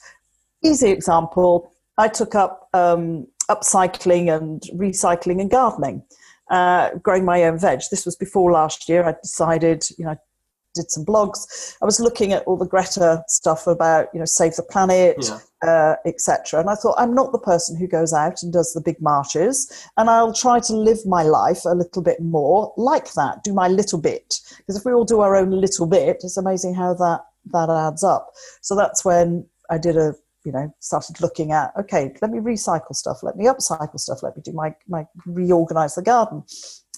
Easy 0.63 0.91
example 0.91 1.71
I 1.97 2.09
took 2.09 2.35
up 2.35 2.69
um, 2.73 3.25
upcycling 3.49 4.31
and 4.31 4.61
recycling 4.75 5.41
and 5.41 5.49
gardening. 5.49 6.03
Uh, 6.51 6.91
growing 7.01 7.25
my 7.25 7.43
own 7.45 7.57
veg. 7.57 7.81
This 7.89 8.05
was 8.05 8.15
before 8.15 8.51
last 8.51 8.87
year. 8.87 9.03
I 9.03 9.15
decided, 9.23 9.83
you 9.97 10.05
know, 10.05 10.17
did 10.73 10.91
some 10.91 11.05
blogs. 11.05 11.75
I 11.81 11.85
was 11.85 11.99
looking 11.99 12.33
at 12.33 12.43
all 12.43 12.57
the 12.57 12.65
Greta 12.65 13.23
stuff 13.27 13.67
about 13.67 14.07
you 14.13 14.19
know 14.19 14.25
save 14.25 14.55
the 14.55 14.63
planet, 14.63 15.17
yeah. 15.19 15.39
uh, 15.67 15.95
etc. 16.05 16.59
And 16.59 16.69
I 16.69 16.75
thought 16.75 16.95
I'm 16.97 17.13
not 17.13 17.31
the 17.31 17.39
person 17.39 17.77
who 17.77 17.87
goes 17.87 18.13
out 18.13 18.43
and 18.43 18.51
does 18.51 18.73
the 18.73 18.81
big 18.81 19.01
marches, 19.01 19.87
and 19.97 20.09
I'll 20.09 20.33
try 20.33 20.59
to 20.61 20.73
live 20.73 20.99
my 21.05 21.23
life 21.23 21.65
a 21.65 21.75
little 21.75 22.01
bit 22.01 22.21
more 22.21 22.73
like 22.77 23.13
that. 23.13 23.43
Do 23.43 23.53
my 23.53 23.67
little 23.67 23.99
bit 23.99 24.39
because 24.57 24.77
if 24.77 24.85
we 24.85 24.93
all 24.93 25.05
do 25.05 25.21
our 25.21 25.35
own 25.35 25.51
little 25.51 25.87
bit, 25.87 26.17
it's 26.23 26.37
amazing 26.37 26.75
how 26.75 26.93
that 26.95 27.21
that 27.51 27.69
adds 27.69 28.03
up. 28.03 28.31
So 28.61 28.75
that's 28.75 29.03
when 29.03 29.45
I 29.69 29.77
did 29.77 29.97
a 29.97 30.15
you 30.43 30.51
know 30.51 30.73
started 30.79 31.21
looking 31.21 31.51
at 31.51 31.71
okay 31.77 32.13
let 32.21 32.31
me 32.31 32.39
recycle 32.39 32.93
stuff 32.93 33.23
let 33.23 33.37
me 33.37 33.45
upcycle 33.45 33.99
stuff 33.99 34.21
let 34.23 34.35
me 34.35 34.41
do 34.43 34.51
my 34.51 34.75
my 34.87 35.05
reorganize 35.25 35.95
the 35.95 36.01
garden 36.01 36.43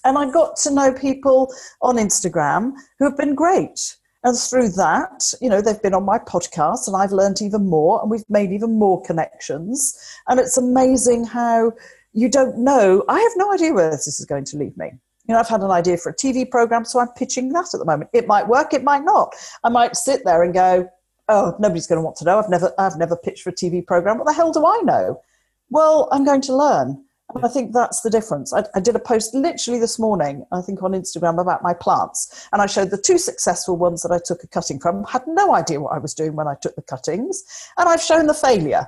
and 0.05 0.17
I 0.17 0.31
got 0.31 0.55
to 0.57 0.73
know 0.73 0.93
people 0.93 1.53
on 1.81 1.97
Instagram 1.97 2.73
who 2.99 3.05
have 3.05 3.17
been 3.17 3.35
great. 3.35 3.97
And 4.23 4.37
through 4.37 4.69
that, 4.69 5.23
you 5.41 5.49
know, 5.49 5.61
they've 5.61 5.81
been 5.81 5.93
on 5.93 6.05
my 6.05 6.17
podcast 6.17 6.87
and 6.87 6.95
I've 6.95 7.11
learned 7.11 7.41
even 7.41 7.69
more 7.69 8.01
and 8.01 8.09
we've 8.09 8.27
made 8.27 8.51
even 8.51 8.79
more 8.79 9.01
connections. 9.03 9.95
And 10.27 10.39
it's 10.39 10.57
amazing 10.57 11.25
how 11.25 11.73
you 12.13 12.29
don't 12.29 12.57
know. 12.57 13.03
I 13.07 13.19
have 13.19 13.31
no 13.35 13.53
idea 13.53 13.73
where 13.73 13.91
this 13.91 14.07
is 14.07 14.25
going 14.25 14.45
to 14.45 14.57
lead 14.57 14.75
me. 14.77 14.91
You 15.27 15.33
know, 15.33 15.39
I've 15.39 15.49
had 15.49 15.61
an 15.61 15.69
idea 15.71 15.97
for 15.97 16.11
a 16.11 16.15
TV 16.15 16.49
program, 16.49 16.85
so 16.85 16.99
I'm 16.99 17.09
pitching 17.09 17.49
that 17.49 17.73
at 17.73 17.79
the 17.79 17.85
moment. 17.85 18.09
It 18.13 18.27
might 18.27 18.47
work, 18.47 18.73
it 18.73 18.83
might 18.83 19.03
not. 19.03 19.35
I 19.63 19.69
might 19.69 19.95
sit 19.95 20.23
there 20.23 20.43
and 20.43 20.53
go, 20.53 20.87
"Oh, 21.29 21.55
nobody's 21.59 21.87
going 21.87 21.97
to 21.97 22.03
want 22.03 22.15
to 22.17 22.25
know. 22.25 22.37
I've 22.37 22.49
never, 22.49 22.73
I've 22.77 22.97
never 22.97 23.17
pitched 23.17 23.41
for 23.41 23.49
a 23.49 23.53
TV 23.53 23.85
program. 23.85 24.17
What 24.17 24.27
the 24.27 24.33
hell 24.33 24.51
do 24.51 24.65
I 24.65 24.81
know?" 24.83 25.19
Well, 25.71 26.07
I'm 26.11 26.23
going 26.23 26.41
to 26.41 26.55
learn, 26.55 27.03
and 27.33 27.43
I 27.43 27.47
think 27.47 27.73
that's 27.73 28.01
the 28.01 28.09
difference. 28.09 28.53
I, 28.53 28.63
I, 28.75 28.79
did 28.79 28.95
a 28.95 28.99
post 28.99 29.33
literally 29.33 29.79
this 29.79 29.97
morning, 29.97 30.45
I 30.51 30.61
think 30.61 30.83
on 30.83 30.91
Instagram, 30.91 31.41
about 31.41 31.63
my 31.63 31.73
plants. 31.73 32.47
And 32.53 32.61
I 32.61 32.67
showed 32.67 32.91
the 32.91 33.01
two 33.01 33.17
successful 33.17 33.77
ones 33.77 34.03
that 34.03 34.11
I 34.11 34.19
took 34.23 34.43
a 34.43 34.47
cutting 34.47 34.79
from. 34.79 35.03
Had 35.05 35.23
no 35.25 35.55
idea 35.55 35.81
what 35.81 35.93
I 35.93 35.97
was 35.97 36.13
doing 36.13 36.35
when 36.35 36.47
I 36.47 36.55
took 36.61 36.75
the 36.75 36.83
cuttings. 36.83 37.43
And 37.77 37.89
I've 37.89 38.01
shown 38.01 38.27
the 38.27 38.33
failure. 38.33 38.85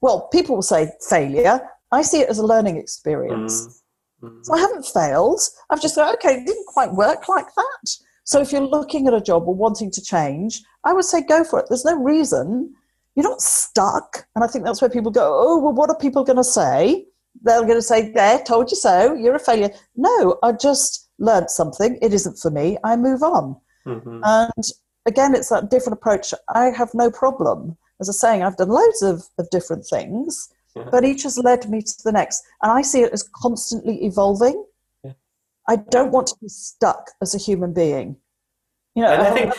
Well, 0.00 0.28
people 0.32 0.56
will 0.56 0.62
say 0.62 0.90
failure. 1.08 1.60
I 1.92 2.02
see 2.02 2.20
it 2.20 2.28
as 2.28 2.38
a 2.38 2.46
learning 2.46 2.76
experience. 2.76 3.82
Mm-hmm. 4.20 4.42
So 4.42 4.54
I 4.54 4.58
haven't 4.58 4.86
failed. 4.86 5.40
I've 5.70 5.80
just 5.80 5.94
thought, 5.94 6.14
okay, 6.16 6.34
it 6.34 6.46
didn't 6.46 6.66
quite 6.66 6.92
work 6.92 7.28
like 7.28 7.46
that. 7.54 7.90
So 8.24 8.40
if 8.40 8.50
you're 8.52 8.62
looking 8.62 9.06
at 9.06 9.14
a 9.14 9.20
job 9.20 9.46
or 9.46 9.54
wanting 9.54 9.90
to 9.92 10.02
change, 10.02 10.62
I 10.82 10.92
would 10.92 11.04
say 11.04 11.22
go 11.22 11.44
for 11.44 11.60
it. 11.60 11.66
There's 11.68 11.84
no 11.84 11.96
reason. 12.02 12.74
You're 13.14 13.28
not 13.28 13.42
stuck. 13.42 14.26
And 14.34 14.42
I 14.42 14.48
think 14.48 14.64
that's 14.64 14.82
where 14.82 14.90
people 14.90 15.12
go, 15.12 15.22
oh, 15.22 15.58
well, 15.58 15.72
what 15.72 15.88
are 15.88 15.96
people 15.96 16.24
going 16.24 16.36
to 16.36 16.44
say? 16.44 17.06
They're 17.42 17.62
going 17.62 17.74
to 17.74 17.82
say, 17.82 18.10
There, 18.12 18.38
told 18.40 18.70
you 18.70 18.76
so, 18.76 19.14
you're 19.14 19.34
a 19.34 19.40
failure. 19.40 19.70
No, 19.96 20.38
I 20.42 20.52
just 20.52 21.08
learned 21.18 21.50
something. 21.50 21.98
It 22.02 22.12
isn't 22.12 22.38
for 22.38 22.50
me. 22.50 22.78
I 22.84 22.96
move 22.96 23.22
on. 23.22 23.56
Mm-hmm. 23.86 24.20
And 24.24 24.64
again, 25.06 25.34
it's 25.34 25.48
that 25.50 25.70
different 25.70 25.98
approach. 25.98 26.32
I 26.54 26.70
have 26.70 26.90
no 26.94 27.10
problem. 27.10 27.76
As 28.00 28.08
I 28.08 28.10
was 28.10 28.20
saying, 28.20 28.42
I've 28.42 28.56
done 28.56 28.68
loads 28.68 29.02
of, 29.02 29.24
of 29.38 29.48
different 29.50 29.86
things, 29.86 30.48
yeah. 30.74 30.88
but 30.90 31.04
each 31.04 31.22
has 31.22 31.38
led 31.38 31.68
me 31.68 31.80
to 31.82 31.94
the 32.04 32.12
next. 32.12 32.42
And 32.62 32.72
I 32.72 32.82
see 32.82 33.02
it 33.02 33.12
as 33.12 33.28
constantly 33.34 34.04
evolving. 34.04 34.64
Yeah. 35.04 35.12
I 35.68 35.76
don't 35.76 36.10
want 36.10 36.28
to 36.28 36.36
be 36.40 36.48
stuck 36.48 37.10
as 37.22 37.34
a 37.34 37.38
human 37.38 37.72
being. 37.72 38.16
You 38.94 39.02
know, 39.02 39.12
and 39.12 39.22
I 39.22 39.30
think 39.32 39.54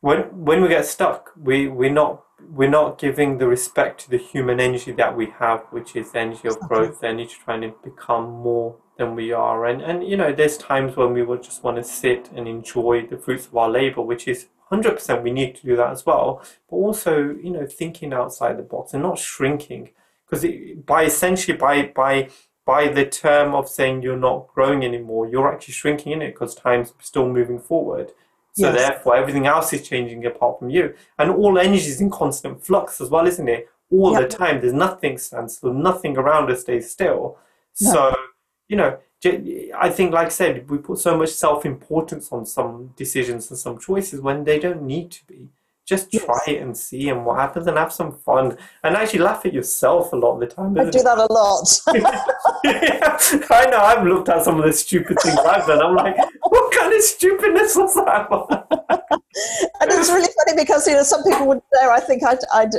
when 0.00 0.18
when 0.44 0.62
we 0.62 0.68
get 0.68 0.86
stuck, 0.86 1.30
we 1.36 1.68
we're 1.68 1.92
not 1.92 2.22
we're 2.50 2.70
not 2.70 2.98
giving 2.98 3.38
the 3.38 3.48
respect 3.48 4.00
to 4.02 4.10
the 4.10 4.18
human 4.18 4.60
energy 4.60 4.92
that 4.92 5.16
we 5.16 5.26
have, 5.38 5.62
which 5.70 5.96
is 5.96 6.12
the 6.12 6.20
energy 6.20 6.48
of 6.48 6.58
growth, 6.60 7.00
the 7.00 7.08
energy 7.08 7.36
trying 7.44 7.62
to 7.62 7.74
become 7.82 8.30
more 8.30 8.76
than 8.96 9.14
we 9.14 9.32
are. 9.32 9.66
And 9.66 9.80
and 9.82 10.06
you 10.06 10.16
know, 10.16 10.32
there's 10.32 10.58
times 10.58 10.96
when 10.96 11.12
we 11.12 11.22
will 11.22 11.38
just 11.38 11.64
want 11.64 11.76
to 11.76 11.84
sit 11.84 12.30
and 12.34 12.46
enjoy 12.46 13.06
the 13.06 13.18
fruits 13.18 13.46
of 13.46 13.56
our 13.56 13.70
labor, 13.70 14.02
which 14.02 14.28
is 14.28 14.46
100% 14.70 15.22
we 15.22 15.30
need 15.30 15.56
to 15.56 15.66
do 15.66 15.76
that 15.76 15.90
as 15.90 16.04
well. 16.04 16.42
But 16.68 16.76
also, 16.76 17.36
you 17.42 17.50
know, 17.50 17.66
thinking 17.66 18.12
outside 18.12 18.58
the 18.58 18.62
box 18.62 18.92
and 18.92 19.02
not 19.02 19.18
shrinking, 19.18 19.90
because 20.28 20.44
by 20.84 21.04
essentially 21.04 21.56
by 21.56 21.92
by 21.94 22.28
by 22.66 22.88
the 22.88 23.06
term 23.06 23.54
of 23.54 23.66
saying 23.66 24.02
you're 24.02 24.16
not 24.16 24.48
growing 24.48 24.84
anymore, 24.84 25.26
you're 25.26 25.50
actually 25.50 25.72
shrinking 25.72 26.12
in 26.12 26.20
it 26.20 26.34
because 26.34 26.54
time's 26.54 26.92
still 27.00 27.26
moving 27.26 27.58
forward. 27.58 28.12
So 28.58 28.72
yes. 28.72 28.76
therefore, 28.76 29.16
everything 29.16 29.46
else 29.46 29.72
is 29.72 29.86
changing 29.86 30.26
apart 30.26 30.58
from 30.58 30.68
you, 30.68 30.94
and 31.18 31.30
all 31.30 31.58
energy 31.58 31.86
is 31.86 32.00
in 32.00 32.10
constant 32.10 32.64
flux 32.64 33.00
as 33.00 33.08
well, 33.08 33.26
isn't 33.26 33.48
it? 33.48 33.68
All 33.90 34.12
yep. 34.12 34.28
the 34.28 34.36
time, 34.36 34.60
there's 34.60 34.72
nothing 34.72 35.16
stands 35.16 35.56
still, 35.56 35.72
nothing 35.72 36.18
around 36.18 36.50
us 36.50 36.62
stays 36.62 36.90
still. 36.90 37.38
No. 37.80 37.92
So 37.92 38.16
you 38.68 38.76
know, 38.76 38.98
I 39.76 39.90
think, 39.90 40.12
like 40.12 40.26
I 40.26 40.30
said, 40.30 40.68
we 40.68 40.78
put 40.78 40.98
so 40.98 41.16
much 41.16 41.30
self-importance 41.30 42.30
on 42.32 42.44
some 42.46 42.92
decisions 42.96 43.50
and 43.50 43.58
some 43.58 43.78
choices 43.78 44.20
when 44.20 44.44
they 44.44 44.58
don't 44.58 44.82
need 44.82 45.10
to 45.12 45.26
be 45.26 45.50
just 45.88 46.12
try 46.12 46.38
it 46.46 46.60
and 46.60 46.76
see 46.76 47.08
and 47.08 47.24
what 47.24 47.38
happens 47.38 47.66
and 47.66 47.78
have 47.78 47.90
some 47.90 48.12
fun 48.12 48.54
and 48.84 48.94
actually 48.94 49.20
laugh 49.20 49.46
at 49.46 49.54
yourself 49.54 50.12
a 50.12 50.16
lot 50.16 50.34
of 50.34 50.40
the 50.40 50.46
time. 50.46 50.78
I 50.78 50.84
do 50.84 51.02
that 51.02 51.16
a 51.16 51.32
lot. 51.32 51.80
yeah, 52.62 53.46
I 53.56 53.70
know. 53.70 53.78
I've 53.78 54.06
looked 54.06 54.28
at 54.28 54.44
some 54.44 54.58
of 54.58 54.66
the 54.66 54.72
stupid 54.74 55.16
things 55.22 55.38
I've 55.38 55.66
done. 55.66 55.80
I'm 55.80 55.96
like, 55.96 56.14
kind 56.70 56.92
of 56.92 57.02
stupidness 57.02 57.76
was 57.76 57.94
that? 57.94 58.28
and 59.80 59.90
it's 59.90 60.08
really 60.08 60.28
funny 60.44 60.62
because 60.62 60.86
you 60.86 60.94
know 60.94 61.02
some 61.02 61.22
people 61.24 61.46
would 61.46 61.60
there. 61.72 61.90
I 61.90 62.00
think 62.00 62.22
i 62.24 62.36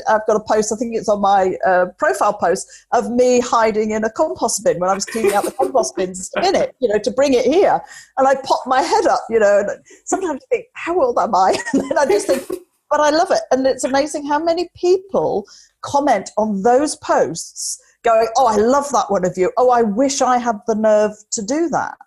have 0.08 0.22
got 0.28 0.36
a 0.36 0.44
post. 0.48 0.72
I 0.72 0.76
think 0.76 0.96
it's 0.96 1.10
on 1.10 1.22
my 1.22 1.56
uh, 1.66 1.88
profile 1.98 2.34
post 2.34 2.68
of 2.94 3.10
me 3.12 3.40
hiding 3.40 3.92
in 3.92 4.04
a 4.04 4.10
compost 4.10 4.64
bin 4.64 4.80
when 4.80 4.90
I 4.90 4.94
was 4.94 5.06
cleaning 5.06 5.34
out 5.34 5.46
the 5.46 5.52
compost 5.52 5.96
bins 5.96 6.30
in 6.44 6.56
it, 6.56 6.76
you 6.80 6.90
know, 6.90 7.00
to 7.00 7.12
bring 7.12 7.34
it 7.34 7.46
here. 7.46 7.82
And 8.18 8.28
I 8.28 8.36
pop 8.44 8.62
my 8.66 8.82
head 8.82 9.06
up, 9.08 9.22
you 9.30 9.40
know. 9.40 9.60
And 9.60 9.70
sometimes 10.06 10.42
I 10.44 10.56
think, 10.56 10.66
how 10.74 11.00
old 11.02 11.18
am 11.18 11.36
I? 11.36 11.56
And 11.74 11.84
then 11.84 11.98
I 11.98 12.06
just 12.06 12.28
think 12.28 12.44
but 12.90 13.00
I 13.00 13.12
love 13.12 13.30
it. 13.32 13.42
And 13.52 13.68
it's 13.68 13.84
amazing 13.84 14.26
how 14.26 14.40
many 14.40 14.70
people 14.76 15.48
comment 15.82 16.32
on 16.38 16.64
those 16.64 16.96
posts 16.96 17.80
going, 18.04 18.28
Oh, 18.38 18.45
I 18.47 18.56
love 18.58 18.89
that 18.91 19.10
one 19.10 19.26
of 19.26 19.38
you. 19.38 19.52
Oh, 19.58 19.70
I 19.70 19.82
wish 19.82 20.22
I 20.22 20.38
had 20.38 20.58
the 20.68 20.76
nerve 20.76 21.12
to 21.32 21.41
do 21.41 21.70
that. 21.70 21.97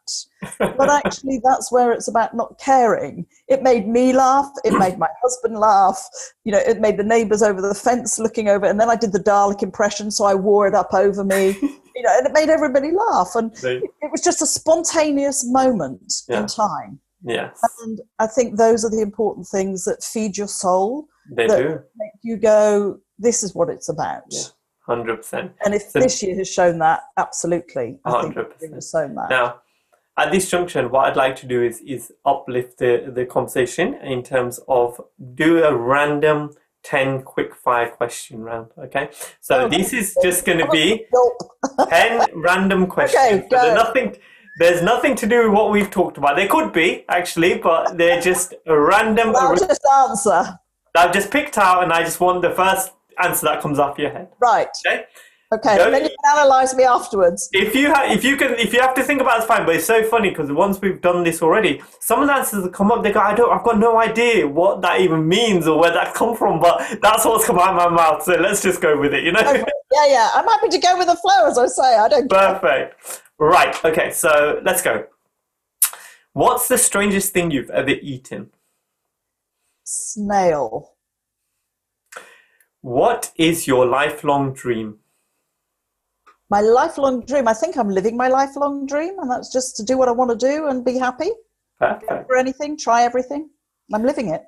but 0.59 0.89
actually, 1.05 1.41
that's 1.45 1.71
where 1.71 1.93
it's 1.93 2.09
about 2.09 2.35
not 2.35 2.59
caring. 2.59 3.27
It 3.49 3.63
made 3.63 3.87
me 3.87 4.13
laugh. 4.13 4.51
It 4.65 4.73
made 4.79 4.99
my 4.99 5.09
husband 5.23 5.59
laugh. 5.59 6.03
You 6.45 6.53
know, 6.53 6.59
it 6.59 6.81
made 6.81 6.97
the 6.97 7.05
neighbors 7.05 7.43
over 7.43 7.61
the 7.61 7.75
fence 7.75 8.19
looking 8.19 8.49
over. 8.49 8.67
And 8.67 8.81
then 8.81 8.91
I 8.91 8.97
did 8.97 9.13
the 9.13 9.21
Dalek 9.21 9.63
impression, 9.63 10.11
so 10.11 10.25
I 10.25 10.35
wore 10.35 10.67
it 10.67 10.75
up 10.75 10.93
over 10.95 11.25
me. 11.25 11.57
you 11.61 12.03
know, 12.03 12.11
and 12.19 12.27
it 12.27 12.33
made 12.33 12.49
everybody 12.49 12.91
laugh. 12.91 13.31
And 13.35 13.53
it 13.63 14.11
was 14.11 14.21
just 14.23 14.43
a 14.43 14.47
spontaneous 14.47 15.45
moment 15.47 16.13
Yeah. 16.29 16.41
in 16.41 16.47
time. 16.47 17.01
yes, 17.25 17.61
And 17.85 18.01
I 18.19 18.27
think 18.27 18.57
those 18.57 18.85
are 18.85 18.91
the 18.91 19.03
important 19.03 19.47
things 19.47 19.85
that 19.85 20.03
feed 20.03 20.37
your 20.37 20.49
soul, 20.49 21.07
they 21.37 21.47
that- 21.47 21.57
do. 21.59 21.69
make 21.97 22.13
you 22.23 22.37
go, 22.37 22.99
this 23.19 23.43
is 23.45 23.55
what 23.55 23.69
it's 23.69 23.89
about. 23.89 24.23
Yeah. 24.31 24.43
Hundred 24.87 25.17
percent. 25.19 25.53
And 25.65 25.75
if 25.75 25.83
So- 25.91 26.01
this 26.01 26.23
year 26.23 26.35
has 26.37 26.51
shown 26.51 26.79
that, 26.79 27.03
absolutely. 27.17 27.99
I 28.05 28.23
think 28.23 28.35
100%. 28.35 28.63
it 28.63 28.73
has 28.75 28.91
shown 28.91 29.15
that. 29.15 29.31
Now, 29.31 29.61
at 30.19 30.31
this 30.33 30.51
junction, 30.51 30.91
what 30.91 31.07
I'd 31.07 31.17
like 31.17 31.37
to 31.37 31.47
do 31.47 31.63
is 31.63 31.81
is 31.81 32.13
uplift 32.25 32.79
the, 32.79 33.11
the 33.15 33.25
conversation 33.25 33.95
in 33.95 34.23
terms 34.23 34.61
of 34.69 35.01
do 35.35 35.63
a 35.65 35.75
random 35.75 36.51
10 36.83 37.23
quick 37.23 37.55
fire 37.55 37.89
question 37.91 38.41
round. 38.43 38.67
Okay. 38.77 39.09
So 39.41 39.61
Oh, 39.65 39.69
this 39.69 39.93
is 39.93 40.17
just 40.23 40.45
going 40.45 40.59
to 40.59 40.69
be 40.69 41.07
10 41.89 42.27
random 42.35 42.87
questions. 42.97 43.45
Okay, 43.45 43.47
there's 43.51 43.75
nothing. 43.77 44.17
There's 44.59 44.83
nothing 44.83 45.15
to 45.15 45.27
do 45.27 45.45
with 45.45 45.55
what 45.55 45.71
we've 45.71 45.91
talked 45.91 46.19
about. 46.19 46.37
There 46.37 46.49
could 46.49 46.73
be 46.73 47.05
actually, 47.09 47.57
but 47.59 47.97
they're 47.97 48.21
just 48.21 48.53
a 48.67 48.79
random. 48.79 49.35
I'll 49.37 49.57
just 49.57 49.81
answer. 50.09 50.59
I've 50.95 51.13
just 51.15 51.31
picked 51.31 51.57
out, 51.57 51.83
and 51.85 51.91
I 51.93 52.03
just 52.03 52.21
want 52.21 52.43
the 52.43 52.51
first 52.51 52.93
answer 53.19 53.47
that 53.47 53.61
comes 53.63 53.79
off 53.79 53.99
your 53.99 54.11
head. 54.11 54.29
Right. 54.41 54.69
Okay. 54.87 55.05
Okay. 55.55 55.77
Don't- 55.77 55.93
Then 55.93 56.05
you 56.05 56.09
can 56.25 56.39
analyse 56.39 56.75
me 56.75 56.85
afterwards. 56.85 57.49
If 57.53 57.75
you 57.75 57.89
have, 57.89 58.11
if 58.11 58.25
you 58.25 58.37
can, 58.39 58.55
if 58.55 58.73
you 58.73 58.81
have 58.81 58.95
to 58.95 59.03
think 59.03 59.21
about 59.21 59.35
it, 59.37 59.39
it's 59.41 59.47
fine. 59.47 59.67
But 59.67 59.77
it's 59.77 59.85
so 59.85 60.03
funny 60.03 60.31
because 60.31 60.51
once 60.51 60.81
we've 60.81 61.01
done 61.03 61.25
this 61.25 61.43
already, 61.43 61.83
some 62.01 62.23
of 62.23 62.29
the 62.29 62.35
answers 62.35 62.63
that 62.65 62.73
come 62.73 62.91
up, 62.91 63.03
they 63.03 63.13
go, 63.13 63.21
I 63.21 63.35
don't, 63.35 63.53
I've 63.53 63.63
got 63.65 63.79
no 63.79 63.99
idea 63.99 64.49
what 64.49 64.81
that 64.81 65.01
even 65.03 65.29
means 65.29 65.67
or 65.67 65.79
where 65.79 65.93
that 65.93 66.15
come 66.15 66.35
from. 66.35 66.59
But 66.59 67.01
that's 67.03 67.27
what's 67.27 67.45
come 67.45 67.59
out 67.59 67.71
of 67.71 67.77
my 67.77 67.89
mouth. 67.91 68.23
So 68.23 68.33
let's 68.35 68.63
just 68.63 68.81
go 68.81 68.99
with 68.99 69.13
it. 69.13 69.25
You 69.25 69.33
know. 69.33 69.41
Yeah, 69.41 70.07
yeah. 70.07 70.31
I'm 70.35 70.47
happy 70.47 70.69
to 70.71 70.79
go 70.79 70.97
with 70.97 71.09
the 71.09 71.17
flow, 71.17 71.47
as 71.47 71.59
I 71.59 71.67
say. 71.67 71.97
I 71.99 72.09
don't 72.09 72.31
care. 72.31 72.55
Perfect. 72.59 73.23
Right. 73.39 73.85
Okay. 73.85 74.11
So 74.11 74.61
let's 74.65 74.81
go. 74.81 75.05
What's 76.33 76.67
the 76.69 76.79
strangest 76.79 77.35
thing 77.35 77.51
you've 77.51 77.69
ever 77.69 77.91
eaten? 77.91 78.53
Snail. 79.85 80.92
What 82.83 83.33
is 83.37 83.69
your 83.69 83.87
lifelong 83.87 84.55
dream? 84.55 84.99
My 86.51 86.61
lifelong 86.61 87.25
dream. 87.25 87.47
I 87.47 87.55
think 87.55 87.77
I'm 87.77 87.89
living 87.89 88.17
my 88.17 88.27
lifelong 88.27 88.87
dream, 88.87 89.19
and 89.21 89.31
that's 89.31 89.53
just 89.53 89.77
to 89.77 89.85
do 89.85 89.97
what 89.97 90.09
I 90.09 90.13
want 90.13 90.33
to 90.33 90.37
do 90.37 90.67
and 90.67 90.85
be 90.85 90.99
happy 90.99 91.31
Perfect. 91.79 92.27
for 92.27 92.37
anything, 92.37 92.77
try 92.77 93.05
everything. 93.05 93.51
I'm 93.95 94.03
living 94.03 94.31
it. 94.31 94.43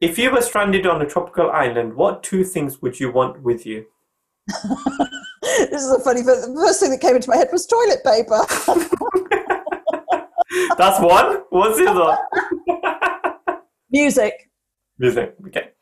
If 0.00 0.18
you 0.18 0.30
were 0.30 0.40
stranded 0.40 0.86
on 0.86 1.02
a 1.02 1.06
tropical 1.06 1.50
island, 1.50 1.94
what 1.94 2.22
two 2.22 2.44
things 2.44 2.80
would 2.80 2.98
you 2.98 3.12
want 3.12 3.42
with 3.42 3.66
you? 3.66 3.84
this 4.48 5.82
is 5.82 5.92
a 5.92 6.00
funny. 6.00 6.22
But 6.22 6.40
the 6.40 6.54
first 6.56 6.80
thing 6.80 6.90
that 6.90 7.00
came 7.02 7.16
into 7.16 7.28
my 7.28 7.36
head 7.36 7.48
was 7.52 7.66
toilet 7.66 8.02
paper. 8.04 8.42
That's 10.78 10.98
one. 11.00 11.42
What's 11.50 11.78
the 11.78 11.90
other? 11.90 12.16
Music. 13.90 14.50
Music. 14.98 15.34
Okay. 15.46 15.72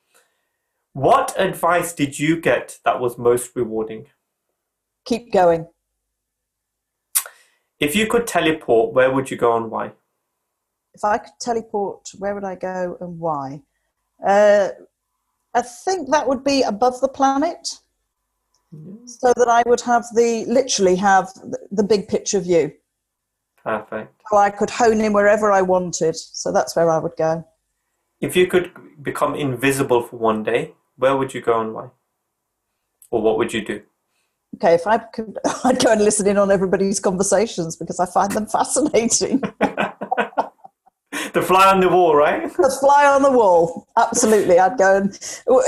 What 0.94 1.34
advice 1.36 1.92
did 1.92 2.20
you 2.20 2.40
get 2.40 2.78
that 2.84 3.00
was 3.00 3.18
most 3.18 3.50
rewarding? 3.56 4.06
Keep 5.04 5.32
going. 5.32 5.66
If 7.80 7.96
you 7.96 8.06
could 8.06 8.28
teleport, 8.28 8.94
where 8.94 9.10
would 9.10 9.28
you 9.28 9.36
go 9.36 9.56
and 9.56 9.70
why? 9.72 9.92
If 10.94 11.02
I 11.02 11.18
could 11.18 11.32
teleport, 11.40 12.10
where 12.18 12.32
would 12.34 12.44
I 12.44 12.54
go 12.54 12.96
and 13.00 13.18
why? 13.18 13.62
Uh, 14.24 14.68
I 15.52 15.62
think 15.62 16.10
that 16.10 16.28
would 16.28 16.44
be 16.44 16.62
above 16.62 17.00
the 17.00 17.08
planet, 17.08 17.80
so 19.04 19.32
that 19.36 19.48
I 19.48 19.64
would 19.66 19.80
have 19.80 20.04
the 20.14 20.44
literally 20.46 20.94
have 20.96 21.34
the, 21.34 21.58
the 21.72 21.82
big 21.82 22.06
picture 22.06 22.38
view. 22.38 22.72
Perfect. 23.64 24.22
So 24.30 24.36
I 24.36 24.50
could 24.50 24.70
hone 24.70 25.00
in 25.00 25.12
wherever 25.12 25.50
I 25.50 25.62
wanted. 25.62 26.14
So 26.16 26.52
that's 26.52 26.76
where 26.76 26.88
I 26.88 26.98
would 26.98 27.16
go. 27.16 27.44
If 28.20 28.36
you 28.36 28.46
could 28.46 28.70
become 29.02 29.34
invisible 29.34 30.02
for 30.02 30.16
one 30.16 30.44
day, 30.44 30.74
where 30.96 31.16
would 31.16 31.34
you 31.34 31.40
go 31.40 31.60
and 31.60 31.74
why? 31.74 31.88
Or 33.10 33.22
what 33.22 33.38
would 33.38 33.52
you 33.52 33.64
do? 33.64 33.82
Okay, 34.56 34.74
if 34.74 34.86
I 34.86 34.98
could, 34.98 35.38
I'd 35.64 35.82
go 35.84 35.92
and 35.92 36.02
listen 36.02 36.26
in 36.26 36.38
on 36.38 36.50
everybody's 36.50 37.00
conversations 37.00 37.76
because 37.76 38.00
I 38.00 38.06
find 38.06 38.32
them 38.32 38.46
fascinating. 38.58 39.42
The 41.34 41.42
fly 41.42 41.68
on 41.72 41.80
the 41.80 41.88
wall, 41.88 42.14
right? 42.14 42.42
the 42.56 42.76
fly 42.80 43.06
on 43.06 43.22
the 43.22 43.30
wall. 43.30 43.88
Absolutely. 43.96 44.60
I'd 44.60 44.78
go 44.78 44.96
and, 44.96 45.18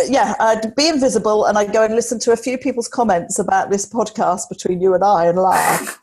yeah, 0.08 0.34
I'd 0.38 0.74
be 0.76 0.88
invisible 0.88 1.44
and 1.44 1.58
I'd 1.58 1.72
go 1.72 1.84
and 1.84 1.94
listen 1.94 2.20
to 2.20 2.32
a 2.32 2.36
few 2.36 2.56
people's 2.56 2.86
comments 2.86 3.38
about 3.40 3.70
this 3.70 3.84
podcast 3.84 4.48
between 4.48 4.80
you 4.80 4.94
and 4.94 5.02
I 5.02 5.26
and 5.26 5.38
laugh. 5.38 6.00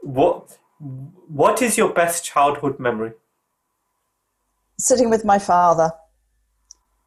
what 0.00 0.58
What 0.78 1.60
is 1.60 1.76
your 1.76 1.92
best 1.92 2.24
childhood 2.24 2.80
memory? 2.80 3.12
Sitting 4.78 5.10
with 5.10 5.24
my 5.24 5.38
father 5.38 5.92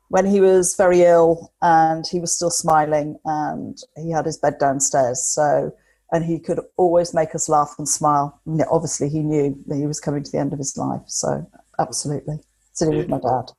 when 0.10 0.26
he 0.26 0.40
was 0.40 0.76
very 0.76 1.02
ill 1.02 1.54
and 1.62 2.06
he 2.08 2.20
was 2.20 2.34
still 2.34 2.50
smiling 2.50 3.20
and 3.26 3.78
he 3.96 4.12
had 4.12 4.26
his 4.26 4.38
bed 4.38 4.58
downstairs. 4.60 5.22
So, 5.24 5.74
and 6.12 6.24
he 6.24 6.40
could 6.40 6.62
always 6.78 7.14
make 7.14 7.36
us 7.36 7.50
laugh 7.50 7.76
and 7.78 7.88
smile. 7.88 8.40
And 8.46 8.64
obviously, 8.72 9.10
he 9.10 9.20
knew 9.20 9.62
that 9.68 9.76
he 9.76 9.86
was 9.86 10.00
coming 10.00 10.24
to 10.24 10.32
the 10.32 10.38
end 10.38 10.54
of 10.54 10.60
his 10.60 10.78
life. 10.78 11.02
So, 11.08 11.50
absolutely. 11.80 12.40
Sitting 12.74 12.96
with 12.96 13.10
my 13.10 13.20
dad. 13.20 13.52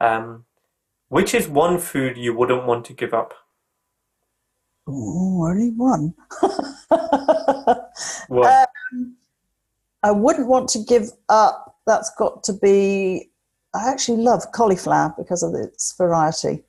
Um, 0.00 0.44
which 1.08 1.34
is 1.34 1.48
one 1.48 1.78
food 1.78 2.16
you 2.16 2.34
wouldn't 2.34 2.66
want 2.66 2.84
to 2.86 2.92
give 2.92 3.14
up? 3.14 3.34
Oh, 4.86 5.46
only 5.48 5.70
one. 5.70 6.14
What? 8.28 8.68
I 10.02 10.10
wouldn't 10.10 10.48
want 10.48 10.68
to 10.70 10.80
give 10.80 11.10
up. 11.28 11.76
That's 11.86 12.10
got 12.18 12.44
to 12.44 12.52
be. 12.52 13.30
I 13.74 13.90
actually 13.90 14.22
love 14.22 14.52
cauliflower 14.52 15.14
because 15.18 15.42
of 15.42 15.54
its 15.54 15.94
variety. 15.96 16.64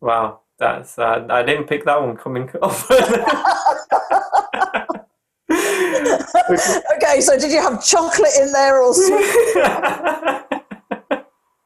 wow, 0.00 0.40
that's 0.58 0.98
uh, 0.98 1.26
I 1.28 1.42
didn't 1.42 1.66
pick 1.66 1.84
that 1.84 2.00
one 2.00 2.16
coming 2.16 2.48
off. 2.62 2.90
okay, 6.96 7.20
so 7.20 7.38
did 7.38 7.52
you 7.52 7.60
have 7.60 7.84
chocolate 7.84 8.32
in 8.40 8.50
there 8.52 8.82
or 8.82 8.94
sweet? 8.94 9.56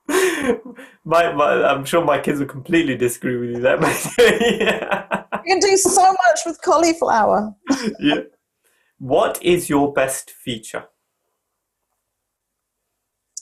my, 1.05 1.33
my, 1.33 1.64
I'm 1.64 1.85
sure 1.85 2.05
my 2.05 2.19
kids 2.19 2.41
will 2.41 2.47
completely 2.47 2.97
disagree 2.97 3.37
with 3.37 3.51
you 3.51 3.61
there, 3.61 3.79
yeah. 3.81 5.25
You 5.47 5.53
can 5.53 5.61
do 5.61 5.77
so 5.77 6.03
much 6.03 6.41
with 6.45 6.61
cauliflower. 6.62 7.55
yeah. 8.01 8.23
What 8.99 9.41
is 9.43 9.69
your 9.69 9.93
best 9.93 10.31
feature? 10.31 10.87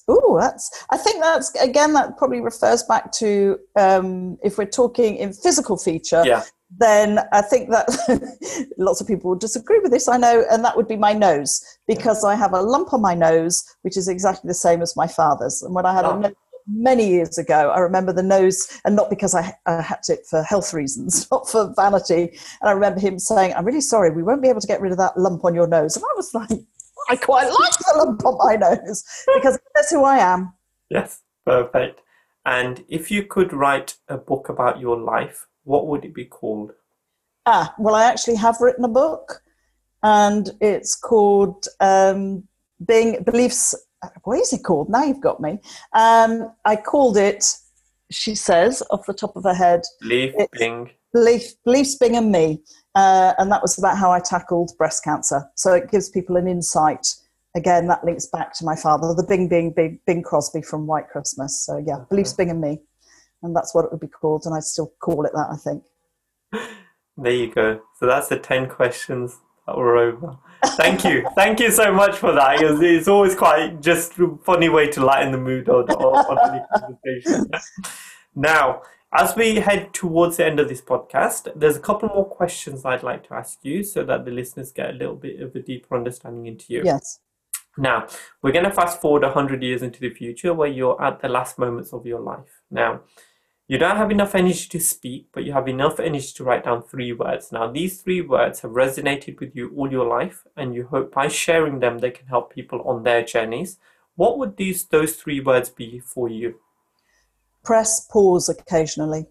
Oh, 0.09 0.39
that's. 0.39 0.85
I 0.91 0.97
think 0.97 1.23
that's 1.23 1.55
again. 1.57 1.93
That 1.95 2.17
probably 2.19 2.41
refers 2.41 2.83
back 2.83 3.13
to 3.13 3.59
um, 3.77 4.37
if 4.43 4.59
we're 4.59 4.67
talking 4.67 5.17
in 5.17 5.33
physical 5.33 5.77
feature. 5.77 6.23
Yeah. 6.27 6.43
Then 6.79 7.21
I 7.33 7.41
think 7.41 7.71
that 7.71 7.87
lots 8.79 9.01
of 9.01 9.07
people 9.07 9.31
would 9.31 9.39
disagree 9.39 9.79
with 9.79 9.93
this. 9.93 10.09
I 10.09 10.17
know, 10.17 10.45
and 10.51 10.65
that 10.65 10.77
would 10.77 10.89
be 10.89 10.97
my 10.97 11.13
nose 11.13 11.63
because 11.87 12.25
I 12.25 12.35
have 12.35 12.53
a 12.53 12.61
lump 12.61 12.93
on 12.93 13.01
my 13.01 13.15
nose, 13.15 13.63
which 13.83 13.97
is 13.97 14.09
exactly 14.09 14.49
the 14.49 14.55
same 14.55 14.83
as 14.83 14.97
my 14.97 15.07
father's. 15.07 15.63
And 15.63 15.75
when 15.75 15.87
I 15.87 15.95
had 15.95 16.05
Oh. 16.05 16.17
a 16.17 16.21
nose 16.21 16.33
many 16.67 17.07
years 17.09 17.37
ago, 17.39 17.71
I 17.71 17.79
remember 17.79 18.13
the 18.13 18.23
nose, 18.23 18.81
and 18.85 18.97
not 18.97 19.09
because 19.11 19.35
I, 19.35 19.55
I 19.67 19.83
had 19.83 20.01
it 20.09 20.21
for 20.29 20.43
health 20.43 20.73
reasons, 20.75 21.29
not 21.33 21.49
for 21.49 21.73
vanity. 21.77 22.37
And 22.61 22.69
I 22.69 22.73
remember 22.73 23.01
him 23.01 23.19
saying, 23.19 23.55
"I'm 23.55 23.65
really 23.65 23.81
sorry, 23.81 24.11
we 24.11 24.23
won't 24.23 24.43
be 24.43 24.49
able 24.49 24.61
to 24.61 24.67
get 24.67 24.81
rid 24.81 24.91
of 24.93 24.99
that 24.99 25.17
lump 25.17 25.45
on 25.45 25.55
your 25.55 25.67
nose." 25.69 25.97
And 25.97 26.05
I 26.05 26.15
was 26.17 26.35
like, 26.35 26.51
"I 27.09 27.17
quite 27.17 27.47
like 27.49 27.79
the 27.79 27.95
lump 27.99 28.25
on 28.25 28.39
my 28.39 28.57
nose 28.57 29.05
because 29.35 29.59
that's 29.75 29.91
who 29.91 30.05
I 30.05 30.19
am." 30.19 30.53
Yes, 30.91 31.21
perfect. 31.45 32.01
And 32.47 32.85
if 32.89 33.11
you 33.11 33.25
could 33.25 33.53
write 33.53 33.97
a 34.09 34.19
book 34.19 34.49
about 34.49 34.79
your 34.81 34.97
life, 34.99 35.47
what 35.65 35.87
would 35.87 36.05
it 36.05 36.15
be 36.15 36.27
called? 36.27 36.73
Ah, 37.47 37.75
well, 37.79 37.95
I 37.95 38.05
actually 38.05 38.37
have 38.37 38.61
written 38.61 38.85
a 38.85 38.89
book, 38.89 39.43
and 40.03 40.51
it's 40.61 40.95
called 40.95 41.67
um, 41.81 42.45
"Being 42.85 43.23
Beliefs." 43.23 43.75
What 44.25 44.39
is 44.39 44.53
it 44.53 44.63
called? 44.65 44.91
Now 44.91 45.05
you've 45.05 45.21
got 45.23 45.41
me. 45.41 45.59
Um, 45.95 46.53
I 46.67 46.77
called 46.77 47.17
it. 47.17 47.57
She 48.11 48.35
says 48.35 48.83
off 48.91 49.07
the 49.07 49.15
top 49.15 49.35
of 49.37 49.45
her 49.45 49.55
head, 49.55 49.83
It's- 50.03 50.47
Bing. 50.53 50.91
"Belief, 51.15 51.55
Beliefs, 51.65 51.95
Bing, 51.97 52.17
and 52.17 52.31
Me," 52.31 52.63
uh, 52.95 53.35
and 53.39 53.51
that 53.51 53.63
was 53.63 53.79
about 53.79 53.99
how 53.99 54.11
I 54.13 54.21
tackled 54.21 54.73
breast 54.79 55.05
cancer. 55.05 55.49
So 55.55 55.73
it 55.73 55.91
gives 55.91 56.09
people 56.09 56.37
an 56.37 56.47
insight. 56.47 57.07
Again, 57.57 57.87
that 57.89 58.05
links 58.05 58.27
back 58.27 58.53
to 58.55 58.65
my 58.65 58.75
father, 58.75 59.15
the 59.15 59.27
Bing 59.27 59.49
Bing 59.49 59.71
Bing, 59.71 60.01
Bing 60.07 60.23
Crosby 60.23 60.63
from 60.63 60.87
White 60.87 61.09
Christmas. 61.09 61.65
So 61.65 61.83
yeah, 61.87 62.05
Beliefs, 62.11 62.33
Bing, 62.33 62.51
and 62.51 62.61
Me, 62.61 62.81
and 63.43 63.55
that's 63.55 63.75
what 63.75 63.85
it 63.85 63.93
would 63.93 64.01
be 64.01 64.09
called, 64.09 64.43
and 64.45 64.55
I 64.55 64.61
still 64.61 64.93
call 65.01 65.25
it 65.25 65.33
that. 65.35 65.49
I 65.53 65.57
think. 65.57 65.83
There 67.17 67.33
you 67.33 67.53
go. 67.53 67.81
So 67.99 68.07
that's 68.07 68.29
the 68.29 68.39
10 68.39 68.69
questions 68.69 69.39
that 69.67 69.77
were 69.77 69.97
over. 69.97 70.37
Thank 70.65 71.05
you. 71.05 71.27
Thank 71.37 71.61
you 71.61 71.71
so 71.71 71.93
much 71.93 72.17
for 72.17 72.33
that. 72.33 72.61
It's, 72.61 72.81
it's 72.83 73.09
always 73.09 73.35
quite 73.35 73.81
just 73.81 74.19
a 74.19 74.37
funny 74.45 74.69
way 74.69 74.89
to 74.91 75.05
lighten 75.05 75.31
the 75.31 75.39
mood 75.39 75.69
on, 75.69 75.89
on, 75.91 76.39
on 76.39 76.55
any 76.55 76.65
conversation. 76.81 77.51
Now, 78.37 78.83
as 79.15 79.37
we 79.37 79.57
head 79.57 79.95
towards 79.95 80.39
the 80.39 80.47
end 80.47 80.59
of 80.59 80.69
this 80.69 80.81
podcast, 80.81 81.49
there's 81.55 81.77
a 81.77 81.81
couple 81.81 82.09
more 82.09 82.29
questions 82.29 82.85
I'd 82.85 83.05
like 83.05 83.27
to 83.29 83.35
ask 83.35 83.61
you 83.63 83.85
so 83.85 84.03
that 84.05 84.25
the 84.25 84.33
listeners 84.33 84.73
get 84.73 84.91
a 84.91 84.99
little 84.99 85.15
bit 85.15 85.41
of 85.41 85.55
a 85.55 85.61
deeper 85.61 85.97
understanding 85.97 86.47
into 86.47 86.73
you. 86.73 86.83
Yes. 86.85 87.21
Now, 87.77 88.07
we're 88.43 88.53
going 88.53 88.65
to 88.65 88.73
fast 88.73 89.01
forward 89.01 89.23
100 89.23 89.63
years 89.63 89.83
into 89.83 90.01
the 90.01 90.11
future 90.11 90.53
where 90.53 90.69
you're 90.69 91.01
at 91.03 91.21
the 91.21 91.29
last 91.29 91.59
moments 91.59 91.93
of 91.93 92.07
your 92.07 92.21
life. 92.21 92.63
Now, 92.71 93.03
you 93.67 93.79
don't 93.79 93.97
have 93.97 94.11
enough 94.11 94.35
energy 94.35 94.69
to 94.69 94.81
speak, 94.81 95.29
but 95.33 95.45
you 95.45 95.53
have 95.53 95.69
enough 95.69 95.99
energy 95.99 96.33
to 96.35 96.45
write 96.45 96.65
down 96.65 96.83
three 96.83 97.13
words. 97.13 97.51
Now, 97.51 97.71
these 97.71 98.03
three 98.03 98.21
words 98.21 98.61
have 98.61 98.73
resonated 98.73 99.41
with 99.41 99.57
you 99.57 99.73
all 99.77 99.91
your 99.91 100.07
life, 100.07 100.45
and 100.57 100.75
you 100.75 100.87
hope 100.87 101.15
by 101.15 101.29
sharing 101.29 101.79
them 101.79 101.99
they 101.99 102.11
can 102.11 102.27
help 102.27 102.53
people 102.53 102.83
on 102.83 103.05
their 103.05 103.25
journeys. 103.25 103.79
What 104.17 104.39
would 104.39 104.57
these 104.57 104.85
those 104.85 105.17
three 105.17 105.41
words 105.41 105.71
be 105.71 105.99
for 105.99 106.29
you? 106.29 106.57
Press 107.65 108.07
pause 108.11 108.49
occasionally. 108.49 109.27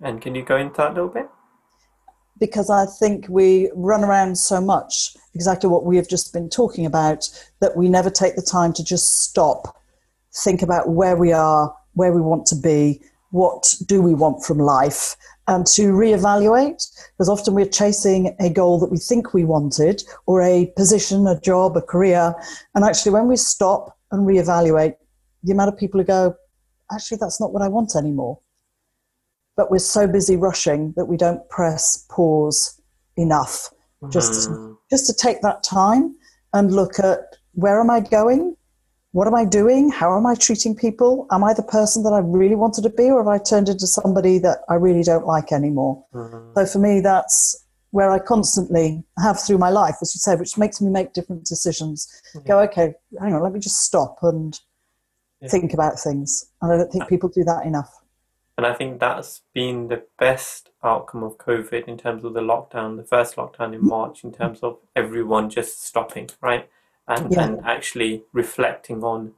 And 0.00 0.20
can 0.20 0.34
you 0.34 0.44
go 0.44 0.56
into 0.56 0.76
that 0.78 0.92
a 0.92 0.94
little 0.94 1.08
bit? 1.08 1.28
Because 2.38 2.70
I 2.70 2.86
think 2.86 3.26
we 3.28 3.70
run 3.74 4.02
around 4.02 4.36
so 4.36 4.60
much, 4.60 5.16
exactly 5.34 5.68
what 5.68 5.84
we 5.84 5.96
have 5.96 6.08
just 6.08 6.32
been 6.32 6.48
talking 6.48 6.86
about, 6.86 7.28
that 7.60 7.76
we 7.76 7.88
never 7.88 8.10
take 8.10 8.34
the 8.34 8.42
time 8.42 8.72
to 8.72 8.84
just 8.84 9.22
stop, 9.22 9.76
think 10.34 10.62
about 10.62 10.88
where 10.88 11.16
we 11.16 11.32
are, 11.32 11.72
where 11.94 12.12
we 12.12 12.20
want 12.20 12.46
to 12.46 12.56
be, 12.56 13.00
what 13.30 13.74
do 13.86 14.02
we 14.02 14.14
want 14.14 14.44
from 14.44 14.58
life, 14.58 15.14
and 15.46 15.66
to 15.66 15.92
reevaluate. 15.92 16.84
Because 17.12 17.28
often 17.28 17.54
we're 17.54 17.66
chasing 17.66 18.34
a 18.40 18.50
goal 18.50 18.80
that 18.80 18.90
we 18.90 18.98
think 18.98 19.34
we 19.34 19.44
wanted, 19.44 20.02
or 20.26 20.42
a 20.42 20.72
position, 20.76 21.26
a 21.26 21.40
job, 21.40 21.76
a 21.76 21.82
career. 21.82 22.34
And 22.74 22.84
actually, 22.84 23.12
when 23.12 23.28
we 23.28 23.36
stop 23.36 23.96
and 24.10 24.26
reevaluate, 24.26 24.96
the 25.42 25.52
amount 25.52 25.72
of 25.72 25.78
people 25.78 26.00
who 26.00 26.04
go, 26.04 26.34
actually, 26.92 27.18
that's 27.20 27.40
not 27.40 27.52
what 27.52 27.62
I 27.62 27.68
want 27.68 27.96
anymore. 27.96 28.38
But 29.56 29.70
we're 29.70 29.78
so 29.78 30.06
busy 30.06 30.36
rushing 30.36 30.94
that 30.96 31.06
we 31.06 31.16
don't 31.16 31.46
press 31.48 32.06
pause 32.10 32.80
enough 33.16 33.70
just, 34.10 34.50
mm. 34.50 34.76
just 34.90 35.06
to 35.06 35.14
take 35.14 35.42
that 35.42 35.62
time 35.62 36.16
and 36.54 36.74
look 36.74 36.98
at 36.98 37.20
where 37.52 37.80
am 37.80 37.90
I 37.90 38.00
going? 38.00 38.56
What 39.12 39.26
am 39.26 39.34
I 39.34 39.44
doing? 39.44 39.90
How 39.90 40.16
am 40.16 40.26
I 40.26 40.34
treating 40.34 40.74
people? 40.74 41.26
Am 41.30 41.44
I 41.44 41.52
the 41.52 41.62
person 41.62 42.02
that 42.04 42.14
I 42.14 42.18
really 42.18 42.54
wanted 42.54 42.82
to 42.82 42.88
be, 42.88 43.10
or 43.10 43.18
have 43.18 43.28
I 43.28 43.38
turned 43.38 43.68
into 43.68 43.86
somebody 43.86 44.38
that 44.38 44.60
I 44.70 44.74
really 44.74 45.02
don't 45.02 45.26
like 45.26 45.52
anymore? 45.52 46.04
Mm-hmm. 46.14 46.52
So 46.56 46.66
for 46.66 46.78
me, 46.78 47.00
that's 47.00 47.62
where 47.90 48.10
I 48.10 48.18
constantly 48.18 49.04
have 49.22 49.38
through 49.38 49.58
my 49.58 49.68
life, 49.68 49.96
as 50.00 50.14
you 50.14 50.18
said, 50.18 50.40
which 50.40 50.56
makes 50.56 50.80
me 50.80 50.90
make 50.90 51.12
different 51.12 51.44
decisions. 51.44 52.08
Mm-hmm. 52.34 52.48
Go, 52.48 52.60
okay, 52.60 52.94
hang 53.20 53.34
on, 53.34 53.42
let 53.42 53.52
me 53.52 53.60
just 53.60 53.82
stop 53.82 54.16
and 54.22 54.58
yeah. 55.42 55.48
think 55.48 55.74
about 55.74 55.98
things. 55.98 56.46
And 56.60 56.72
I 56.72 56.76
don't 56.76 56.90
think 56.90 57.08
people 57.08 57.28
do 57.28 57.44
that 57.44 57.66
enough. 57.66 58.02
And 58.56 58.66
I 58.66 58.74
think 58.74 59.00
that's 59.00 59.42
been 59.54 59.88
the 59.88 60.04
best 60.18 60.70
outcome 60.84 61.22
of 61.22 61.38
COVID 61.38 61.88
in 61.88 61.96
terms 61.96 62.22
of 62.22 62.34
the 62.34 62.40
lockdown, 62.40 62.96
the 62.96 63.04
first 63.04 63.36
lockdown 63.36 63.74
in 63.74 63.84
March, 63.84 64.24
in 64.24 64.32
terms 64.32 64.60
of 64.60 64.78
everyone 64.94 65.48
just 65.48 65.82
stopping, 65.84 66.28
right? 66.40 66.68
And, 67.08 67.32
yeah. 67.32 67.44
and 67.44 67.60
actually 67.64 68.24
reflecting 68.32 69.02
on. 69.02 69.32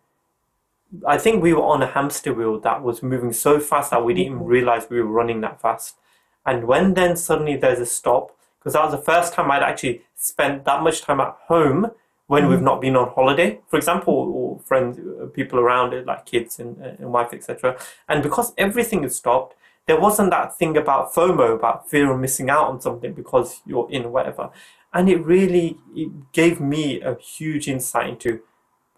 I 1.06 1.16
think 1.16 1.42
we 1.42 1.54
were 1.54 1.62
on 1.62 1.82
a 1.82 1.86
hamster 1.86 2.34
wheel 2.34 2.60
that 2.60 2.82
was 2.82 3.02
moving 3.02 3.32
so 3.32 3.58
fast 3.58 3.90
that 3.90 4.04
we 4.04 4.14
didn't 4.14 4.26
even 4.26 4.38
mm-hmm. 4.40 4.48
realize 4.48 4.90
we 4.90 5.00
were 5.00 5.06
running 5.06 5.40
that 5.40 5.60
fast. 5.60 5.96
And 6.44 6.64
when 6.64 6.94
then 6.94 7.16
suddenly 7.16 7.56
there's 7.56 7.80
a 7.80 7.86
stop, 7.86 8.36
because 8.58 8.74
that 8.74 8.82
was 8.82 8.92
the 8.92 8.98
first 8.98 9.32
time 9.32 9.50
I'd 9.50 9.62
actually 9.62 10.02
spent 10.14 10.64
that 10.64 10.82
much 10.82 11.02
time 11.02 11.20
at 11.20 11.36
home 11.46 11.90
when 12.26 12.44
mm 12.44 12.50
we've 12.50 12.62
not 12.62 12.80
been 12.80 12.96
on 12.96 13.10
holiday, 13.10 13.60
for 13.68 13.76
example, 13.76 14.14
or 14.14 14.58
friends, 14.60 14.98
uh, 14.98 15.26
people 15.26 15.58
around 15.58 15.92
it, 15.92 16.06
like 16.06 16.24
kids 16.24 16.58
and, 16.58 16.80
uh, 16.82 16.92
and 16.98 17.12
wife, 17.12 17.32
etc. 17.32 17.76
And 18.08 18.22
because 18.22 18.54
everything 18.56 19.04
is 19.04 19.16
stopped, 19.16 19.56
there 19.86 20.00
wasn't 20.00 20.30
that 20.30 20.56
thing 20.56 20.76
about 20.76 21.12
FOMO, 21.12 21.54
about 21.54 21.90
fear 21.90 22.10
of 22.10 22.18
missing 22.18 22.48
out 22.48 22.68
on 22.68 22.80
something 22.80 23.12
because 23.12 23.60
you're 23.66 23.90
in 23.90 24.10
whatever. 24.10 24.50
And 24.92 25.08
it 25.08 25.24
really 25.24 25.78
it 25.94 26.32
gave 26.32 26.60
me 26.60 27.00
a 27.02 27.16
huge 27.16 27.68
insight 27.68 28.08
into 28.08 28.40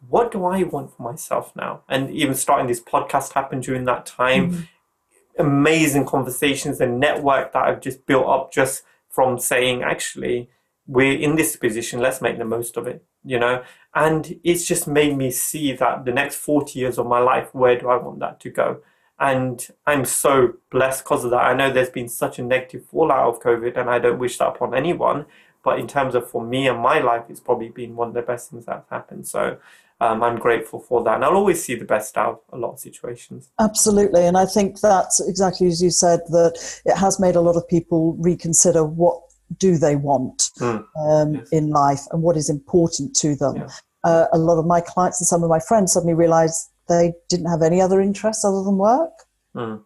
what 0.08 0.30
do 0.30 0.44
I 0.44 0.62
want 0.62 0.94
for 0.94 1.02
myself 1.02 1.52
now? 1.56 1.82
And 1.88 2.10
even 2.10 2.34
starting 2.34 2.68
this 2.68 2.80
podcast 2.80 3.32
happened 3.32 3.64
during 3.64 3.84
that 3.84 4.06
time. 4.06 4.52
mm 4.52 4.68
Amazing 5.38 6.06
conversations 6.06 6.80
and 6.80 6.98
network 6.98 7.52
that 7.52 7.64
I've 7.64 7.82
just 7.82 8.06
built 8.06 8.26
up 8.26 8.50
just 8.50 8.84
from 9.10 9.38
saying, 9.38 9.82
actually, 9.82 10.48
we're 10.86 11.18
in 11.18 11.36
this 11.36 11.56
position, 11.56 12.00
let's 12.00 12.22
make 12.22 12.38
the 12.38 12.46
most 12.46 12.78
of 12.78 12.86
it 12.86 13.04
you 13.26 13.38
know 13.38 13.62
and 13.94 14.38
it's 14.44 14.64
just 14.64 14.86
made 14.86 15.16
me 15.16 15.30
see 15.30 15.72
that 15.72 16.04
the 16.04 16.12
next 16.12 16.36
40 16.36 16.78
years 16.78 16.98
of 16.98 17.06
my 17.06 17.18
life 17.18 17.54
where 17.54 17.78
do 17.78 17.88
i 17.88 17.96
want 17.96 18.20
that 18.20 18.40
to 18.40 18.50
go 18.50 18.78
and 19.18 19.68
i'm 19.86 20.04
so 20.04 20.54
blessed 20.70 21.04
because 21.04 21.24
of 21.24 21.30
that 21.30 21.44
i 21.44 21.54
know 21.54 21.70
there's 21.70 21.90
been 21.90 22.08
such 22.08 22.38
a 22.38 22.42
negative 22.42 22.84
fallout 22.86 23.28
of 23.28 23.42
covid 23.42 23.76
and 23.76 23.90
i 23.90 23.98
don't 23.98 24.18
wish 24.18 24.38
that 24.38 24.48
upon 24.48 24.74
anyone 24.74 25.26
but 25.64 25.78
in 25.78 25.88
terms 25.88 26.14
of 26.14 26.30
for 26.30 26.44
me 26.44 26.68
and 26.68 26.78
my 26.78 27.00
life 27.00 27.24
it's 27.28 27.40
probably 27.40 27.68
been 27.68 27.96
one 27.96 28.08
of 28.08 28.14
the 28.14 28.22
best 28.22 28.50
things 28.50 28.64
that's 28.64 28.88
happened 28.90 29.26
so 29.26 29.58
um, 30.00 30.22
I'm 30.22 30.36
grateful 30.36 30.80
for 30.80 31.02
that. 31.04 31.14
And 31.14 31.24
I'll 31.24 31.34
always 31.36 31.62
see 31.62 31.74
the 31.74 31.84
best 31.84 32.16
out 32.18 32.42
of 32.52 32.58
a 32.58 32.60
lot 32.60 32.72
of 32.72 32.78
situations. 32.78 33.50
Absolutely. 33.58 34.26
And 34.26 34.36
I 34.36 34.44
think 34.44 34.80
that's 34.80 35.20
exactly 35.26 35.68
as 35.68 35.82
you 35.82 35.90
said, 35.90 36.20
that 36.28 36.80
it 36.84 36.96
has 36.96 37.18
made 37.18 37.36
a 37.36 37.40
lot 37.40 37.56
of 37.56 37.66
people 37.66 38.14
reconsider 38.18 38.84
what 38.84 39.22
do 39.58 39.78
they 39.78 39.96
want 39.96 40.50
mm. 40.58 40.84
um, 41.08 41.34
yes. 41.34 41.48
in 41.50 41.70
life 41.70 42.00
and 42.10 42.22
what 42.22 42.36
is 42.36 42.50
important 42.50 43.14
to 43.16 43.36
them. 43.36 43.56
Yeah. 43.56 43.68
Uh, 44.04 44.26
a 44.32 44.38
lot 44.38 44.58
of 44.58 44.66
my 44.66 44.80
clients 44.80 45.20
and 45.20 45.26
some 45.26 45.42
of 45.42 45.50
my 45.50 45.58
friends 45.58 45.92
suddenly 45.92 46.14
realized 46.14 46.70
they 46.88 47.12
didn't 47.28 47.50
have 47.50 47.62
any 47.62 47.80
other 47.80 48.00
interests 48.00 48.44
other 48.44 48.62
than 48.62 48.78
work. 48.78 49.12
Mm. 49.54 49.82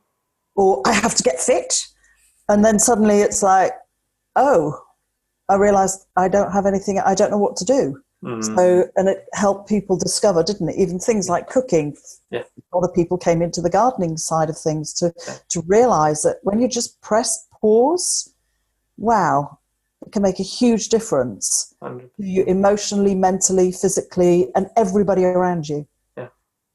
Or 0.56 0.82
I 0.86 0.92
have 0.92 1.14
to 1.14 1.22
get 1.22 1.40
fit. 1.40 1.86
And 2.48 2.64
then 2.64 2.78
suddenly 2.78 3.20
it's 3.20 3.42
like, 3.42 3.72
oh, 4.36 4.78
I 5.48 5.54
realized 5.54 6.06
I 6.16 6.28
don't 6.28 6.52
have 6.52 6.66
anything, 6.66 6.98
I 6.98 7.14
don't 7.14 7.30
know 7.30 7.38
what 7.38 7.56
to 7.56 7.64
do. 7.64 8.00
Mm. 8.22 8.44
So, 8.44 8.88
and 8.96 9.08
it 9.08 9.24
helped 9.32 9.68
people 9.68 9.96
discover, 9.96 10.42
didn't 10.42 10.68
it? 10.68 10.76
Even 10.76 10.98
things 10.98 11.28
like 11.28 11.48
cooking. 11.48 11.96
Yeah. 12.30 12.42
Other 12.74 12.88
people 12.94 13.16
came 13.16 13.40
into 13.40 13.62
the 13.62 13.70
gardening 13.70 14.16
side 14.16 14.50
of 14.50 14.58
things 14.58 14.92
to, 14.94 15.12
yeah. 15.26 15.34
to 15.48 15.62
realize 15.66 16.22
that 16.22 16.36
when 16.42 16.61
you 16.61 16.68
just 16.68 17.00
press 17.00 17.46
pause 17.61 18.34
wow, 19.01 19.59
it 20.07 20.12
can 20.12 20.22
make 20.22 20.38
a 20.38 20.44
huge 20.44 20.88
difference 20.88 21.74
100%. 21.82 22.11
you 22.18 22.44
emotionally, 22.44 23.14
mentally, 23.14 23.72
physically, 23.72 24.48
and 24.55 24.68
everybody 24.76 25.24
around 25.24 25.68
you. 25.68 25.88
Yeah, 26.16 26.28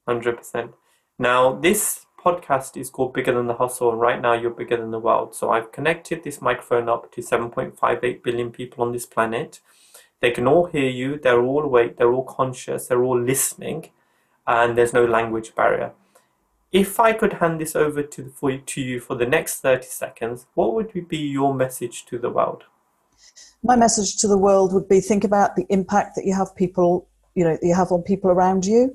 100%. 0.10 0.74
Now, 1.18 1.54
this 1.54 2.06
podcast 2.24 2.76
is 2.76 2.90
called 2.90 3.14
Bigger 3.14 3.34
Than 3.34 3.48
the 3.48 3.54
Hustle, 3.54 3.92
and 3.92 4.02
right 4.02 4.20
now 4.20 4.34
you're 4.34 4.50
bigger 4.50 4.78
than 4.78 4.92
the 4.92 5.00
world. 5.00 5.36
So 5.36 5.52
I've 5.52 5.72
connected 5.72 6.24
this 6.24 6.42
microphone 6.42 6.90
up 6.90 7.12
to 7.14 7.22
7.58 7.22 8.24
billion 8.24 8.52
people 8.52 8.84
on 8.84 8.92
this 8.92 9.06
planet. 9.06 9.62
They 10.20 10.32
can 10.32 10.48
all 10.48 10.66
hear 10.66 10.90
you, 10.90 11.20
they're 11.20 11.42
all 11.42 11.64
awake, 11.64 11.98
they're 11.98 12.12
all 12.12 12.24
conscious, 12.24 12.88
they're 12.88 13.04
all 13.04 13.20
listening, 13.20 13.92
and 14.48 14.76
there's 14.76 14.94
no 14.94 15.06
language 15.06 15.54
barrier. 15.54 15.92
If 16.76 17.00
I 17.00 17.14
could 17.14 17.32
hand 17.32 17.62
this 17.62 17.74
over 17.74 18.04
to, 18.04 18.30
for, 18.36 18.58
to 18.58 18.82
you 18.82 19.00
for 19.00 19.16
the 19.16 19.26
next 19.26 19.62
30 19.62 19.86
seconds, 19.86 20.46
what 20.56 20.74
would 20.74 21.08
be 21.08 21.18
your 21.18 21.54
message 21.54 22.06
to 22.08 22.20
the 22.20 22.30
world? 22.30 22.66
My 23.64 23.78
message 23.78 24.18
to 24.18 24.28
the 24.28 24.38
world 24.38 24.74
would 24.74 24.90
be 24.90 25.00
think 25.00 25.24
about 25.24 25.56
the 25.56 25.66
impact 25.70 26.18
that 26.18 26.26
you 26.26 26.34
have 26.34 26.54
people, 26.54 27.08
you 27.34 27.46
know, 27.46 27.58
you 27.62 27.74
have 27.74 27.94
on 27.94 28.02
people 28.02 28.30
around 28.30 28.66
you 28.66 28.94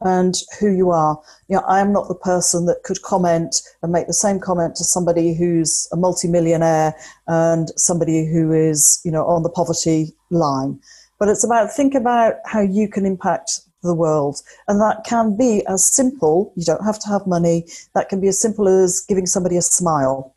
and 0.00 0.34
who 0.58 0.74
you 0.74 0.90
are. 0.90 1.20
You 1.46 1.58
know, 1.58 1.62
I 1.68 1.78
am 1.78 1.92
not 1.92 2.08
the 2.08 2.16
person 2.16 2.66
that 2.66 2.82
could 2.82 3.00
comment 3.02 3.62
and 3.84 3.92
make 3.92 4.08
the 4.08 4.12
same 4.12 4.40
comment 4.40 4.74
to 4.74 4.84
somebody 4.84 5.32
who's 5.32 5.86
a 5.92 5.96
multimillionaire 5.96 6.96
and 7.28 7.68
somebody 7.76 8.26
who 8.26 8.50
is, 8.50 9.00
you 9.04 9.12
know, 9.12 9.24
on 9.26 9.44
the 9.44 9.50
poverty 9.50 10.16
line. 10.30 10.80
But 11.20 11.28
it's 11.28 11.44
about 11.44 11.70
think 11.70 11.94
about 11.94 12.34
how 12.44 12.60
you 12.60 12.88
can 12.88 13.06
impact 13.06 13.60
the 13.82 13.94
world. 13.94 14.40
And 14.68 14.80
that 14.80 15.04
can 15.04 15.36
be 15.36 15.64
as 15.66 15.84
simple, 15.84 16.52
you 16.56 16.64
don't 16.64 16.84
have 16.84 16.98
to 17.00 17.08
have 17.08 17.26
money, 17.26 17.66
that 17.94 18.08
can 18.08 18.20
be 18.20 18.28
as 18.28 18.40
simple 18.40 18.68
as 18.68 19.04
giving 19.08 19.26
somebody 19.26 19.56
a 19.56 19.62
smile. 19.62 20.34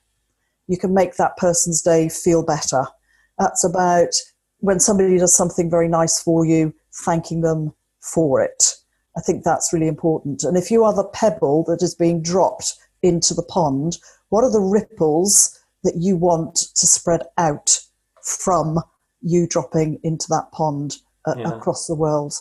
You 0.68 0.78
can 0.78 0.94
make 0.94 1.16
that 1.16 1.38
person's 1.38 1.82
day 1.82 2.10
feel 2.10 2.44
better. 2.44 2.86
That's 3.38 3.64
about 3.64 4.14
when 4.60 4.80
somebody 4.80 5.18
does 5.18 5.36
something 5.36 5.70
very 5.70 5.88
nice 5.88 6.22
for 6.22 6.46
you, 6.46 6.74
thanking 7.04 7.42
them 7.42 7.74
for 8.00 8.42
it. 8.42 8.76
I 9.18 9.22
think 9.22 9.44
that's 9.44 9.74
really 9.74 9.88
important. 9.88 10.44
And 10.44 10.58
if 10.58 10.72
you 10.72 10.84
are 10.84 10.94
the 10.94 11.04
pebble 11.04 11.66
that 11.66 11.84
is 11.84 11.94
being 11.94 12.22
dropped 12.22 12.74
into 13.02 13.34
the 13.34 13.44
pond, 13.44 13.98
what 14.30 14.44
are 14.44 14.52
the 14.52 14.60
ripples 14.60 15.60
that 15.84 15.96
you 15.98 16.16
want 16.16 16.56
to 16.56 16.88
spread 16.88 17.24
out 17.38 17.80
from 18.24 18.80
you 19.22 19.48
dropping 19.48 20.00
into 20.04 20.28
that 20.30 20.52
pond 20.52 20.98
uh, 21.26 21.36
yeah. 21.38 21.50
across 21.50 21.86
the 21.88 21.96
world? 21.96 22.34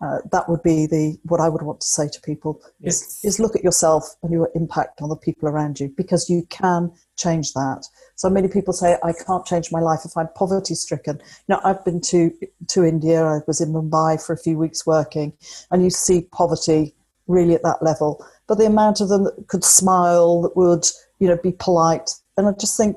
Uh, 0.00 0.18
that 0.30 0.48
would 0.48 0.62
be 0.62 0.86
the 0.86 1.18
what 1.24 1.40
I 1.40 1.48
would 1.48 1.62
want 1.62 1.80
to 1.80 1.86
say 1.86 2.08
to 2.08 2.20
people 2.20 2.62
yes. 2.78 3.02
is, 3.02 3.34
is 3.34 3.40
look 3.40 3.56
at 3.56 3.64
yourself 3.64 4.14
and 4.22 4.30
your 4.32 4.48
impact 4.54 5.02
on 5.02 5.08
the 5.08 5.16
people 5.16 5.48
around 5.48 5.80
you 5.80 5.92
because 5.96 6.30
you 6.30 6.46
can 6.50 6.92
change 7.16 7.52
that. 7.54 7.84
So 8.14 8.30
many 8.30 8.46
people 8.46 8.72
say 8.72 8.96
I 9.02 9.12
can't 9.12 9.44
change 9.44 9.72
my 9.72 9.80
life 9.80 10.00
if 10.04 10.16
I'm 10.16 10.28
poverty 10.36 10.76
stricken. 10.76 11.20
Now 11.48 11.60
I've 11.64 11.84
been 11.84 12.00
to 12.02 12.30
to 12.68 12.84
India. 12.84 13.24
I 13.24 13.40
was 13.48 13.60
in 13.60 13.72
Mumbai 13.72 14.24
for 14.24 14.32
a 14.32 14.38
few 14.38 14.56
weeks 14.56 14.86
working, 14.86 15.32
and 15.72 15.82
you 15.82 15.90
see 15.90 16.28
poverty 16.30 16.94
really 17.26 17.54
at 17.54 17.62
that 17.62 17.82
level. 17.82 18.24
but 18.48 18.58
the 18.58 18.66
amount 18.66 19.00
of 19.00 19.10
them 19.10 19.24
that 19.24 19.46
could 19.46 19.62
smile, 19.62 20.42
that 20.42 20.56
would, 20.56 20.86
you 21.20 21.28
know, 21.28 21.36
be 21.36 21.52
polite. 21.52 22.10
And 22.36 22.48
I 22.48 22.52
just 22.52 22.76
think 22.76 22.96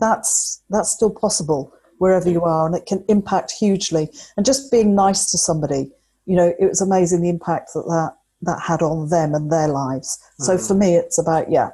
that's 0.00 0.62
that's 0.70 0.90
still 0.90 1.10
possible 1.10 1.74
wherever 1.98 2.30
you 2.30 2.42
are, 2.42 2.66
and 2.66 2.74
it 2.74 2.86
can 2.86 3.04
impact 3.08 3.52
hugely. 3.52 4.08
And 4.36 4.46
just 4.46 4.70
being 4.70 4.94
nice 4.94 5.30
to 5.30 5.38
somebody, 5.38 5.90
you 6.26 6.36
know, 6.36 6.52
it 6.58 6.66
was 6.66 6.80
amazing 6.80 7.22
the 7.22 7.28
impact 7.28 7.70
that 7.74 7.84
that, 7.84 8.16
that 8.42 8.60
had 8.60 8.82
on 8.82 9.08
them 9.08 9.34
and 9.34 9.50
their 9.50 9.68
lives. 9.68 10.18
Mm-hmm. 10.18 10.44
So 10.44 10.58
for 10.58 10.74
me, 10.74 10.94
it's 10.96 11.18
about 11.18 11.50
yeah, 11.50 11.70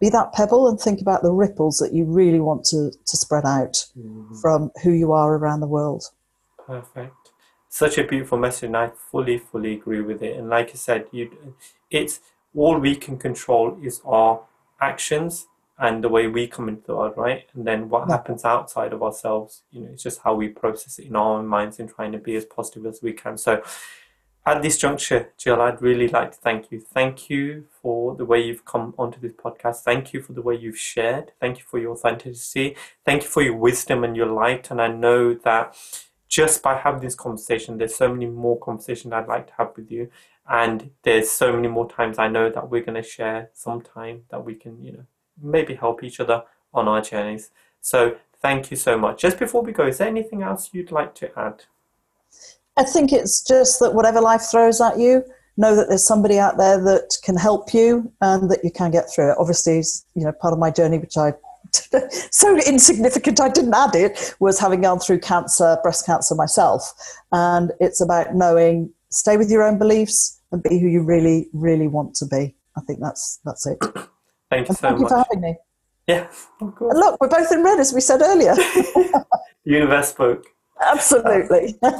be 0.00 0.08
that 0.10 0.32
pebble 0.32 0.68
and 0.68 0.78
think 0.78 1.00
about 1.00 1.22
the 1.22 1.32
ripples 1.32 1.78
that 1.78 1.92
you 1.92 2.04
really 2.04 2.40
want 2.40 2.64
to 2.66 2.90
to 2.90 3.16
spread 3.16 3.44
out 3.44 3.86
mm-hmm. 3.98 4.34
from 4.36 4.70
who 4.82 4.90
you 4.90 5.12
are 5.12 5.34
around 5.34 5.60
the 5.60 5.66
world. 5.66 6.04
Perfect 6.66 7.24
such 7.74 7.98
a 7.98 8.04
beautiful 8.04 8.38
message 8.38 8.68
and 8.68 8.76
I 8.76 8.92
fully 9.10 9.36
fully 9.36 9.74
agree 9.74 10.00
with 10.00 10.22
it 10.22 10.36
and 10.36 10.48
like 10.48 10.70
I 10.70 10.74
said 10.74 11.06
you 11.10 11.56
it's 11.90 12.20
all 12.54 12.78
we 12.78 12.94
can 12.94 13.18
control 13.18 13.76
is 13.82 14.00
our 14.04 14.42
actions 14.80 15.48
and 15.78 16.04
the 16.04 16.08
way 16.08 16.26
we 16.26 16.46
come 16.46 16.68
into 16.68 16.86
the 16.86 16.94
world 16.94 17.14
right? 17.16 17.46
And 17.54 17.66
then 17.66 17.88
what 17.88 18.08
yeah. 18.08 18.16
happens 18.16 18.44
outside 18.44 18.92
of 18.92 19.02
ourselves 19.02 19.62
you 19.70 19.82
know 19.82 19.90
it's 19.92 20.02
just 20.02 20.20
how 20.22 20.34
we 20.34 20.48
process 20.48 20.98
it 20.98 21.06
in 21.06 21.16
our 21.16 21.38
own 21.38 21.46
minds 21.46 21.78
and 21.78 21.88
trying 21.88 22.12
to 22.12 22.18
be 22.18 22.36
as 22.36 22.44
positive 22.44 22.86
as 22.86 23.02
we 23.02 23.12
can. 23.12 23.36
So 23.36 23.62
at 24.46 24.60
this 24.60 24.76
juncture 24.76 25.32
jill 25.38 25.62
i'd 25.62 25.80
really 25.80 26.08
like 26.08 26.32
to 26.32 26.38
thank 26.38 26.70
you. 26.70 26.80
Thank 26.80 27.30
you 27.30 27.66
for 27.80 28.14
the 28.14 28.24
way 28.24 28.42
you've 28.42 28.64
come 28.64 28.94
onto 28.98 29.18
this 29.18 29.32
podcast. 29.32 29.82
Thank 29.82 30.12
you 30.12 30.20
for 30.20 30.32
the 30.34 30.42
way 30.42 30.54
you've 30.54 30.78
shared. 30.78 31.32
Thank 31.40 31.58
you 31.58 31.64
for 31.64 31.78
your 31.78 31.92
authenticity. 31.92 32.76
Thank 33.04 33.22
you 33.22 33.28
for 33.28 33.42
your 33.42 33.56
wisdom 33.56 34.04
and 34.04 34.16
your 34.16 34.26
light. 34.26 34.70
And 34.70 34.80
i 34.80 34.88
know 34.88 35.34
that 35.34 35.76
just 36.28 36.62
by 36.62 36.76
having 36.76 37.00
this 37.00 37.14
conversation, 37.14 37.78
there's 37.78 37.94
so 37.94 38.08
many 38.08 38.26
more 38.26 38.58
conversations 38.58 39.12
I'd 39.12 39.28
like 39.28 39.46
to 39.48 39.52
have 39.58 39.70
with 39.76 39.90
you. 39.90 40.10
And 40.48 40.90
there's 41.02 41.30
so 41.30 41.52
many 41.52 41.68
more 41.68 41.88
times 41.88 42.18
I 42.18 42.28
know 42.28 42.50
that 42.50 42.68
we're 42.68 42.82
going 42.82 43.00
to 43.00 43.08
share 43.08 43.50
some 43.52 43.80
time 43.80 44.22
that 44.30 44.44
we 44.44 44.54
can, 44.56 44.82
you 44.82 44.92
know, 44.92 45.06
maybe 45.42 45.74
help 45.74 46.02
each 46.02 46.20
other 46.20 46.42
on 46.72 46.88
our 46.88 47.00
journeys. 47.00 47.50
So 47.80 48.16
thank 48.40 48.70
you 48.70 48.76
so 48.76 48.98
much. 48.98 49.20
Just 49.20 49.38
before 49.38 49.62
we 49.62 49.72
go, 49.72 49.86
is 49.86 49.98
there 49.98 50.08
anything 50.08 50.42
else 50.42 50.70
you'd 50.72 50.92
like 50.92 51.14
to 51.16 51.38
add? 51.38 51.64
I 52.76 52.84
think 52.84 53.12
it's 53.12 53.42
just 53.46 53.78
that 53.80 53.94
whatever 53.94 54.20
life 54.20 54.42
throws 54.50 54.80
at 54.80 54.98
you, 54.98 55.24
know 55.56 55.76
that 55.76 55.88
there's 55.88 56.04
somebody 56.04 56.38
out 56.38 56.56
there 56.56 56.82
that 56.82 57.16
can 57.22 57.36
help 57.36 57.72
you 57.72 58.10
and 58.20 58.50
that 58.50 58.64
you 58.64 58.70
can 58.70 58.90
get 58.90 59.04
through 59.14 59.30
it. 59.30 59.36
Obviously, 59.38 59.82
you 60.14 60.24
know, 60.24 60.32
part 60.32 60.52
of 60.52 60.58
my 60.58 60.70
journey, 60.70 60.98
which 60.98 61.16
I 61.16 61.32
so 62.30 62.56
insignificant 62.66 63.40
I 63.40 63.48
didn't 63.48 63.74
add 63.74 63.94
it 63.94 64.34
was 64.38 64.58
having 64.58 64.82
gone 64.82 65.00
through 65.00 65.20
cancer, 65.20 65.78
breast 65.82 66.06
cancer 66.06 66.34
myself. 66.34 66.92
And 67.32 67.72
it's 67.80 68.00
about 68.00 68.34
knowing, 68.34 68.90
stay 69.10 69.36
with 69.36 69.50
your 69.50 69.62
own 69.62 69.78
beliefs 69.78 70.40
and 70.52 70.62
be 70.62 70.78
who 70.78 70.86
you 70.86 71.02
really, 71.02 71.48
really 71.52 71.88
want 71.88 72.14
to 72.16 72.26
be. 72.26 72.54
I 72.76 72.80
think 72.82 73.00
that's 73.00 73.40
that's 73.44 73.66
it. 73.66 73.78
Thank 74.54 74.68
you 74.68 74.74
so 74.74 74.80
thank 74.82 75.00
much. 75.00 75.02
you 75.02 75.08
for 75.08 75.16
having 75.16 75.40
me. 75.40 75.56
Yeah, 76.06 76.28
of 76.60 76.74
course. 76.76 76.92
And 76.92 77.00
look, 77.00 77.20
we're 77.20 77.28
both 77.28 77.50
in 77.50 77.64
red, 77.64 77.80
as 77.80 77.92
we 77.92 78.00
said 78.00 78.22
earlier. 78.22 78.54
Universe 79.64 80.10
spoke. 80.10 80.46
Absolutely. 80.80 81.76
Um, 81.82 81.92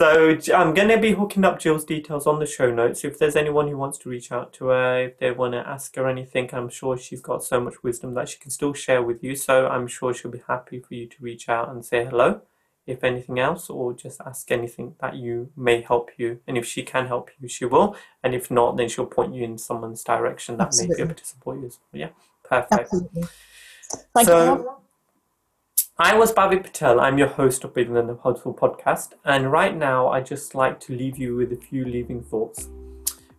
so 0.00 0.36
I'm 0.54 0.74
going 0.74 0.88
to 0.88 0.98
be 0.98 1.12
hooking 1.12 1.44
up 1.44 1.58
Jill's 1.58 1.84
details 1.84 2.26
on 2.26 2.38
the 2.38 2.46
show 2.46 2.72
notes. 2.72 3.04
If 3.04 3.18
there's 3.18 3.36
anyone 3.36 3.68
who 3.68 3.76
wants 3.76 3.98
to 3.98 4.08
reach 4.08 4.30
out 4.30 4.52
to 4.54 4.66
her, 4.66 5.04
if 5.04 5.18
they 5.18 5.30
want 5.30 5.54
to 5.54 5.66
ask 5.66 5.94
her 5.96 6.08
anything, 6.08 6.50
I'm 6.52 6.68
sure 6.68 6.96
she's 6.96 7.20
got 7.20 7.42
so 7.42 7.60
much 7.60 7.82
wisdom 7.82 8.14
that 8.14 8.28
she 8.28 8.38
can 8.38 8.50
still 8.50 8.74
share 8.74 9.02
with 9.02 9.24
you. 9.24 9.34
So 9.34 9.66
I'm 9.68 9.86
sure 9.86 10.12
she'll 10.12 10.30
be 10.30 10.42
happy 10.46 10.80
for 10.80 10.94
you 10.94 11.06
to 11.06 11.16
reach 11.20 11.48
out 11.48 11.70
and 11.70 11.84
say 11.84 12.04
hello, 12.04 12.42
if 12.86 13.04
anything 13.04 13.38
else, 13.38 13.70
or 13.70 13.92
just 13.92 14.20
ask 14.20 14.50
anything 14.50 14.94
that 15.00 15.16
you 15.16 15.50
may 15.56 15.80
help 15.80 16.10
you. 16.16 16.40
And 16.46 16.58
if 16.58 16.66
she 16.66 16.82
can 16.82 17.06
help 17.06 17.30
you, 17.40 17.48
she 17.48 17.64
will. 17.64 17.96
And 18.22 18.34
if 18.34 18.50
not, 18.50 18.76
then 18.76 18.88
she'll 18.88 19.06
point 19.06 19.34
you 19.34 19.44
in 19.44 19.58
someone's 19.58 20.02
direction 20.02 20.56
that 20.56 20.68
Absolutely. 20.68 20.94
may 20.94 20.96
be 20.96 21.02
able 21.10 21.14
to 21.18 21.24
support 21.24 21.60
you. 21.60 21.70
Yeah, 21.92 22.08
perfect. 22.42 22.72
Absolutely. 22.72 23.24
Thank 24.14 24.28
so, 24.28 24.56
you. 24.56 24.70
I 25.98 26.16
was 26.16 26.32
Bhavik 26.32 26.64
Patel. 26.64 26.98
I'm 26.98 27.18
your 27.18 27.28
host 27.28 27.64
of 27.64 27.74
Than 27.74 28.06
the 28.06 28.16
Hustle 28.16 28.54
podcast, 28.54 29.12
and 29.24 29.52
right 29.52 29.76
now 29.76 30.08
I 30.08 30.20
just 30.20 30.54
like 30.54 30.80
to 30.80 30.96
leave 30.96 31.18
you 31.18 31.36
with 31.36 31.52
a 31.52 31.56
few 31.56 31.84
leaving 31.84 32.22
thoughts. 32.22 32.68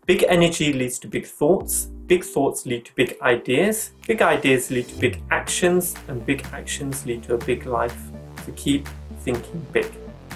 Big 0.06 0.24
energy 0.28 0.72
leads 0.72 1.00
to 1.00 1.08
big 1.08 1.26
thoughts, 1.26 1.86
big 2.08 2.24
thoughts 2.24 2.66
lead 2.66 2.86
to 2.86 2.94
big 2.94 3.18
ideas, 3.22 3.92
big 4.08 4.22
ideas 4.22 4.70
lead 4.70 4.88
to 4.90 4.96
big 5.00 5.22
actions, 5.32 5.96
and 6.08 6.26
big 6.26 6.46
actions 6.54 7.06
lead 7.06 7.24
to 7.24 7.34
a 7.34 7.38
big 7.38 7.66
life. 7.66 8.12
So 8.46 8.52
keep 8.56 8.88
thinking 9.24 9.66
big. 9.72 9.92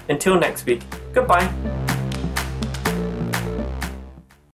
Until 0.10 0.40
next 0.40 0.66
week, 0.66 0.82
goodbye. 1.14 1.48